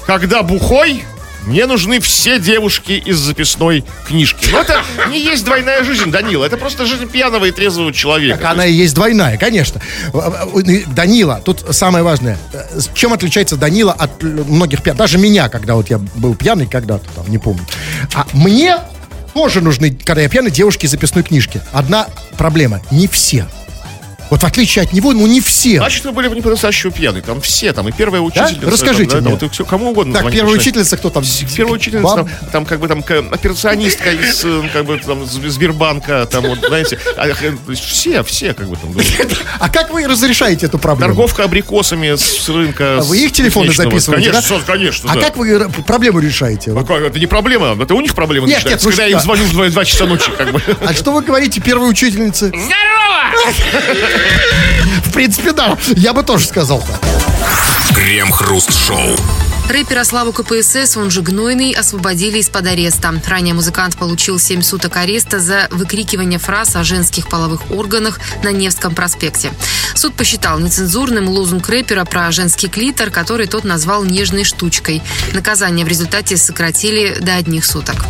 Когда 0.05 0.43
бухой, 0.43 1.03
мне 1.45 1.65
нужны 1.65 1.99
все 1.99 2.39
девушки 2.39 2.91
из 2.93 3.17
записной 3.17 3.83
книжки. 4.07 4.47
Но 4.51 4.59
это 4.61 4.81
не 5.09 5.19
есть 5.19 5.45
двойная 5.45 5.83
жизнь, 5.83 6.11
Данила. 6.11 6.45
Это 6.45 6.57
просто 6.57 6.85
жизнь 6.85 7.07
пьяного 7.07 7.45
и 7.45 7.51
трезвого 7.51 7.93
человека. 7.93 8.37
Так 8.39 8.51
она 8.51 8.65
и 8.65 8.73
есть 8.73 8.95
двойная, 8.95 9.37
конечно. 9.37 9.81
Данила, 10.87 11.41
тут 11.43 11.65
самое 11.71 12.03
важное. 12.03 12.37
э, 12.53 12.79
Чем 12.93 13.13
отличается 13.13 13.57
Данила 13.57 13.93
от 13.93 14.23
э, 14.23 14.27
многих 14.27 14.81
пьяных? 14.83 14.97
Даже 14.99 15.17
меня, 15.17 15.49
когда 15.49 15.75
вот 15.75 15.89
я 15.89 15.97
был 15.97 16.35
пьяный 16.35 16.67
когда-то, 16.67 17.05
там, 17.15 17.29
не 17.29 17.37
помню. 17.37 17.65
А 18.13 18.25
мне 18.33 18.77
тоже 19.33 19.61
нужны, 19.61 19.91
когда 20.03 20.21
я 20.21 20.29
пьяный, 20.29 20.51
девушки 20.51 20.85
из 20.85 20.91
записной 20.91 21.23
книжки. 21.23 21.61
Одна 21.73 22.07
проблема. 22.37 22.81
Не 22.91 23.07
все. 23.07 23.47
Вот 24.29 24.41
в 24.41 24.45
отличие 24.45 24.83
от 24.83 24.93
него, 24.93 25.13
ну 25.13 25.27
не 25.27 25.39
все. 25.41 25.77
Значит, 25.77 26.03
вы 26.05 26.11
были 26.11 26.27
бы 26.27 26.35
не 26.35 26.41
по-настоящему 26.41 26.91
пьяны. 26.91 27.21
Там 27.21 27.41
все, 27.41 27.73
там 27.73 27.87
и 27.87 27.91
первая 27.91 28.21
учительница. 28.21 28.69
Расскажите 28.69 29.11
там, 29.11 29.23
да, 29.23 29.29
мне. 29.29 29.39
там, 29.39 29.49
вот, 29.57 29.67
кому 29.67 29.91
угодно. 29.91 30.13
Так, 30.13 30.21
звонить 30.23 30.37
первая 30.39 30.55
начинает. 30.55 30.61
учительница 30.61 30.97
кто 30.97 31.09
там? 31.09 31.23
Первая 31.55 31.75
учительница, 31.75 32.15
там, 32.15 32.29
там 32.51 32.65
как 32.65 32.79
бы 32.79 32.87
там 32.87 32.99
операционистка 32.99 34.11
из, 34.11 34.43
э, 34.43 34.63
как 34.73 34.85
бы 34.85 34.97
там, 34.97 35.23
Сб- 35.23 35.47
Сбербанка, 35.49 36.25
там 36.29 36.43
вот, 36.45 36.59
знаете, 36.59 36.99
а, 37.17 37.27
э, 37.27 37.33
все, 37.75 38.23
все 38.23 38.53
как 38.53 38.67
бы 38.67 38.77
там. 38.77 38.95
А 39.59 39.69
как 39.69 39.91
вы 39.91 40.07
разрешаете 40.07 40.65
эту 40.65 40.79
проблему? 40.79 41.13
Торговка 41.13 41.43
абрикосами 41.43 42.15
с 42.15 42.49
рынка. 42.49 42.97
А 42.99 43.03
вы 43.03 43.17
их 43.19 43.31
телефоны 43.31 43.71
записываете, 43.73 44.31
Конечно, 44.31 44.57
да? 44.57 44.63
конечно, 44.65 45.11
А 45.11 45.15
да. 45.15 45.21
как 45.21 45.37
вы 45.37 45.69
проблему 45.85 46.19
решаете? 46.19 46.71
А 46.75 46.83
как? 46.83 47.01
Это 47.01 47.19
не 47.19 47.27
проблема, 47.27 47.81
это 47.81 47.93
у 47.93 48.01
них 48.01 48.15
проблема 48.15 48.47
Нет, 48.47 48.57
начинается, 48.57 48.87
нет, 48.87 48.95
когда 48.95 49.05
я 49.07 49.15
им 49.15 49.19
звоню 49.19 49.43
в 49.45 49.71
2, 49.71 49.85
часа 49.85 50.05
ночи, 50.05 50.31
как 50.37 50.51
бы. 50.51 50.61
А 50.85 50.93
что 50.93 51.11
вы 51.11 51.21
говорите 51.21 51.61
первой 51.61 51.89
учительнице? 51.89 52.47
Здорово! 52.47 52.75
В 55.05 55.11
принципе, 55.11 55.51
да. 55.51 55.77
Я 55.95 56.13
бы 56.13 56.23
тоже 56.23 56.47
сказал 56.47 56.81
так. 56.81 56.99
Крем-хруст-шоу. 57.95 59.15
Рэпера 59.69 60.03
Славу 60.03 60.31
КПСС, 60.31 60.95
он 60.95 61.09
же 61.09 61.21
Гнойный, 61.21 61.71
освободили 61.71 62.37
из-под 62.37 62.67
ареста. 62.67 63.19
Ранее 63.27 63.55
музыкант 63.55 63.97
получил 63.97 64.37
7 64.37 64.61
суток 64.61 64.95
ареста 64.97 65.39
за 65.39 65.67
выкрикивание 65.71 66.37
фраз 66.37 66.75
о 66.75 66.83
женских 66.83 67.27
половых 67.27 67.71
органах 67.71 68.19
на 68.43 68.51
Невском 68.51 68.93
проспекте. 68.93 69.51
Суд 69.95 70.13
посчитал 70.13 70.59
нецензурным 70.59 71.27
лозунг 71.29 71.67
рэпера 71.67 72.05
про 72.05 72.31
женский 72.31 72.67
клитор, 72.67 73.09
который 73.09 73.47
тот 73.47 73.63
назвал 73.63 74.03
нежной 74.03 74.43
штучкой. 74.43 75.01
Наказание 75.33 75.83
в 75.83 75.89
результате 75.89 76.37
сократили 76.37 77.17
до 77.19 77.35
одних 77.35 77.65
суток. 77.65 78.05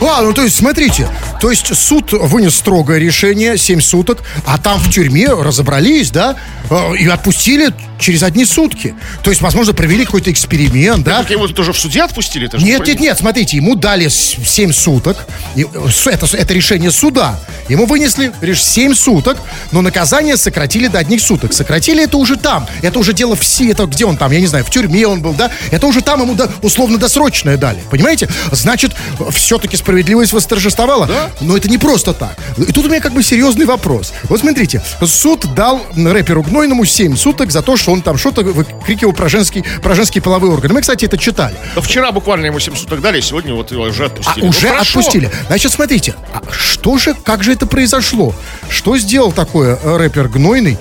А, 0.00 0.22
ну 0.22 0.32
то 0.32 0.42
есть, 0.42 0.56
смотрите, 0.56 1.08
то 1.40 1.50
есть 1.50 1.74
суд 1.76 2.12
вынес 2.12 2.54
строгое 2.54 2.98
решение, 2.98 3.58
7 3.58 3.80
суток, 3.80 4.22
а 4.46 4.58
там 4.58 4.78
в 4.78 4.90
тюрьме 4.90 5.28
разобрались, 5.28 6.10
да, 6.10 6.36
э, 6.70 6.96
и 6.96 7.08
отпустили 7.08 7.72
через 7.98 8.22
одни 8.22 8.44
сутки. 8.44 8.94
То 9.22 9.30
есть, 9.30 9.42
возможно, 9.42 9.74
провели 9.74 10.04
какой-то 10.04 10.32
эксперимент, 10.32 11.04
да? 11.04 11.18
Так 11.18 11.30
его 11.30 11.46
тоже 11.48 11.72
в 11.72 11.78
суде 11.78 12.02
отпустили? 12.02 12.46
Это 12.46 12.56
Нет, 12.56 12.86
нет, 12.86 13.00
нет, 13.00 13.18
смотрите, 13.18 13.56
ему 13.56 13.74
дали 13.74 14.08
7 14.08 14.72
суток, 14.72 15.26
э, 15.54 15.62
это, 16.06 16.36
это 16.36 16.54
решение 16.54 16.90
суда. 16.90 17.38
Ему 17.68 17.86
вынесли 17.86 18.32
лишь 18.40 18.64
7 18.64 18.94
суток, 18.94 19.38
но 19.70 19.80
наказание 19.80 20.36
сократили 20.36 20.88
до 20.88 20.98
одних 20.98 21.20
суток. 21.20 21.52
Сократили 21.52 22.02
это 22.02 22.16
уже 22.16 22.36
там. 22.36 22.66
Это 22.82 22.98
уже 22.98 23.12
дело 23.12 23.36
в 23.36 23.44
си, 23.44 23.68
это 23.68 23.86
где 23.86 24.06
он 24.06 24.16
там, 24.16 24.32
я 24.32 24.40
не 24.40 24.46
знаю, 24.46 24.64
в 24.64 24.70
тюрьме 24.70 25.06
он 25.06 25.20
был, 25.22 25.34
да? 25.34 25.50
Это 25.70 25.86
уже 25.86 26.00
там 26.00 26.22
ему 26.22 26.34
да, 26.34 26.48
условно 26.62 26.98
досрочное 26.98 27.56
дали. 27.56 27.80
Понимаете? 27.90 28.28
Значит, 28.50 28.92
все-таки 29.30 29.76
справедливость 29.90 30.32
восторжествовала. 30.32 31.08
Но 31.40 31.56
это 31.56 31.68
не 31.68 31.76
просто 31.76 32.12
так. 32.14 32.36
И 32.56 32.70
тут 32.72 32.86
у 32.86 32.88
меня 32.88 33.00
как 33.00 33.12
бы 33.12 33.24
серьезный 33.24 33.66
вопрос. 33.66 34.12
Вот 34.28 34.38
смотрите, 34.38 34.80
суд 35.04 35.52
дал 35.56 35.80
рэперу 35.96 36.44
Гнойному 36.44 36.84
7 36.84 37.16
суток 37.16 37.50
за 37.50 37.60
то, 37.60 37.76
что 37.76 37.90
он 37.90 38.00
там 38.00 38.16
что-то 38.16 38.42
выкрикивал 38.42 39.12
про 39.12 39.28
женский, 39.28 39.64
про 39.82 39.96
женские 39.96 40.22
половые 40.22 40.52
органы. 40.52 40.74
Мы, 40.74 40.82
кстати, 40.82 41.06
это 41.06 41.18
читали. 41.18 41.56
Да 41.74 41.80
вчера 41.80 42.12
буквально 42.12 42.46
ему 42.46 42.60
7 42.60 42.76
суток 42.76 43.00
дали, 43.00 43.20
сегодня 43.20 43.52
вот 43.52 43.72
его 43.72 43.82
уже 43.82 44.04
А, 44.04 44.06
отпустили. 44.06 44.44
Ну, 44.44 44.50
уже 44.50 44.68
хорошо. 44.68 45.00
отпустили. 45.00 45.30
Значит, 45.48 45.72
смотрите, 45.72 46.14
а 46.32 46.40
что 46.52 46.96
же, 46.98 47.14
как 47.14 47.42
же 47.42 47.52
это 47.52 47.66
произошло? 47.66 48.32
Что 48.68 48.96
сделал 48.96 49.32
такое 49.32 49.76
э, 49.82 49.96
рэпер 49.96 50.28
Гнойный? 50.28 50.78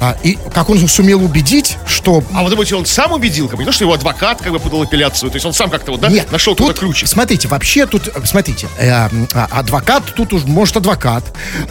А, 0.00 0.16
и 0.22 0.38
как 0.54 0.70
он 0.70 0.88
сумел 0.88 1.22
убедить, 1.22 1.76
что... 1.86 2.22
А 2.34 2.42
вы 2.42 2.50
думаете, 2.50 2.74
он 2.74 2.86
сам 2.86 3.12
убедил, 3.12 3.48
как 3.48 3.56
бы, 3.58 3.62
не 3.62 3.66
то, 3.66 3.72
что 3.72 3.84
его 3.84 3.92
адвокат 3.92 4.40
как 4.40 4.50
бы 4.52 4.58
подал 4.58 4.82
апелляцию, 4.82 5.30
то 5.30 5.36
есть 5.36 5.44
он 5.44 5.52
сам 5.52 5.68
как-то 5.68 5.92
вот, 5.92 6.00
да, 6.00 6.08
Нет, 6.08 6.32
нашел 6.32 6.54
тут, 6.56 6.78
ключик. 6.78 7.06
Смотрите, 7.06 7.48
вообще 7.48 7.86
тут, 7.86 8.08
э, 8.08 8.12
смотрите, 8.24 8.68
э, 8.78 8.88
а, 8.90 9.08
адвокат 9.50 10.02
тут 10.14 10.32
уж, 10.32 10.44
может, 10.44 10.78
адвокат, 10.78 11.24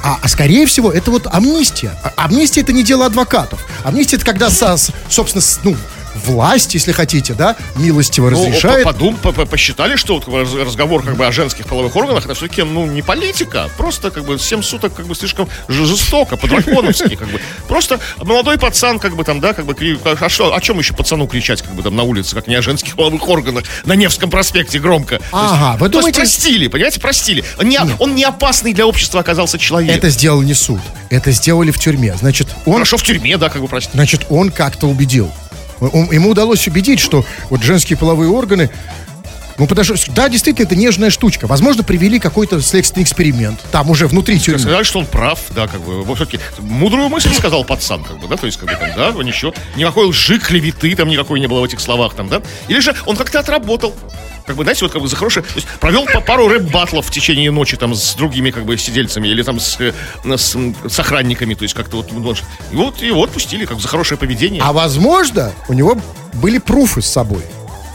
а, 0.03 0.19
а 0.21 0.27
скорее 0.27 0.67
всего 0.67 0.91
это 0.91 1.09
вот 1.09 1.25
амнистия. 1.25 1.91
А- 2.03 2.25
Амнистия 2.25 2.61
это 2.61 2.71
не 2.71 2.83
дело 2.83 3.07
адвокатов. 3.07 3.65
Амнистия 3.83 4.17
это 4.17 4.25
когда, 4.25 4.49
со- 4.51 4.77
собственно, 5.09 5.43
ну, 5.63 5.75
власть, 6.25 6.73
если 6.73 6.91
хотите, 6.91 7.33
да, 7.33 7.55
милостиво 7.75 8.29
Ну, 8.29 8.39
разрешает. 8.45 8.83
по- 8.83 8.89
подум- 8.91 9.17
по- 9.17 9.31
по- 9.31 9.45
посчитали, 9.45 9.95
что 9.95 10.19
вот 10.19 10.27
разговор 10.55 11.03
как 11.03 11.15
бы 11.15 11.25
о 11.25 11.31
женских 11.31 11.65
половых 11.65 11.95
органах, 11.95 12.25
это 12.25 12.33
все-таки, 12.33 12.63
ну, 12.63 12.85
не 12.85 13.01
политика, 13.01 13.65
а 13.65 13.69
просто 13.69 14.11
как 14.11 14.25
бы 14.25 14.37
7 14.39 14.61
суток 14.61 14.93
как 14.95 15.07
бы 15.07 15.15
слишком 15.15 15.47
жестоко, 15.67 16.37
по-драконовски, 16.37 17.15
как 17.15 17.29
бы. 17.29 17.39
Просто 17.67 17.99
молодой 18.17 18.57
пацан, 18.57 18.99
как 18.99 19.15
бы 19.15 19.23
там, 19.23 19.39
да, 19.39 19.53
как 19.53 19.65
бы, 19.65 19.73
кри- 19.73 19.97
а 20.03 20.29
что, 20.29 20.53
о 20.55 20.61
чем 20.61 20.79
еще 20.79 20.93
пацану 20.93 21.27
кричать, 21.27 21.61
как 21.61 21.73
бы 21.73 21.83
там 21.83 21.95
на 21.95 22.03
улице, 22.03 22.35
как 22.35 22.47
не 22.47 22.55
о 22.55 22.61
женских 22.61 22.95
половых 22.95 23.27
органах, 23.27 23.63
на 23.85 23.93
Невском 23.93 24.29
проспекте 24.29 24.79
громко. 24.79 25.17
То 25.17 25.41
есть- 25.41 25.53
Ага, 25.53 25.77
вы 25.79 25.89
думаете- 25.89 26.19
простили, 26.19 26.67
понимаете, 26.67 26.99
простили. 26.99 27.43
Он 27.57 27.67
не, 27.69 27.79
он 27.99 28.15
не 28.15 28.23
опасный 28.23 28.73
для 28.73 28.85
общества 28.85 29.19
оказался 29.21 29.57
человек. 29.57 29.95
Это 29.97 30.09
сделал 30.09 30.41
не 30.41 30.53
суд, 30.53 30.79
это 31.09 31.31
сделали 31.31 31.71
в 31.71 31.79
тюрьме. 31.79 32.15
Значит, 32.17 32.47
он 32.65 32.73
Хорошо 32.79 32.97
в 32.97 33.03
тюрьме, 33.03 33.37
да, 33.37 33.49
как 33.49 33.61
бы 33.61 33.67
простили. 33.67 33.95
Значит, 33.95 34.25
он 34.29 34.51
как-то 34.51 34.87
убедил. 34.87 35.31
Он- 35.79 36.11
ему 36.11 36.29
удалось 36.31 36.67
убедить, 36.67 36.99
что 36.99 37.25
вот 37.49 37.61
женские 37.61 37.97
половые 37.97 38.29
органы, 38.29 38.69
ну, 39.59 39.67
подожди, 39.67 39.93
да, 40.15 40.29
действительно, 40.29 40.65
это 40.65 40.75
нежная 40.75 41.09
штучка. 41.09 41.45
Возможно, 41.45 41.83
привели 41.83 42.19
какой-то 42.19 42.61
следственный 42.61 43.03
эксперимент. 43.03 43.59
Там 43.71 43.89
уже 43.89 44.07
внутри 44.07 44.39
тюрьмы. 44.39 44.59
Сказали, 44.59 44.83
что 44.83 44.99
он 44.99 45.05
прав, 45.05 45.39
да, 45.49 45.67
как 45.67 45.81
бы, 45.81 46.15
все-таки 46.15 46.39
мудрую 46.59 47.09
мысль 47.09 47.33
сказал 47.33 47.65
пацан, 47.65 48.03
как 48.03 48.19
бы, 48.19 48.27
да, 48.27 48.37
то 48.37 48.45
есть, 48.45 48.57
как 48.57 48.69
бы, 48.69 48.75
там, 48.75 48.89
да, 48.95 49.23
ничего, 49.23 49.53
никакой 49.75 50.07
лжи, 50.07 50.39
клеветы 50.39 50.95
там 50.95 51.09
никакой 51.09 51.39
не 51.39 51.47
было 51.47 51.59
в 51.59 51.63
этих 51.65 51.79
словах, 51.79 52.13
там, 52.13 52.29
да, 52.29 52.41
или 52.67 52.79
же 52.79 52.95
он 53.05 53.15
как-то 53.15 53.39
отработал, 53.39 53.93
как 54.45 54.55
бы, 54.55 54.63
знаете, 54.63 54.85
вот 54.85 54.91
как 54.91 55.01
бы 55.01 55.07
за 55.07 55.15
хорошее, 55.15 55.45
то 55.45 55.55
есть 55.55 55.67
провел 55.79 56.05
по 56.05 56.21
пару 56.21 56.47
рэп-батлов 56.47 57.05
в 57.05 57.11
течение 57.11 57.51
ночи 57.51 57.77
там 57.77 57.93
с 57.93 58.15
другими, 58.15 58.51
как 58.51 58.65
бы, 58.65 58.77
сидельцами 58.77 59.27
или 59.27 59.43
там 59.43 59.59
с, 59.59 59.79
э, 59.79 59.93
с, 60.37 60.57
с 60.87 60.99
охранниками, 60.99 61.53
то 61.53 61.63
есть 61.63 61.75
как-то 61.75 61.97
вот, 61.97 62.11
ну, 62.11 62.33
и 62.71 62.75
вот 62.75 63.01
его 63.01 63.23
отпустили, 63.23 63.65
как 63.65 63.75
бы, 63.75 63.81
за 63.81 63.87
хорошее 63.87 64.17
поведение. 64.17 64.61
А 64.63 64.73
возможно, 64.73 65.51
у 65.67 65.73
него 65.73 65.97
были 66.33 66.57
пруфы 66.57 67.01
с 67.01 67.07
собой, 67.07 67.43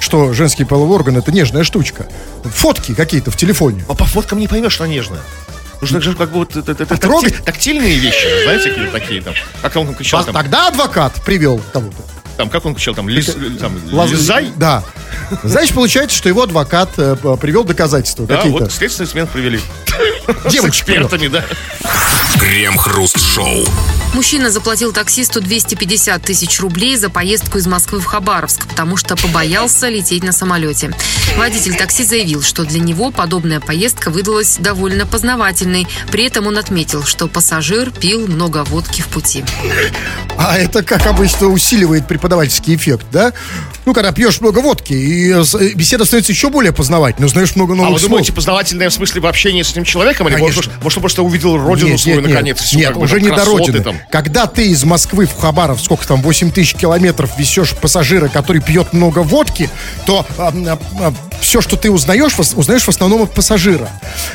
что 0.04 0.32
женский 0.34 0.64
половой 0.64 0.94
орган 0.96 1.16
это 1.16 1.32
нежная 1.32 1.64
штучка. 1.64 2.06
Фотки 2.44 2.94
какие-то 2.94 3.30
в 3.30 3.36
телефоне. 3.36 3.84
А 3.88 3.94
по 3.94 4.04
фоткам 4.04 4.38
не 4.38 4.46
поймешь, 4.46 4.72
что 4.74 4.86
нежно. 4.86 5.18
Нужно 5.80 6.00
же 6.00 6.14
как 6.14 6.30
бы 6.30 6.38
вот 6.40 6.54
это, 6.56 6.72
это, 6.72 6.86
такти- 6.96 7.30
тактильные 7.42 7.96
вещи, 7.98 8.26
знаете, 8.44 8.70
какие 8.70 8.86
такие 8.88 9.20
там. 9.22 9.34
Как 9.60 9.76
он 9.76 9.94
кричал 9.94 10.20
А 10.20 10.24
там, 10.24 10.34
тогда 10.34 10.68
адвокат 10.68 11.20
привел 11.24 11.60
кого-то. 11.72 11.96
там, 12.36 12.48
как 12.48 12.64
он 12.64 12.74
кричал 12.74 12.94
там, 12.94 13.08
лиз, 13.08 13.34
там 13.60 13.76
Лаз- 13.92 14.10
лизай. 14.10 14.52
Да. 14.56 14.82
Значит, 15.42 15.74
получается, 15.74 16.16
что 16.16 16.28
его 16.28 16.42
адвокат 16.42 16.90
э, 16.98 17.16
привел 17.40 17.64
доказательства 17.64 18.26
Да, 18.26 18.36
какие-то. 18.36 18.64
вот 18.64 18.72
следственный 18.72 19.08
смен 19.08 19.26
провели. 19.26 19.60
С 20.46 20.52
Девочек 20.52 20.86
привел. 20.86 21.02
экспертами, 21.06 21.28
да. 21.28 21.44
Крем-хруст-шоу. 22.38 23.64
Мужчина 24.14 24.50
заплатил 24.50 24.92
таксисту 24.92 25.40
250 25.40 26.22
тысяч 26.22 26.60
рублей 26.60 26.96
за 26.96 27.08
поездку 27.10 27.58
из 27.58 27.66
Москвы 27.66 28.00
в 28.00 28.04
Хабаровск, 28.04 28.66
потому 28.66 28.96
что 28.96 29.16
побоялся 29.16 29.88
лететь 29.88 30.22
на 30.22 30.32
самолете. 30.32 30.92
Водитель 31.36 31.74
такси 31.76 32.04
заявил, 32.04 32.42
что 32.42 32.64
для 32.64 32.80
него 32.80 33.10
подобная 33.10 33.60
поездка 33.60 34.10
выдалась 34.10 34.56
довольно 34.58 35.06
познавательной. 35.06 35.86
При 36.12 36.24
этом 36.24 36.46
он 36.46 36.58
отметил, 36.58 37.02
что 37.04 37.26
пассажир 37.28 37.90
пил 37.90 38.26
много 38.26 38.62
водки 38.64 39.00
в 39.00 39.08
пути. 39.08 39.44
А 40.36 40.58
это, 40.58 40.82
как 40.82 41.06
обычно, 41.06 41.48
усиливает 41.48 42.06
преподавательский 42.06 42.74
эффект, 42.76 43.06
да? 43.10 43.32
Ну, 43.84 43.94
когда 43.94 44.12
пьешь 44.12 44.40
много 44.40 44.60
водки, 44.60 44.92
и 45.04 45.30
э, 45.30 45.42
э, 45.60 45.68
беседа 45.74 46.04
становится 46.04 46.32
еще 46.32 46.50
более 46.50 46.72
познавательной, 46.72 47.26
узнаешь 47.26 47.54
много 47.56 47.74
А 47.74 47.76
новых 47.76 47.92
вы 47.94 47.98
слов. 47.98 48.10
думаете, 48.10 48.32
познавательное 48.32 48.88
в 48.88 48.92
смысле 48.92 49.20
в 49.20 49.26
общении 49.26 49.62
с 49.62 49.70
этим 49.72 49.84
человеком? 49.84 50.28
Или 50.28 50.36
может, 50.36 50.62
Конечно. 50.64 50.82
может, 50.82 50.98
он 50.98 51.02
просто 51.02 51.22
увидел 51.22 51.56
родину 51.58 51.90
Нет, 51.90 52.00
свою 52.00 52.16
нет, 52.16 52.26
нет. 52.26 52.34
наконец? 52.34 52.60
всю, 52.60 52.78
Нет, 52.78 52.88
как 52.88 52.98
бы, 52.98 53.04
уже 53.04 53.20
не 53.20 53.30
до 53.30 53.44
родины. 53.44 53.80
там. 53.80 53.96
Когда 54.10 54.46
ты 54.46 54.68
из 54.68 54.84
Москвы 54.84 55.26
в 55.26 55.36
Хабаров, 55.36 55.80
сколько 55.80 56.06
там, 56.06 56.22
8 56.22 56.50
тысяч 56.50 56.74
километров 56.74 57.30
везешь 57.38 57.70
пассажира, 57.72 58.28
который 58.28 58.62
пьет 58.62 58.92
много 58.92 59.20
водки, 59.20 59.68
то 60.06 60.26
все, 61.40 61.60
что 61.60 61.76
ты 61.76 61.90
узнаешь, 61.90 62.34
узнаешь 62.38 62.82
в 62.84 62.88
основном 62.88 63.22
от 63.22 63.32
пассажира, 63.32 63.90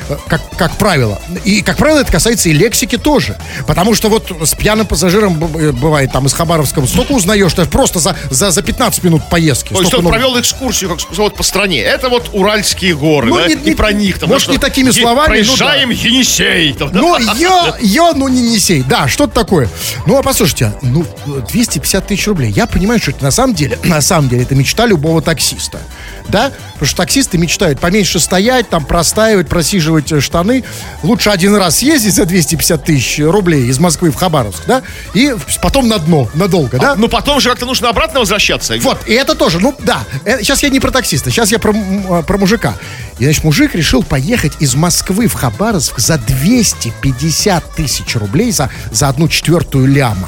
э, 0.09 0.17
как, 0.27 0.41
как 0.57 0.77
правило. 0.77 1.19
И, 1.43 1.61
как 1.61 1.77
правило, 1.77 1.99
это 1.99 2.11
касается 2.11 2.49
и 2.49 2.53
лексики 2.53 2.97
тоже. 2.97 3.37
Потому 3.67 3.95
что 3.95 4.09
вот 4.09 4.31
с 4.43 4.53
пьяным 4.53 4.85
пассажиром 4.85 5.35
бывает 5.35 6.11
там 6.11 6.27
из 6.27 6.33
Хабаровского 6.33 6.85
столько 6.85 7.13
узнаешь, 7.13 7.51
что 7.51 7.65
просто 7.65 7.99
за, 7.99 8.15
за, 8.29 8.51
за 8.51 8.61
15 8.61 9.03
минут 9.03 9.23
поездки. 9.29 9.73
То 9.73 9.81
есть 9.81 9.93
он 9.93 10.03
нового. 10.03 10.11
провел 10.17 10.39
экскурсию, 10.39 10.58
как 10.59 10.99
сказал, 11.01 11.25
вот 11.25 11.35
по 11.35 11.43
стране. 11.43 11.81
Это 11.81 12.09
вот 12.09 12.29
Уральские 12.33 12.95
горы, 12.95 13.27
Ну, 13.29 13.37
да? 13.37 13.47
не- 13.47 13.53
и 13.53 13.69
не- 13.69 13.75
про 13.75 13.91
них 13.91 14.19
там. 14.19 14.29
может, 14.29 14.47
да, 14.47 14.53
не 14.53 14.59
такими 14.59 14.91
словами, 14.91 15.39
ну 15.41 15.55
да. 15.57 15.65
Проезжаем 15.65 15.89
Енисей. 15.89 16.73
там, 16.73 16.91
да? 16.91 16.99
Ну, 16.99 17.17
я, 17.37 17.75
я, 17.79 18.13
ну, 18.13 18.27
не 18.27 18.41
несей. 18.41 18.83
Да, 18.87 19.07
что-то 19.07 19.33
такое. 19.33 19.69
Ну, 20.05 20.17
а 20.17 20.23
послушайте, 20.23 20.73
ну, 20.81 21.05
250 21.49 22.07
тысяч 22.07 22.27
рублей. 22.27 22.51
Я 22.51 22.67
понимаю, 22.67 22.99
что 22.99 23.11
это 23.11 23.23
на 23.23 23.31
самом 23.31 23.55
деле, 23.55 23.77
на 23.83 24.01
самом 24.01 24.29
деле, 24.29 24.43
это 24.43 24.55
мечта 24.55 24.85
любого 24.85 25.21
таксиста. 25.21 25.79
Да? 26.27 26.51
Потому 26.73 26.87
что 26.87 26.97
таксисты 26.97 27.37
мечтают 27.39 27.79
поменьше 27.79 28.19
стоять, 28.19 28.69
там, 28.69 28.85
простаивать, 28.85 29.49
просиживать 29.49 30.11
э, 30.11 30.21
штаны. 30.21 30.63
Лучше 31.01 31.31
один 31.31 31.55
раз 31.55 31.77
съездить 31.77 32.13
за 32.13 32.25
250 32.25 32.83
тысяч 32.83 33.19
рублей 33.19 33.65
из 33.67 33.79
Москвы 33.79 34.11
в 34.11 34.15
Хабаровск, 34.15 34.61
да? 34.67 34.83
И 35.15 35.33
потом 35.61 35.87
на 35.87 35.97
дно, 35.97 36.29
надолго, 36.35 36.77
да? 36.77 36.95
Ну, 36.95 37.07
потом 37.07 37.39
же 37.41 37.49
как-то 37.49 37.65
нужно 37.65 37.89
обратно 37.89 38.19
возвращаться. 38.19 38.75
Вот, 38.81 38.99
и 39.07 39.13
это 39.13 39.33
тоже, 39.35 39.59
ну 39.59 39.75
да, 39.79 40.03
э, 40.25 40.43
сейчас 40.49 40.63
я 40.63 40.69
не 40.69 40.79
про 40.79 40.89
таксиста, 40.89 41.29
сейчас 41.29 41.51
я 41.51 41.59
про, 41.59 41.75
э, 41.75 42.23
про 42.23 42.37
мужика. 42.39 42.73
И, 43.19 43.23
значит, 43.23 43.43
мужик 43.43 43.75
решил 43.75 44.01
поехать 44.01 44.53
из 44.59 44.73
Москвы 44.73 45.27
в 45.27 45.35
Хабаровск 45.35 45.99
за 45.99 46.17
250 46.17 47.75
тысяч 47.75 48.15
рублей 48.15 48.51
за, 48.51 48.71
за 48.91 49.09
одну 49.09 49.27
четвертую 49.27 49.85
ляма. 49.85 50.27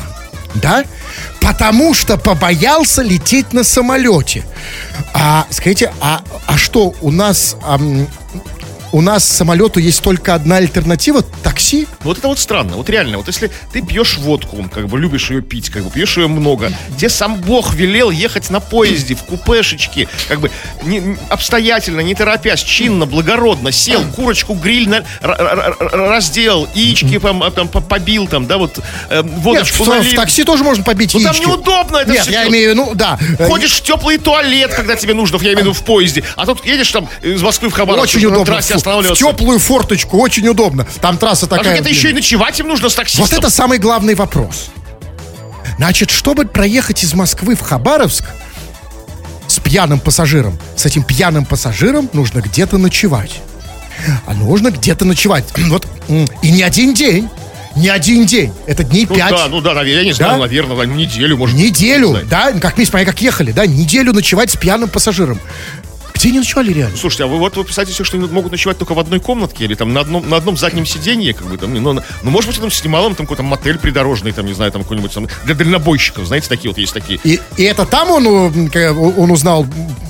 Да? 0.54 0.84
Потому 1.40 1.96
что 1.96 2.18
побоялся 2.18 3.02
лететь 3.02 3.52
на 3.52 3.64
самолете. 3.64 4.46
А, 5.16 5.48
скажите, 5.50 5.92
а, 6.02 6.22
а 6.46 6.56
что 6.56 6.94
у 7.02 7.10
нас... 7.10 7.56
ам, 7.64 8.08
у 8.92 9.02
нас 9.02 9.24
самолету 9.24 9.80
есть 9.80 10.02
только 10.02 10.36
одна 10.36 10.58
альтернатива– 10.58 11.24
такси. 11.44 11.88
Вот 12.02 12.18
это 12.18 12.28
вот 12.28 12.40
странно. 12.40 12.76
Вот 12.76 12.90
реально, 12.90 13.18
вот 13.18 13.28
если 13.28 13.52
ты 13.72 13.82
пьешь 13.82 14.18
водку, 14.18 14.66
как 14.74 14.88
бы 14.88 15.00
любишь 15.00 15.32
ее 15.32 15.42
пить, 15.42 15.70
как 15.70 15.84
бы 15.84 15.90
пьешь 15.90 16.18
ее 16.18 16.28
много, 16.28 16.72
тебе 16.98 17.10
сам 17.10 17.36
Бог 17.36 17.74
велел 17.74 18.12
ехать 18.12 18.50
на 18.50 18.60
поезде, 18.60 19.16
в 19.16 19.24
купешечке, 19.24 20.08
как 20.28 20.42
бы 20.42 20.52
не, 20.84 21.18
обстоятельно, 21.30 22.02
не 22.02 22.16
торопясь, 22.16 22.62
чинно, 22.62 23.06
благородно, 23.06 23.72
сел, 23.72 24.04
курочку 24.16 24.54
гриль 24.54 24.89
на, 24.89 25.04
раздел, 25.22 26.68
яички 26.76 27.20
там, 27.20 27.44
там 27.52 27.68
побил, 27.70 28.28
там, 28.28 28.48
да, 28.48 28.58
вот 28.58 28.80
э, 29.10 29.22
водочку 29.22 29.86
Нет, 29.86 30.06
в, 30.06 30.12
в 30.12 30.16
такси 30.16 30.44
тоже 30.44 30.64
можно 30.64 30.84
побить 30.84 31.14
ну, 31.14 31.20
яички. 31.20 31.44
там 31.44 31.52
неудобно 31.52 31.98
это 31.98 32.12
Нет, 32.12 32.24
все 32.24 32.32
я 32.32 32.48
имею, 32.48 32.76
ну, 32.76 32.92
да. 32.94 33.18
Ходишь 33.39 33.74
в 33.74 33.84
теплый 33.84 34.18
туалет, 34.18 34.74
когда 34.74 34.96
тебе 34.96 35.14
нужно, 35.14 35.38
я 35.38 35.54
имею 35.54 35.58
в 35.58 35.62
виду 35.62 35.74
в 35.74 35.84
поезде, 35.84 36.24
а 36.36 36.46
тут 36.46 36.66
едешь 36.66 36.92
там 36.92 37.08
из 37.22 37.42
Москвы 37.42 37.70
в 37.70 37.74
Хабаровск, 37.74 38.16
очень 38.16 38.26
удобно. 38.28 38.46
трассе 38.46 38.81
В 38.86 39.14
теплую 39.14 39.60
форточку, 39.60 40.18
очень 40.18 40.48
удобно. 40.48 40.86
Там 41.02 41.18
трасса 41.18 41.48
такая. 41.48 41.74
А 41.74 41.78
это 41.78 41.90
еще 41.90 42.10
и 42.10 42.14
ночевать 42.14 42.60
им 42.60 42.68
нужно 42.68 42.90
с 42.90 42.96
таксистом. 42.96 43.26
Вот 43.26 43.34
это 43.34 43.50
самый 43.50 43.78
главный 43.78 44.16
вопрос. 44.16 44.70
Значит, 45.78 46.12
чтобы 46.12 46.46
проехать 46.46 47.04
из 47.04 47.14
Москвы 47.14 47.56
в 47.56 47.62
Хабаровск 47.62 48.26
с 49.48 49.60
пьяным 49.60 50.00
пассажиром, 50.00 50.58
с 50.76 50.86
этим 50.86 51.04
пьяным 51.04 51.46
пассажиром 51.46 52.10
нужно 52.14 52.40
где-то 52.40 52.78
ночевать. 52.78 53.42
А 54.26 54.34
нужно 54.34 54.72
где-то 54.72 55.06
ночевать. 55.06 55.46
Вот, 55.70 55.88
и 56.42 56.52
не 56.52 56.64
один 56.64 56.94
день. 56.94 57.30
Не 57.76 57.90
один 57.90 58.26
день. 58.26 58.52
Это 58.66 58.84
дней 58.84 59.08
ну, 59.10 59.16
пять. 59.16 59.32
Да, 59.32 59.48
ну 59.48 59.62
да, 59.62 59.82
я 59.84 60.04
не 60.04 60.12
знаю, 60.12 60.34
да? 60.34 60.40
наверное, 60.40 60.86
неделю, 60.86 61.38
может 61.38 61.56
Неделю, 61.56 62.20
да, 62.30 62.52
как 62.54 62.78
мы 62.78 62.86
как 62.86 63.22
ехали, 63.22 63.52
да, 63.54 63.66
неделю 63.66 64.12
ночевать 64.12 64.52
с 64.52 64.58
пьяным 64.58 64.90
пассажиром. 64.90 65.40
Где 66.22 66.30
они 66.30 66.38
ночевали 66.38 66.72
реально? 66.72 66.95
Слушайте, 66.95 67.24
а 67.24 67.28
вы 67.28 67.39
вот 67.39 67.57
вы 67.57 67.63
писаете 67.63 67.93
все, 67.93 68.03
что 68.03 68.15
они 68.15 68.28
могут 68.28 68.51
ночевать 68.51 68.78
только 68.78 68.93
в 68.93 68.99
одной 68.99 69.19
комнатке 69.19 69.63
или 69.63 69.74
там 69.74 69.91
на 69.91 70.01
одном, 70.01 70.30
на 70.30 70.38
одном 70.38 70.55
заднем 70.55 70.86
сиденье, 70.86 71.34
как 71.34 71.47
бы 71.47 71.57
там, 71.57 71.74
ну, 71.74 71.93
ну 71.93 72.30
может 72.30 72.47
быть, 72.47 72.59
он 72.59 72.69
снимал 72.69 73.07
им 73.07 73.15
там 73.15 73.26
какой-то 73.26 73.41
мотель 73.41 73.80
придорожный, 73.80 74.32
там, 74.32 74.45
не 74.45 74.53
знаю, 74.53 74.72
там 74.72 74.84
какой-нибудь 74.84 75.11
там 75.11 75.28
для 75.45 75.55
дальнобойщиков, 75.55 76.28
знаете, 76.28 76.47
такие 76.47 76.69
вот 76.69 76.78
есть 76.78 76.93
такие. 76.93 77.19
И, 77.24 77.39
и 77.57 77.63
это 77.63 77.88
там 77.88 78.11
он, 78.11 78.28
он 78.28 79.32
узнал 79.32 79.65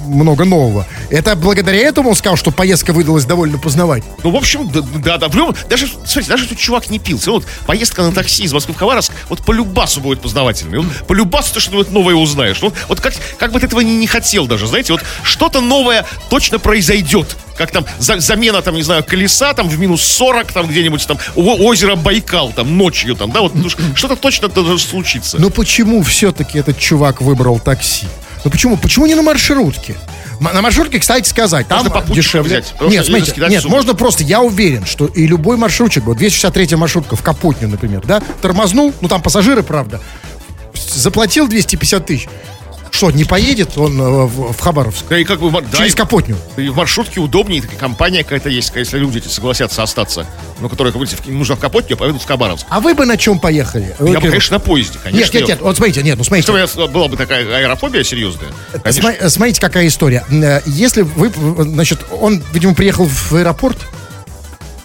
много 0.05 0.45
нового. 0.45 0.85
Это 1.09 1.35
благодаря 1.35 1.79
этому 1.79 2.09
он 2.09 2.15
сказал, 2.15 2.35
что 2.35 2.51
поездка 2.51 2.93
выдалась 2.93 3.25
довольно 3.25 3.57
познавать. 3.57 4.03
Ну, 4.23 4.31
в 4.31 4.35
общем, 4.35 4.69
да, 4.69 4.81
да, 4.81 5.17
да. 5.17 5.27
В 5.29 5.35
любом, 5.35 5.55
даже, 5.69 5.87
смотрите, 5.87 6.29
даже 6.29 6.47
тут 6.47 6.57
чувак 6.57 6.89
не 6.89 6.99
пил. 6.99 7.19
Вот 7.27 7.45
поездка 7.65 8.03
на 8.03 8.11
такси 8.11 8.43
из 8.43 8.53
Москвы 8.53 8.73
в 8.73 8.77
Хабаровск, 8.77 9.11
вот 9.29 9.43
по 9.43 9.51
любасу 9.51 10.01
будет 10.01 10.21
познавательной. 10.21 10.79
Вот, 10.79 11.07
по 11.07 11.13
любасу 11.13 11.53
ты 11.53 11.59
что-нибудь 11.59 11.91
новое 11.91 12.15
узнаешь. 12.15 12.61
Вот, 12.61 12.73
вот 12.87 12.99
как, 12.99 13.13
как 13.37 13.51
бы 13.51 13.59
ты 13.59 13.67
этого 13.67 13.79
не, 13.81 13.95
не 13.95 14.07
хотел 14.07 14.47
даже, 14.47 14.67
знаете, 14.67 14.93
вот 14.93 15.03
что-то 15.23 15.61
новое 15.61 16.00
точно 16.29 16.59
произойдет. 16.59 17.35
Как 17.57 17.71
там 17.71 17.85
за, 17.99 18.19
замена, 18.19 18.61
там, 18.61 18.75
не 18.75 18.81
знаю, 18.81 19.03
колеса 19.03 19.53
там 19.53 19.69
в 19.69 19.79
минус 19.79 20.01
40, 20.01 20.51
там 20.51 20.67
где-нибудь 20.67 21.05
там 21.05 21.19
у 21.35 21.67
озеро 21.67 21.95
Байкал, 21.95 22.51
там 22.53 22.77
ночью, 22.77 23.15
там, 23.15 23.31
да, 23.31 23.41
вот 23.41 23.53
ну, 23.55 23.69
что-то 23.69 24.15
точно 24.15 24.47
должно 24.47 24.77
случиться. 24.77 25.39
Но 25.39 25.49
почему 25.49 26.01
все-таки 26.03 26.57
этот 26.57 26.79
чувак 26.79 27.21
выбрал 27.21 27.59
такси? 27.59 28.07
Ну 28.43 28.49
почему? 28.49 28.77
Почему 28.77 29.05
не 29.05 29.15
на 29.15 29.21
маршрутке? 29.21 29.95
На 30.39 30.61
маршрутке, 30.63 30.99
кстати 30.99 31.29
сказать, 31.29 31.67
там 31.67 31.85
можно 31.85 32.15
дешевле. 32.15 32.61
Взять, 32.61 32.73
нет, 32.81 33.05
смотрите, 33.05 33.33
нет, 33.47 33.61
сумму. 33.61 33.75
можно 33.75 33.93
просто, 33.93 34.23
я 34.23 34.41
уверен, 34.41 34.87
что 34.87 35.05
и 35.05 35.27
любой 35.27 35.55
маршрутчик, 35.55 36.03
вот 36.05 36.17
263 36.17 36.75
маршрутка 36.77 37.15
в 37.15 37.21
Капотню, 37.21 37.67
например, 37.67 38.01
да, 38.03 38.23
тормознул, 38.41 38.91
ну 39.01 39.07
там 39.07 39.21
пассажиры, 39.21 39.61
правда, 39.61 40.01
заплатил 40.73 41.47
250 41.47 42.05
тысяч, 42.07 42.27
что, 43.01 43.09
не 43.09 43.23
поедет 43.23 43.79
он 43.79 43.99
э, 43.99 44.25
в, 44.25 44.53
в 44.53 44.59
Хабаровск? 44.59 45.05
Да 45.09 45.17
и 45.17 45.23
как 45.23 45.39
бы, 45.39 45.49
да, 45.49 45.75
Через 45.75 45.95
Капотню. 45.95 46.37
И 46.55 46.69
в 46.69 46.75
маршрутке 46.75 47.19
удобнее, 47.19 47.63
компания 47.63 48.21
какая-то 48.21 48.49
есть, 48.49 48.71
если 48.75 48.99
люди 48.99 49.17
эти 49.17 49.27
согласятся 49.27 49.81
остаться, 49.81 50.27
ну, 50.59 50.69
которые, 50.69 50.93
как 50.93 51.01
бы, 51.01 51.07
нужно 51.31 51.55
в 51.55 51.59
Капотню, 51.59 51.95
а 51.95 51.97
поедут 51.97 52.21
в 52.21 52.27
Хабаровск. 52.27 52.67
А 52.69 52.79
вы 52.79 52.93
бы 52.93 53.07
на 53.07 53.17
чем 53.17 53.39
поехали? 53.39 53.95
Я 53.99 54.19
бы, 54.19 54.27
конечно, 54.27 54.57
на 54.57 54.59
поезде, 54.59 54.99
конечно. 55.03 55.19
Нет, 55.19 55.33
нет, 55.33 55.47
нет, 55.47 55.61
вот 55.61 55.77
смотрите, 55.77 56.03
нет, 56.03 56.15
ну 56.19 56.23
смотрите. 56.23 56.67
Что, 56.67 56.87
была 56.87 57.07
бы 57.07 57.17
такая 57.17 57.43
аэрофобия 57.43 58.03
серьезная? 58.03 58.49
Конечно. 58.83 59.29
Смотрите, 59.31 59.59
какая 59.59 59.87
история. 59.87 60.23
Э, 60.29 60.61
если 60.67 61.01
вы, 61.01 61.31
значит, 61.63 62.05
он, 62.11 62.43
видимо, 62.53 62.75
приехал 62.75 63.05
в 63.07 63.33
аэропорт, 63.33 63.79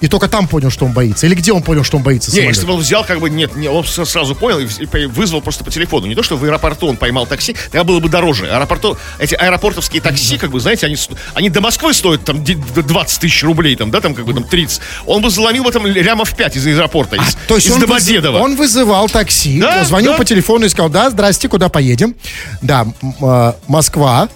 и 0.01 0.09
только 0.09 0.29
там 0.29 0.47
понял, 0.47 0.71
что 0.71 0.85
он 0.85 0.93
боится? 0.93 1.27
Или 1.27 1.35
где 1.35 1.53
он 1.53 1.63
понял, 1.63 1.83
что 1.85 1.97
он 1.97 2.03
боится 2.03 2.31
Не, 2.33 2.43
если 2.43 2.67
бы 2.67 2.75
он 2.75 2.81
взял, 2.81 3.05
как 3.05 3.21
бы, 3.21 3.31
нет, 3.31 3.57
не, 3.57 3.69
он 3.69 3.85
сразу 3.85 4.35
понял 4.35 4.59
и 4.59 5.07
вызвал 5.07 5.41
просто 5.41 5.65
по 5.65 5.71
телефону. 5.71 6.07
Не 6.07 6.15
то, 6.15 6.23
что 6.23 6.37
в 6.37 6.45
аэропорту 6.45 6.89
он 6.89 6.97
поймал 6.97 7.27
такси, 7.27 7.55
тогда 7.71 7.85
было 7.85 8.01
бы 8.01 8.09
дороже. 8.09 8.47
Аэропорту, 8.47 8.99
эти 9.19 9.35
аэропортовские 9.35 10.03
такси, 10.03 10.37
как 10.37 10.51
бы, 10.51 10.61
знаете, 10.61 10.87
они, 10.87 10.97
они 11.35 11.51
до 11.51 11.61
Москвы 11.61 11.95
стоят 11.95 12.25
там 12.25 12.45
20 12.45 13.21
тысяч 13.21 13.43
рублей, 13.43 13.77
там, 13.77 13.91
да, 13.91 14.01
там, 14.01 14.15
как 14.15 14.27
бы, 14.27 14.35
там, 14.35 14.45
30. 14.45 14.81
Он 15.07 15.23
бы 15.23 15.31
заломил 15.31 15.65
бы 15.65 15.73
там 15.73 15.87
лямов 15.87 16.35
5 16.35 16.57
из 16.57 16.67
аэропорта, 16.67 17.17
из, 17.17 17.35
а, 17.35 17.39
то 17.49 17.55
есть 17.57 17.69
из 17.69 17.73
он 17.73 17.81
Домодедово. 17.81 18.39
Выз, 18.39 18.45
он 18.45 18.57
вызывал 18.57 19.09
такси, 19.09 19.61
да, 19.61 19.85
звонил 19.85 20.13
да. 20.13 20.19
по 20.19 20.25
телефону 20.25 20.67
и 20.67 20.69
сказал, 20.69 20.91
да, 20.91 21.11
здрасте, 21.11 21.49
куда 21.49 21.69
поедем? 21.69 22.15
Да, 22.61 22.87
э, 23.03 23.53
Москва. 23.67 24.29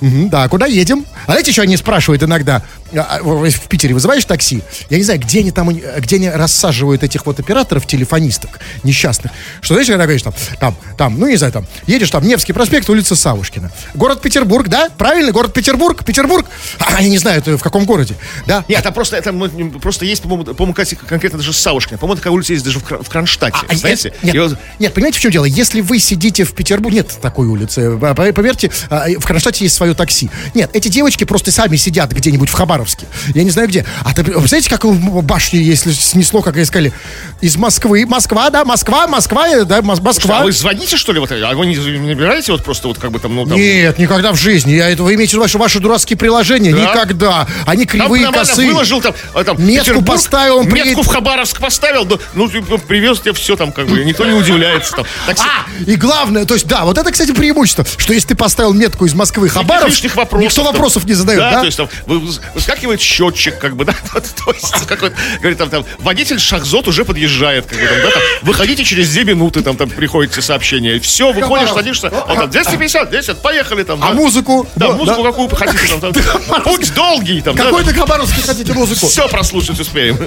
Угу, 0.00 0.28
да, 0.28 0.48
куда 0.48 0.66
едем? 0.66 1.06
А 1.26 1.32
знаете, 1.32 1.52
что 1.52 1.62
они 1.62 1.76
спрашивают 1.76 2.22
иногда? 2.22 2.62
А, 2.94 3.18
а, 3.18 3.22
в 3.22 3.68
Питере 3.68 3.94
вызываешь 3.94 4.24
такси? 4.24 4.62
Я 4.90 4.98
не 4.98 5.02
знаю, 5.02 5.20
где 5.20 5.40
они 5.40 5.50
там, 5.50 5.68
где 5.70 6.16
они 6.16 6.30
рассаживают 6.30 7.02
этих 7.02 7.26
вот 7.26 7.40
операторов, 7.40 7.86
телефонисток 7.86 8.60
несчастных. 8.84 9.32
Что, 9.60 9.74
знаешь, 9.74 9.88
когда 9.88 10.04
говоришь 10.04 10.22
там, 10.22 10.34
там, 10.60 10.76
там, 10.96 11.18
ну, 11.18 11.28
не 11.28 11.36
знаю, 11.36 11.52
там, 11.52 11.66
едешь 11.86 12.10
там, 12.10 12.24
Невский 12.24 12.52
проспект, 12.52 12.88
улица 12.88 13.16
Савушкина. 13.16 13.72
Город 13.94 14.22
Петербург, 14.22 14.68
да? 14.68 14.88
Правильно? 14.96 15.32
Город 15.32 15.52
Петербург, 15.52 16.04
Петербург. 16.04 16.46
А, 16.78 16.96
они 16.96 17.10
не 17.10 17.18
знают, 17.18 17.46
в 17.46 17.58
каком 17.58 17.84
городе, 17.84 18.14
да? 18.46 18.64
Нет, 18.68 18.80
это 18.80 18.92
просто, 18.92 19.16
это 19.16 19.32
просто 19.80 20.04
есть, 20.04 20.22
по-моему, 20.22 20.44
по-моему, 20.54 20.74
конкретно 20.74 21.38
даже 21.38 21.52
Савушкина. 21.52 21.98
По-моему, 21.98 22.16
такая 22.16 22.32
улица 22.32 22.52
есть 22.52 22.64
даже 22.64 22.78
в, 22.78 22.82
в 22.82 23.08
Кронштадте, 23.08 23.58
а, 23.68 23.74
знаете? 23.74 24.12
Нет, 24.22 24.34
нет, 24.34 24.58
нет, 24.78 24.94
понимаете, 24.94 25.18
в 25.18 25.22
чем 25.22 25.32
дело? 25.32 25.44
Если 25.44 25.80
вы 25.80 25.98
сидите 25.98 26.44
в 26.44 26.54
Петербурге, 26.54 26.96
нет 26.96 27.12
такой 27.20 27.46
улицы, 27.46 27.98
поверьте, 27.98 28.70
в 28.88 29.26
Кронштадте 29.26 29.64
есть 29.64 29.74
свое 29.74 29.94
такси. 29.94 30.30
Нет, 30.54 30.70
эти 30.72 30.88
девочки 30.88 31.15
просто 31.24 31.52
сами 31.52 31.76
сидят 31.76 32.12
где-нибудь 32.12 32.48
в 32.48 32.52
Хабаровске. 32.52 33.06
Я 33.34 33.44
не 33.44 33.50
знаю 33.50 33.68
где. 33.68 33.84
А 34.04 34.14
ты, 34.14 34.24
знаете, 34.46 34.68
как 34.68 34.84
в 34.84 35.22
башне, 35.22 35.60
если 35.60 35.92
снесло, 35.92 36.42
как 36.42 36.56
искали, 36.56 36.92
из 37.40 37.56
Москвы. 37.56 38.06
Москва, 38.06 38.50
да, 38.50 38.64
Москва, 38.64 39.06
Москва, 39.06 39.64
да, 39.64 39.82
Москва. 39.82 40.40
А 40.40 40.44
вы 40.44 40.52
звоните, 40.52 40.96
что 40.96 41.12
ли, 41.12 41.20
вот, 41.20 41.30
а 41.32 41.54
вы 41.54 41.66
не, 41.66 41.76
набираете 41.76 42.52
вот 42.52 42.64
просто 42.64 42.88
вот 42.88 42.98
как 42.98 43.10
бы 43.10 43.18
там, 43.18 43.34
ну, 43.34 43.46
там... 43.46 43.56
Нет, 43.56 43.98
никогда 43.98 44.32
в 44.32 44.36
жизни. 44.36 44.72
Я 44.72 44.90
это, 44.90 45.02
вы 45.02 45.14
имеете 45.14 45.32
в 45.32 45.34
виду 45.34 45.42
ваши, 45.42 45.58
ваши 45.58 45.80
дурацкие 45.80 46.16
приложения? 46.16 46.74
Да? 46.74 46.90
Никогда. 46.90 47.46
Они 47.66 47.86
кривые, 47.86 48.24
там, 48.24 48.34
косые. 48.34 48.68
выложил 48.68 49.00
там, 49.00 49.14
а, 49.34 49.44
там 49.44 49.64
метку 49.64 50.02
поставил. 50.02 50.58
Он 50.58 50.64
метку 50.66 50.80
приедет... 50.80 51.04
в 51.04 51.08
Хабаровск 51.08 51.60
поставил, 51.60 52.04
да, 52.04 52.16
ну, 52.34 52.48
привез 52.48 53.20
тебе 53.20 53.32
все 53.32 53.56
там, 53.56 53.72
как 53.72 53.86
бы, 53.86 54.04
никто 54.04 54.24
не 54.24 54.32
удивляется 54.32 54.92
там. 54.92 55.06
Так, 55.26 55.38
а, 55.40 55.66
и 55.84 55.96
главное, 55.96 56.44
то 56.44 56.54
есть, 56.54 56.66
да, 56.66 56.84
вот 56.84 56.98
это, 56.98 57.10
кстати, 57.10 57.32
преимущество, 57.32 57.84
что 57.96 58.12
если 58.12 58.28
ты 58.28 58.34
поставил 58.34 58.72
метку 58.72 59.06
из 59.06 59.14
Москвы 59.14 59.48
Хабаровск, 59.48 60.04
вопросов, 60.14 60.46
никто 60.46 60.64
вопросов 60.64 61.05
не 61.06 61.14
задает, 61.14 61.40
да? 61.40 61.50
да? 61.52 61.60
то 61.60 61.66
есть 61.66 61.76
там 61.76 61.88
выскакивает 62.06 63.00
счетчик, 63.00 63.58
как 63.58 63.76
бы, 63.76 63.84
да, 63.86 63.94
то 63.94 64.52
есть, 64.52 64.86
какой 64.86 65.12
говорит, 65.38 65.58
там, 65.58 65.70
там, 65.70 65.84
водитель 65.98 66.38
Шахзот 66.38 66.88
уже 66.88 67.04
подъезжает, 67.04 67.66
как 67.66 67.78
бы, 67.78 67.86
там, 67.86 67.96
да, 68.02 68.10
там, 68.10 68.22
выходите 68.42 68.84
через 68.84 69.12
2 69.12 69.24
минуты, 69.24 69.62
там, 69.62 69.76
там, 69.76 69.90
приходите 69.90 70.42
сообщение, 70.42 71.00
все, 71.00 71.32
выходишь, 71.32 71.70
садишься, 71.70 72.10
вот, 72.10 72.26
там, 72.26 72.50
250, 72.50 73.10
10, 73.10 73.38
поехали, 73.38 73.82
там, 73.82 74.02
А 74.02 74.12
музыку? 74.12 74.68
Да, 74.76 74.92
музыку 74.92 75.22
какую 75.22 75.48
хотите, 75.48 75.98
там, 75.98 76.12
там, 76.12 76.62
путь 76.62 76.94
долгий, 76.94 77.40
там, 77.40 77.56
Какой-то 77.56 77.92
Хабаровский 77.94 78.42
хотите 78.42 78.72
музыку? 78.72 79.06
Все 79.06 79.28
прослушать 79.28 79.78
успеем. 79.80 80.18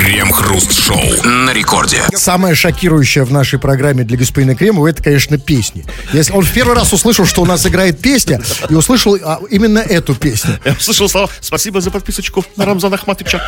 Крем-хруст-шоу 0.00 1.24
на 1.24 1.52
рекорде. 1.52 2.02
Самое 2.14 2.54
шокирующее 2.54 3.22
в 3.22 3.32
нашей 3.32 3.58
программе 3.58 4.02
для 4.02 4.16
господина 4.16 4.56
Кремова 4.56 4.86
это, 4.86 5.02
конечно, 5.02 5.36
песни. 5.36 5.84
Если 6.14 6.32
он 6.32 6.42
в 6.42 6.50
первый 6.50 6.74
раз 6.74 6.94
услышал, 6.94 7.26
что 7.26 7.42
у 7.42 7.44
нас 7.44 7.66
играет 7.66 8.00
песня, 8.00 8.40
и 8.70 8.74
услышал 8.74 9.18
а, 9.22 9.40
именно 9.50 9.78
эту 9.78 10.14
песню. 10.14 10.58
Я 10.64 10.72
услышал 10.72 11.06
слова 11.06 11.28
«Спасибо 11.40 11.82
за 11.82 11.90
подписочку 11.90 12.46
на 12.56 12.64
Рамзана 12.64 12.94
Ахматовича». 12.94 13.42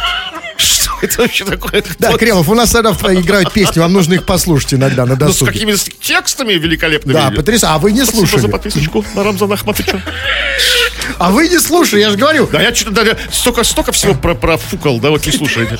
Что 0.58 0.90
это 1.00 1.22
вообще 1.22 1.46
такое? 1.46 1.82
Да, 1.98 2.12
Кремов, 2.18 2.46
у 2.50 2.54
нас 2.54 2.70
тогда 2.70 2.90
играют 2.90 3.50
песни, 3.54 3.80
вам 3.80 3.94
нужно 3.94 4.12
их 4.12 4.26
послушать 4.26 4.74
иногда 4.74 5.06
на 5.06 5.16
досуге. 5.16 5.52
Ну, 5.64 5.76
с 5.76 5.82
какими 5.84 5.96
текстами 6.02 6.52
великолепными. 6.52 7.14
Да, 7.14 7.30
потрясающе. 7.30 7.74
А 7.74 7.78
вы 7.78 7.92
не 7.92 8.04
слушали. 8.04 8.26
Спасибо 8.26 8.40
за 8.40 8.48
подписочку 8.48 9.04
на 9.14 9.24
Рамзана 9.24 9.54
Ахматовича. 9.54 10.02
А 11.18 11.30
вы 11.30 11.48
не 11.48 11.58
слушали, 11.58 12.00
я 12.00 12.10
же 12.10 12.16
говорю. 12.16 12.48
Да, 12.50 12.60
я 12.60 12.74
что-то 12.74 13.04
да, 13.04 13.16
столько, 13.30 13.64
столько 13.64 13.92
всего 13.92 14.14
про, 14.14 14.34
профукал, 14.34 14.98
да, 14.98 15.10
вот 15.10 15.24
не 15.26 15.32
слушаете. 15.32 15.78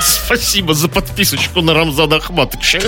Спасибо 0.00 0.74
за 0.74 0.88
подписочку 0.88 1.60
на 1.60 1.74
Рамзана 1.74 2.16
Ахматовича. 2.16 2.80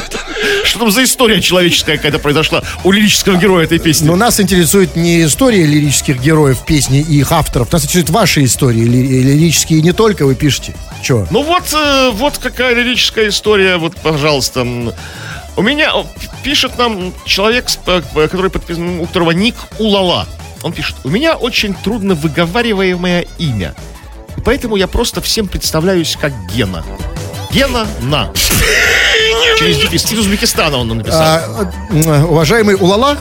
Что 0.64 0.79
там 0.79 0.91
за 0.91 1.05
история 1.05 1.41
человеческая 1.41 1.97
какая-то 1.97 2.18
произошла 2.18 2.62
у 2.85 2.93
лирического 2.93 3.37
героя 3.37 3.64
этой 3.64 3.79
песни? 3.79 4.07
Но 4.07 4.16
нас 4.16 4.41
интересует 4.41 4.97
не 4.97 5.25
история 5.25 5.66
лирических 5.66 6.20
героев 6.20 6.64
песни 6.64 7.01
и 7.01 7.20
их 7.20 7.33
авторов. 7.33 7.73
Нас 7.73 7.85
интересуют 7.85 8.11
ваши 8.11 8.45
истории, 8.45 8.83
лирические 8.83 9.83
не 9.83 9.93
только 9.93 10.27
вы 10.27 10.35
пишете. 10.35 10.75
Че? 11.03 11.27
Ну 11.31 11.43
вот, 11.43 11.73
э, 11.73 12.11
вот 12.12 12.39
какая 12.39 12.75
лирическая 12.75 13.29
история, 13.29 13.77
вот, 13.77 13.97
пожалуйста. 13.97 14.66
У 15.55 15.62
меня 15.62 15.93
пишет 16.43 16.79
нам 16.79 17.12
человек, 17.27 17.66
который 18.14 18.51
подписан, 18.51 19.01
у 19.01 19.07
которого 19.07 19.33
ник 19.33 19.55
Улала. 19.79 20.27
Он 20.62 20.72
пишет, 20.72 20.96
у 21.04 21.08
меня 21.08 21.36
очень 21.36 21.74
трудно 21.74 22.14
выговариваемое 22.14 23.26
имя. 23.38 23.74
И 24.36 24.40
поэтому 24.40 24.76
я 24.76 24.86
просто 24.86 25.20
всем 25.20 25.48
представляюсь 25.48 26.16
как 26.20 26.32
Гена. 26.52 26.84
Гена 27.50 27.86
на. 28.00 28.32
Через 29.58 29.78
дефис. 29.78 30.10
Из 30.10 30.18
Узбекистана 30.18 30.78
он 30.78 30.88
нам 30.88 30.98
написал. 30.98 31.20
А, 31.20 31.70
э, 31.90 32.24
уважаемый 32.24 32.76
Улала, 32.76 33.18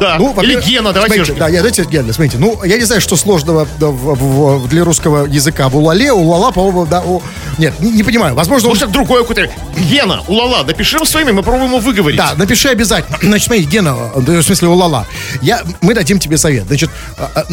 да. 0.00 0.16
ну, 0.18 0.34
Или 0.42 0.60
Гена, 0.60 0.92
давайте 0.92 1.16
смотрите. 1.16 1.38
Да, 1.38 1.48
я, 1.48 1.56
давайте 1.58 1.84
Гена, 1.84 2.12
смотрите. 2.12 2.38
Ну, 2.38 2.62
я 2.64 2.76
не 2.78 2.84
знаю, 2.84 3.00
что 3.00 3.16
сложного 3.16 3.66
да, 3.78 3.88
в- 3.88 4.14
в- 4.62 4.68
для 4.68 4.84
русского 4.84 5.26
языка. 5.26 5.68
В 5.68 5.76
Улале, 5.76 6.12
Улала, 6.12 6.50
по-моему, 6.50 6.86
да, 6.86 7.00
у- 7.02 7.22
Нет, 7.58 7.78
не, 7.80 7.90
не 7.92 8.02
понимаю. 8.02 8.34
Возможно, 8.34 8.68
он... 8.68 8.72
Может, 8.72 8.84
это 8.84 8.92
другое 8.92 9.22
какое-то. 9.24 9.52
Гена, 9.76 10.22
улала, 10.28 10.62
напиши 10.64 10.96
ему 10.96 11.04
своими, 11.04 11.30
мы 11.32 11.42
попробуем 11.42 11.68
его 11.70 11.78
выговорить. 11.80 12.16
Да, 12.18 12.34
напиши 12.36 12.68
обязательно. 12.68 13.18
Значит, 13.22 13.46
смотри, 13.46 13.64
Гена, 13.64 13.96
э, 14.14 14.20
в 14.20 14.42
смысле 14.42 14.68
Улала, 14.68 15.06
я, 15.42 15.62
мы 15.80 15.94
дадим 15.94 16.18
тебе 16.18 16.36
совет. 16.38 16.64
Значит, 16.66 16.90
а, 17.18 17.44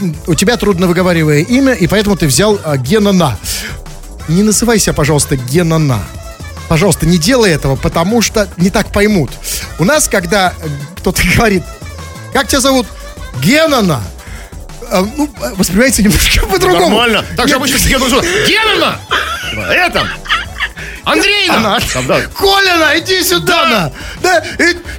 м, 0.00 0.16
у 0.26 0.34
тебя 0.34 0.56
трудно 0.56 0.86
выговаривая 0.86 1.40
имя, 1.40 1.72
и 1.72 1.86
поэтому 1.86 2.16
ты 2.16 2.26
взял 2.26 2.58
Гена 2.78 3.12
на. 3.12 3.36
Не 4.28 4.42
называй 4.42 4.78
себя, 4.78 4.92
пожалуйста, 4.92 5.36
Гена 5.36 5.78
на. 5.78 6.00
Пожалуйста, 6.68 7.06
не 7.06 7.16
делай 7.16 7.50
этого, 7.50 7.76
потому 7.76 8.20
что 8.20 8.46
не 8.58 8.68
так 8.68 8.92
поймут. 8.92 9.30
У 9.78 9.84
нас, 9.84 10.06
когда 10.06 10.52
э, 10.60 10.68
кто-то 10.96 11.22
говорит, 11.36 11.62
как 12.38 12.48
тебя 12.48 12.60
зовут? 12.60 12.86
Гена 13.42 13.82
на. 13.82 14.00
э, 14.90 15.02
Ну, 15.16 15.28
воспринимается 15.56 16.02
немножко 16.02 16.46
по-другому. 16.46 16.88
Нормально. 16.98 17.24
Так 17.36 17.48
же 17.48 17.54
обычно 17.56 17.78
с 17.78 17.86
Геной 17.86 18.08
зовут. 18.08 18.24
Гена! 18.46 18.96
Это! 19.70 20.06
Андрейна! 21.04 21.56
Она. 21.56 21.78
Там, 21.92 22.06
да. 22.06 22.20
Колина, 22.36 22.98
иди 22.98 23.22
сюда. 23.22 23.90
Да, 24.22 24.44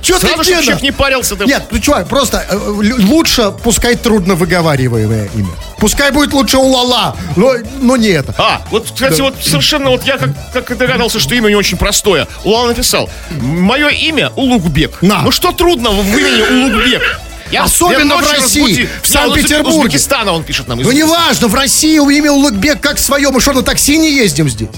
что 0.01 0.19
ты, 0.19 0.27
Сразу, 0.27 0.43
чтобы 0.43 0.63
Гена? 0.63 0.79
не 0.81 0.91
парился. 0.91 1.35
ты- 1.35 1.45
Нет, 1.45 1.63
ну 1.69 1.77
чувак, 1.79 2.07
просто 2.07 2.43
э, 2.49 2.55
лучше 2.57 3.51
пускай 3.63 3.95
трудно 3.95 4.33
выговариваемое 4.33 5.29
имя. 5.35 5.49
Пускай 5.77 6.11
будет 6.11 6.33
лучше 6.33 6.57
Улала, 6.57 7.15
но, 7.35 7.53
но 7.81 7.95
не 7.95 8.07
это. 8.09 8.33
А, 8.39 8.61
вот, 8.71 8.89
кстати, 8.91 9.21
вот 9.21 9.35
совершенно 9.43 9.91
вот 9.91 10.03
я 10.03 10.17
как, 10.17 10.29
как 10.51 10.71
и 10.71 10.75
догадался, 10.75 11.19
что 11.19 11.35
имя 11.35 11.49
не 11.49 11.55
очень 11.55 11.77
простое. 11.77 12.27
Улан 12.43 12.69
написал, 12.69 13.07
мое 13.29 13.89
имя 13.89 14.31
Улугбек. 14.35 15.01
На. 15.03 15.21
Ну 15.21 15.31
что 15.31 15.51
трудного 15.51 16.01
в 16.01 16.17
имени 16.17 16.41
Улугбек? 16.41 17.19
Я 17.51 17.63
Особенно 17.63 18.17
в 18.17 18.31
России, 18.31 18.61
разбуди- 18.61 18.89
в 19.01 19.07
Санкт-Петербурге. 19.07 19.77
Узбекистана 19.79 20.31
он 20.33 20.43
пишет 20.43 20.67
нам. 20.67 20.79
из 20.79 20.85
Ну 20.85 20.91
неважно, 20.91 21.47
в 21.47 21.55
России 21.55 21.97
у 21.99 22.09
имя 22.09 22.31
Улугбек 22.31 22.79
как 22.79 22.99
свое. 22.99 23.29
Мы 23.31 23.41
что, 23.41 23.53
на 23.53 23.63
такси 23.63 23.97
не 23.97 24.11
ездим 24.13 24.47
здесь? 24.49 24.69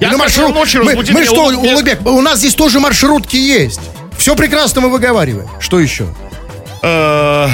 Я 0.00 0.08
И 0.08 0.10
на 0.12 0.18
маршрут- 0.18 0.54
ночь 0.54 0.74
мы, 0.74 0.94
мы 0.94 1.02
меня 1.02 1.24
что, 1.24 1.44
Улугбек. 1.46 1.72
Улугбек, 1.72 2.06
у 2.06 2.20
нас 2.20 2.38
здесь 2.38 2.54
тоже 2.54 2.78
маршрутки 2.80 3.36
есть. 3.36 3.80
Все 4.16 4.36
прекрасно 4.36 4.80
мы 4.82 4.90
выговариваем. 4.90 5.48
Что 5.60 5.80
еще? 5.80 6.06
Э, 6.82 7.48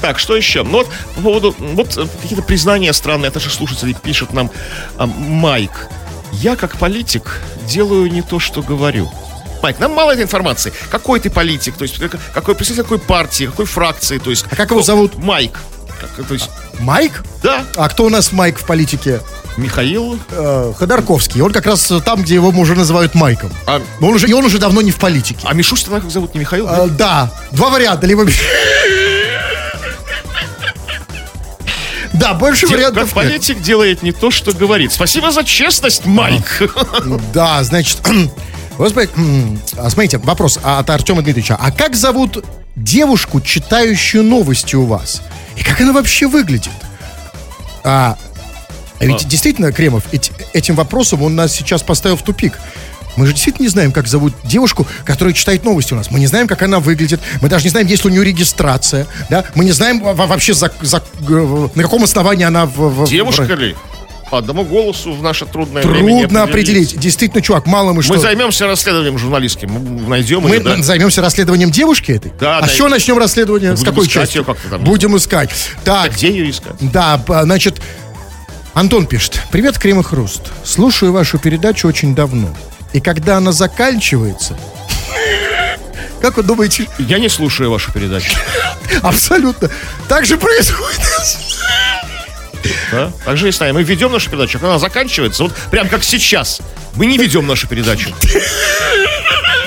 Так, 0.00 0.18
что 0.18 0.36
еще? 0.36 0.62
Ну 0.62 0.70
вот 0.78 0.88
по 1.16 1.20
поводу, 1.22 1.54
вот 1.58 1.88
какие-то 2.22 2.42
признания 2.42 2.92
странные, 2.92 3.28
это 3.28 3.40
же 3.40 3.50
слушатели 3.50 3.94
пишут 3.94 4.32
нам, 4.32 4.50
а, 4.98 5.06
Майк, 5.06 5.88
я 6.32 6.54
как 6.56 6.76
политик 6.78 7.40
делаю 7.66 8.10
не 8.12 8.22
то, 8.22 8.38
что 8.38 8.62
говорю. 8.62 9.10
Майк, 9.66 9.80
нам 9.80 9.90
мало 9.94 10.12
этой 10.12 10.22
информации. 10.22 10.72
Какой 10.92 11.18
ты 11.18 11.28
политик, 11.28 11.74
то 11.76 11.82
есть 11.82 11.98
как- 11.98 12.20
какой 12.32 12.54
представитель 12.54 12.84
какой 12.84 13.00
партии, 13.00 13.46
какой 13.46 13.64
фракции, 13.66 14.18
то 14.18 14.30
есть... 14.30 14.46
А 14.48 14.54
как 14.54 14.70
его 14.70 14.80
зовут? 14.80 15.18
Майк. 15.18 15.58
Как, 16.00 16.24
то 16.24 16.34
есть, 16.34 16.48
Майк? 16.78 17.24
да, 17.42 17.64
А 17.74 17.88
кто 17.88 18.04
у 18.04 18.08
нас 18.08 18.30
Майк 18.30 18.60
в 18.60 18.64
политике? 18.64 19.22
Михаил. 19.56 20.20
Э, 20.30 20.72
Ходорковский. 20.78 21.40
Он 21.40 21.50
как 21.52 21.66
раз 21.66 21.90
э, 21.90 22.00
там, 22.00 22.22
где 22.22 22.34
его 22.34 22.50
уже 22.50 22.76
называют 22.76 23.16
Майком. 23.16 23.50
А, 23.66 23.82
он 24.00 24.14
уже, 24.14 24.28
и 24.28 24.32
он 24.34 24.44
уже 24.44 24.58
давно 24.58 24.82
не 24.82 24.92
в 24.92 24.98
политике. 25.00 25.40
а 25.48 25.52
Мишустина 25.52 26.00
как 26.00 26.10
зовут, 26.12 26.32
не 26.34 26.40
Михаил? 26.40 26.68
Э, 26.68 26.86
да, 26.86 27.32
два 27.50 27.70
варианта. 27.70 28.06
Либо... 28.06 28.24
Да, 32.12 32.32
больше 32.34 32.66
Де- 32.66 32.74
вариантов 32.74 33.12
как 33.12 33.24
нет. 33.24 33.32
политик 33.32 33.60
делает 33.60 34.02
не 34.02 34.10
то, 34.12 34.30
что 34.30 34.52
говорит. 34.52 34.90
Спасибо 34.92 35.30
за 35.32 35.44
честность, 35.44 36.06
Майк. 36.06 36.62
Да, 37.34 37.62
значит, 37.64 37.98
господи, 38.78 39.08
а 39.76 39.90
смотрите, 39.90 40.18
вопрос 40.18 40.58
от 40.62 40.88
Артема 40.90 41.22
Дмитриевича. 41.22 41.56
А 41.58 41.70
как 41.70 41.96
зовут 41.96 42.44
девушку, 42.74 43.40
читающую 43.40 44.22
новости 44.22 44.76
у 44.76 44.84
вас? 44.84 45.22
И 45.56 45.62
как 45.62 45.80
она 45.80 45.92
вообще 45.92 46.26
выглядит? 46.26 46.72
А, 47.84 48.16
а 49.00 49.04
ведь 49.04 49.26
действительно, 49.28 49.72
Кремов, 49.72 50.04
эти- 50.12 50.32
этим 50.52 50.74
вопросом 50.74 51.22
он 51.22 51.34
нас 51.36 51.52
сейчас 51.52 51.82
поставил 51.82 52.16
в 52.16 52.22
тупик. 52.22 52.58
Мы 53.16 53.26
же 53.26 53.32
действительно 53.32 53.64
не 53.64 53.70
знаем, 53.70 53.92
как 53.92 54.06
зовут 54.08 54.34
девушку, 54.44 54.86
которая 55.06 55.32
читает 55.32 55.64
новости 55.64 55.94
у 55.94 55.96
нас. 55.96 56.10
Мы 56.10 56.18
не 56.18 56.26
знаем, 56.26 56.46
как 56.46 56.60
она 56.60 56.80
выглядит. 56.80 57.18
Мы 57.40 57.48
даже 57.48 57.64
не 57.64 57.70
знаем, 57.70 57.86
есть 57.86 58.04
ли 58.04 58.10
у 58.10 58.12
нее 58.12 58.22
регистрация. 58.24 59.06
Да? 59.30 59.44
Мы 59.54 59.64
не 59.64 59.72
знаем 59.72 60.00
во- 60.02 60.12
вообще, 60.12 60.52
за- 60.52 60.70
за- 60.82 61.02
э, 61.26 61.68
на 61.74 61.82
каком 61.82 62.04
основании 62.04 62.44
она... 62.44 62.66
В, 62.66 62.76
в- 63.04 63.08
Девушка 63.08 63.44
в- 63.44 63.58
ли? 63.58 63.74
По 64.30 64.38
одному 64.38 64.64
голосу 64.64 65.12
в 65.12 65.22
наше 65.22 65.46
трудное 65.46 65.84
время 65.84 66.10
не 66.12 66.20
Трудно 66.22 66.42
определить. 66.42 66.98
Действительно, 66.98 67.42
чувак, 67.42 67.66
мало 67.66 67.92
мы 67.92 68.02
что... 68.02 68.14
Мы 68.14 68.18
займемся 68.18 68.66
расследованием 68.66 69.18
журналистским. 69.18 69.70
Мы 69.70 70.08
Найдем 70.08 70.42
Мы 70.42 70.56
ее, 70.56 70.60
да? 70.60 70.82
займемся 70.82 71.22
расследованием 71.22 71.70
девушки 71.70 72.10
этой? 72.10 72.32
Да, 72.40 72.58
А 72.58 72.62
да. 72.62 72.66
с 72.68 72.72
чего 72.72 72.88
начнем 72.88 73.18
расследование? 73.18 73.76
с 73.76 73.80
Будем 73.80 73.92
какой 73.92 74.06
искать 74.08 74.32
части? 74.32 74.44
там. 74.68 74.82
Будем 74.82 75.16
искать. 75.16 75.50
Так, 75.84 76.12
Где 76.14 76.30
ее 76.30 76.50
искать? 76.50 76.74
да, 76.80 77.20
значит, 77.44 77.80
Антон 78.74 79.06
пишет. 79.06 79.40
Привет, 79.52 79.78
Крем 79.78 80.00
и 80.00 80.02
Хруст. 80.02 80.42
Слушаю 80.64 81.12
вашу 81.12 81.38
передачу 81.38 81.86
очень 81.86 82.14
давно. 82.14 82.48
И 82.92 83.00
когда 83.00 83.36
она 83.36 83.52
заканчивается... 83.52 84.58
Как 86.20 86.36
вы 86.36 86.42
думаете? 86.42 86.88
Я 86.98 87.18
не 87.18 87.28
слушаю 87.28 87.70
вашу 87.70 87.92
передачу. 87.92 88.32
Абсолютно. 89.02 89.70
Так 90.08 90.26
же 90.26 90.36
происходит. 90.36 91.00
Да? 92.92 93.12
Так 93.24 93.36
же 93.36 93.48
и 93.48 93.52
с 93.52 93.60
нами. 93.60 93.72
Мы 93.72 93.82
ведем 93.82 94.12
нашу 94.12 94.30
передачу, 94.30 94.58
когда 94.58 94.70
она 94.70 94.78
заканчивается, 94.78 95.44
вот 95.44 95.54
прям 95.70 95.88
как 95.88 96.04
сейчас. 96.04 96.60
Мы 96.94 97.06
не 97.06 97.18
ведем 97.18 97.46
нашу 97.46 97.68
передачу. 97.68 98.14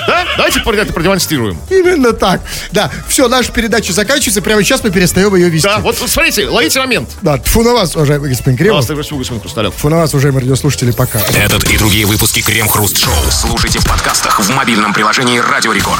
Да? 0.06 0.26
Давайте 0.36 0.60
это 0.60 0.92
продемонстрируем. 0.92 1.58
Именно 1.68 2.12
так. 2.12 2.40
Да, 2.72 2.90
все, 3.08 3.28
наша 3.28 3.52
передача 3.52 3.92
заканчивается. 3.92 4.42
Прямо 4.42 4.62
сейчас 4.62 4.82
мы 4.82 4.90
перестаем 4.90 5.34
ее 5.34 5.48
вести. 5.50 5.68
Да, 5.68 5.78
вот 5.78 5.96
смотрите, 5.96 6.48
ловите 6.48 6.80
момент. 6.80 7.10
Да, 7.22 7.38
тьфу 7.38 7.62
на 7.62 7.72
вас, 7.72 7.94
уважаемый 7.94 8.30
господин 8.30 8.56
Кремов. 8.56 8.86
Пожалуйста, 8.86 8.94
господин 8.94 9.18
господин 9.18 9.40
Хрусталев. 9.42 9.74
Тьфу 9.74 9.88
на 9.88 9.96
вас, 9.98 10.14
уважаемые 10.14 10.42
радиослушатели, 10.42 10.90
пока. 10.92 11.20
Этот 11.20 11.64
и 11.64 11.76
другие 11.76 12.06
выпуски 12.06 12.40
Крем 12.40 12.68
Хруст 12.68 12.98
Шоу 12.98 13.14
слушайте 13.30 13.78
в 13.80 13.86
подкастах 13.86 14.40
в 14.40 14.50
мобильном 14.50 14.92
приложении 14.94 15.38
Радио 15.38 15.72
Рекорд. 15.72 15.98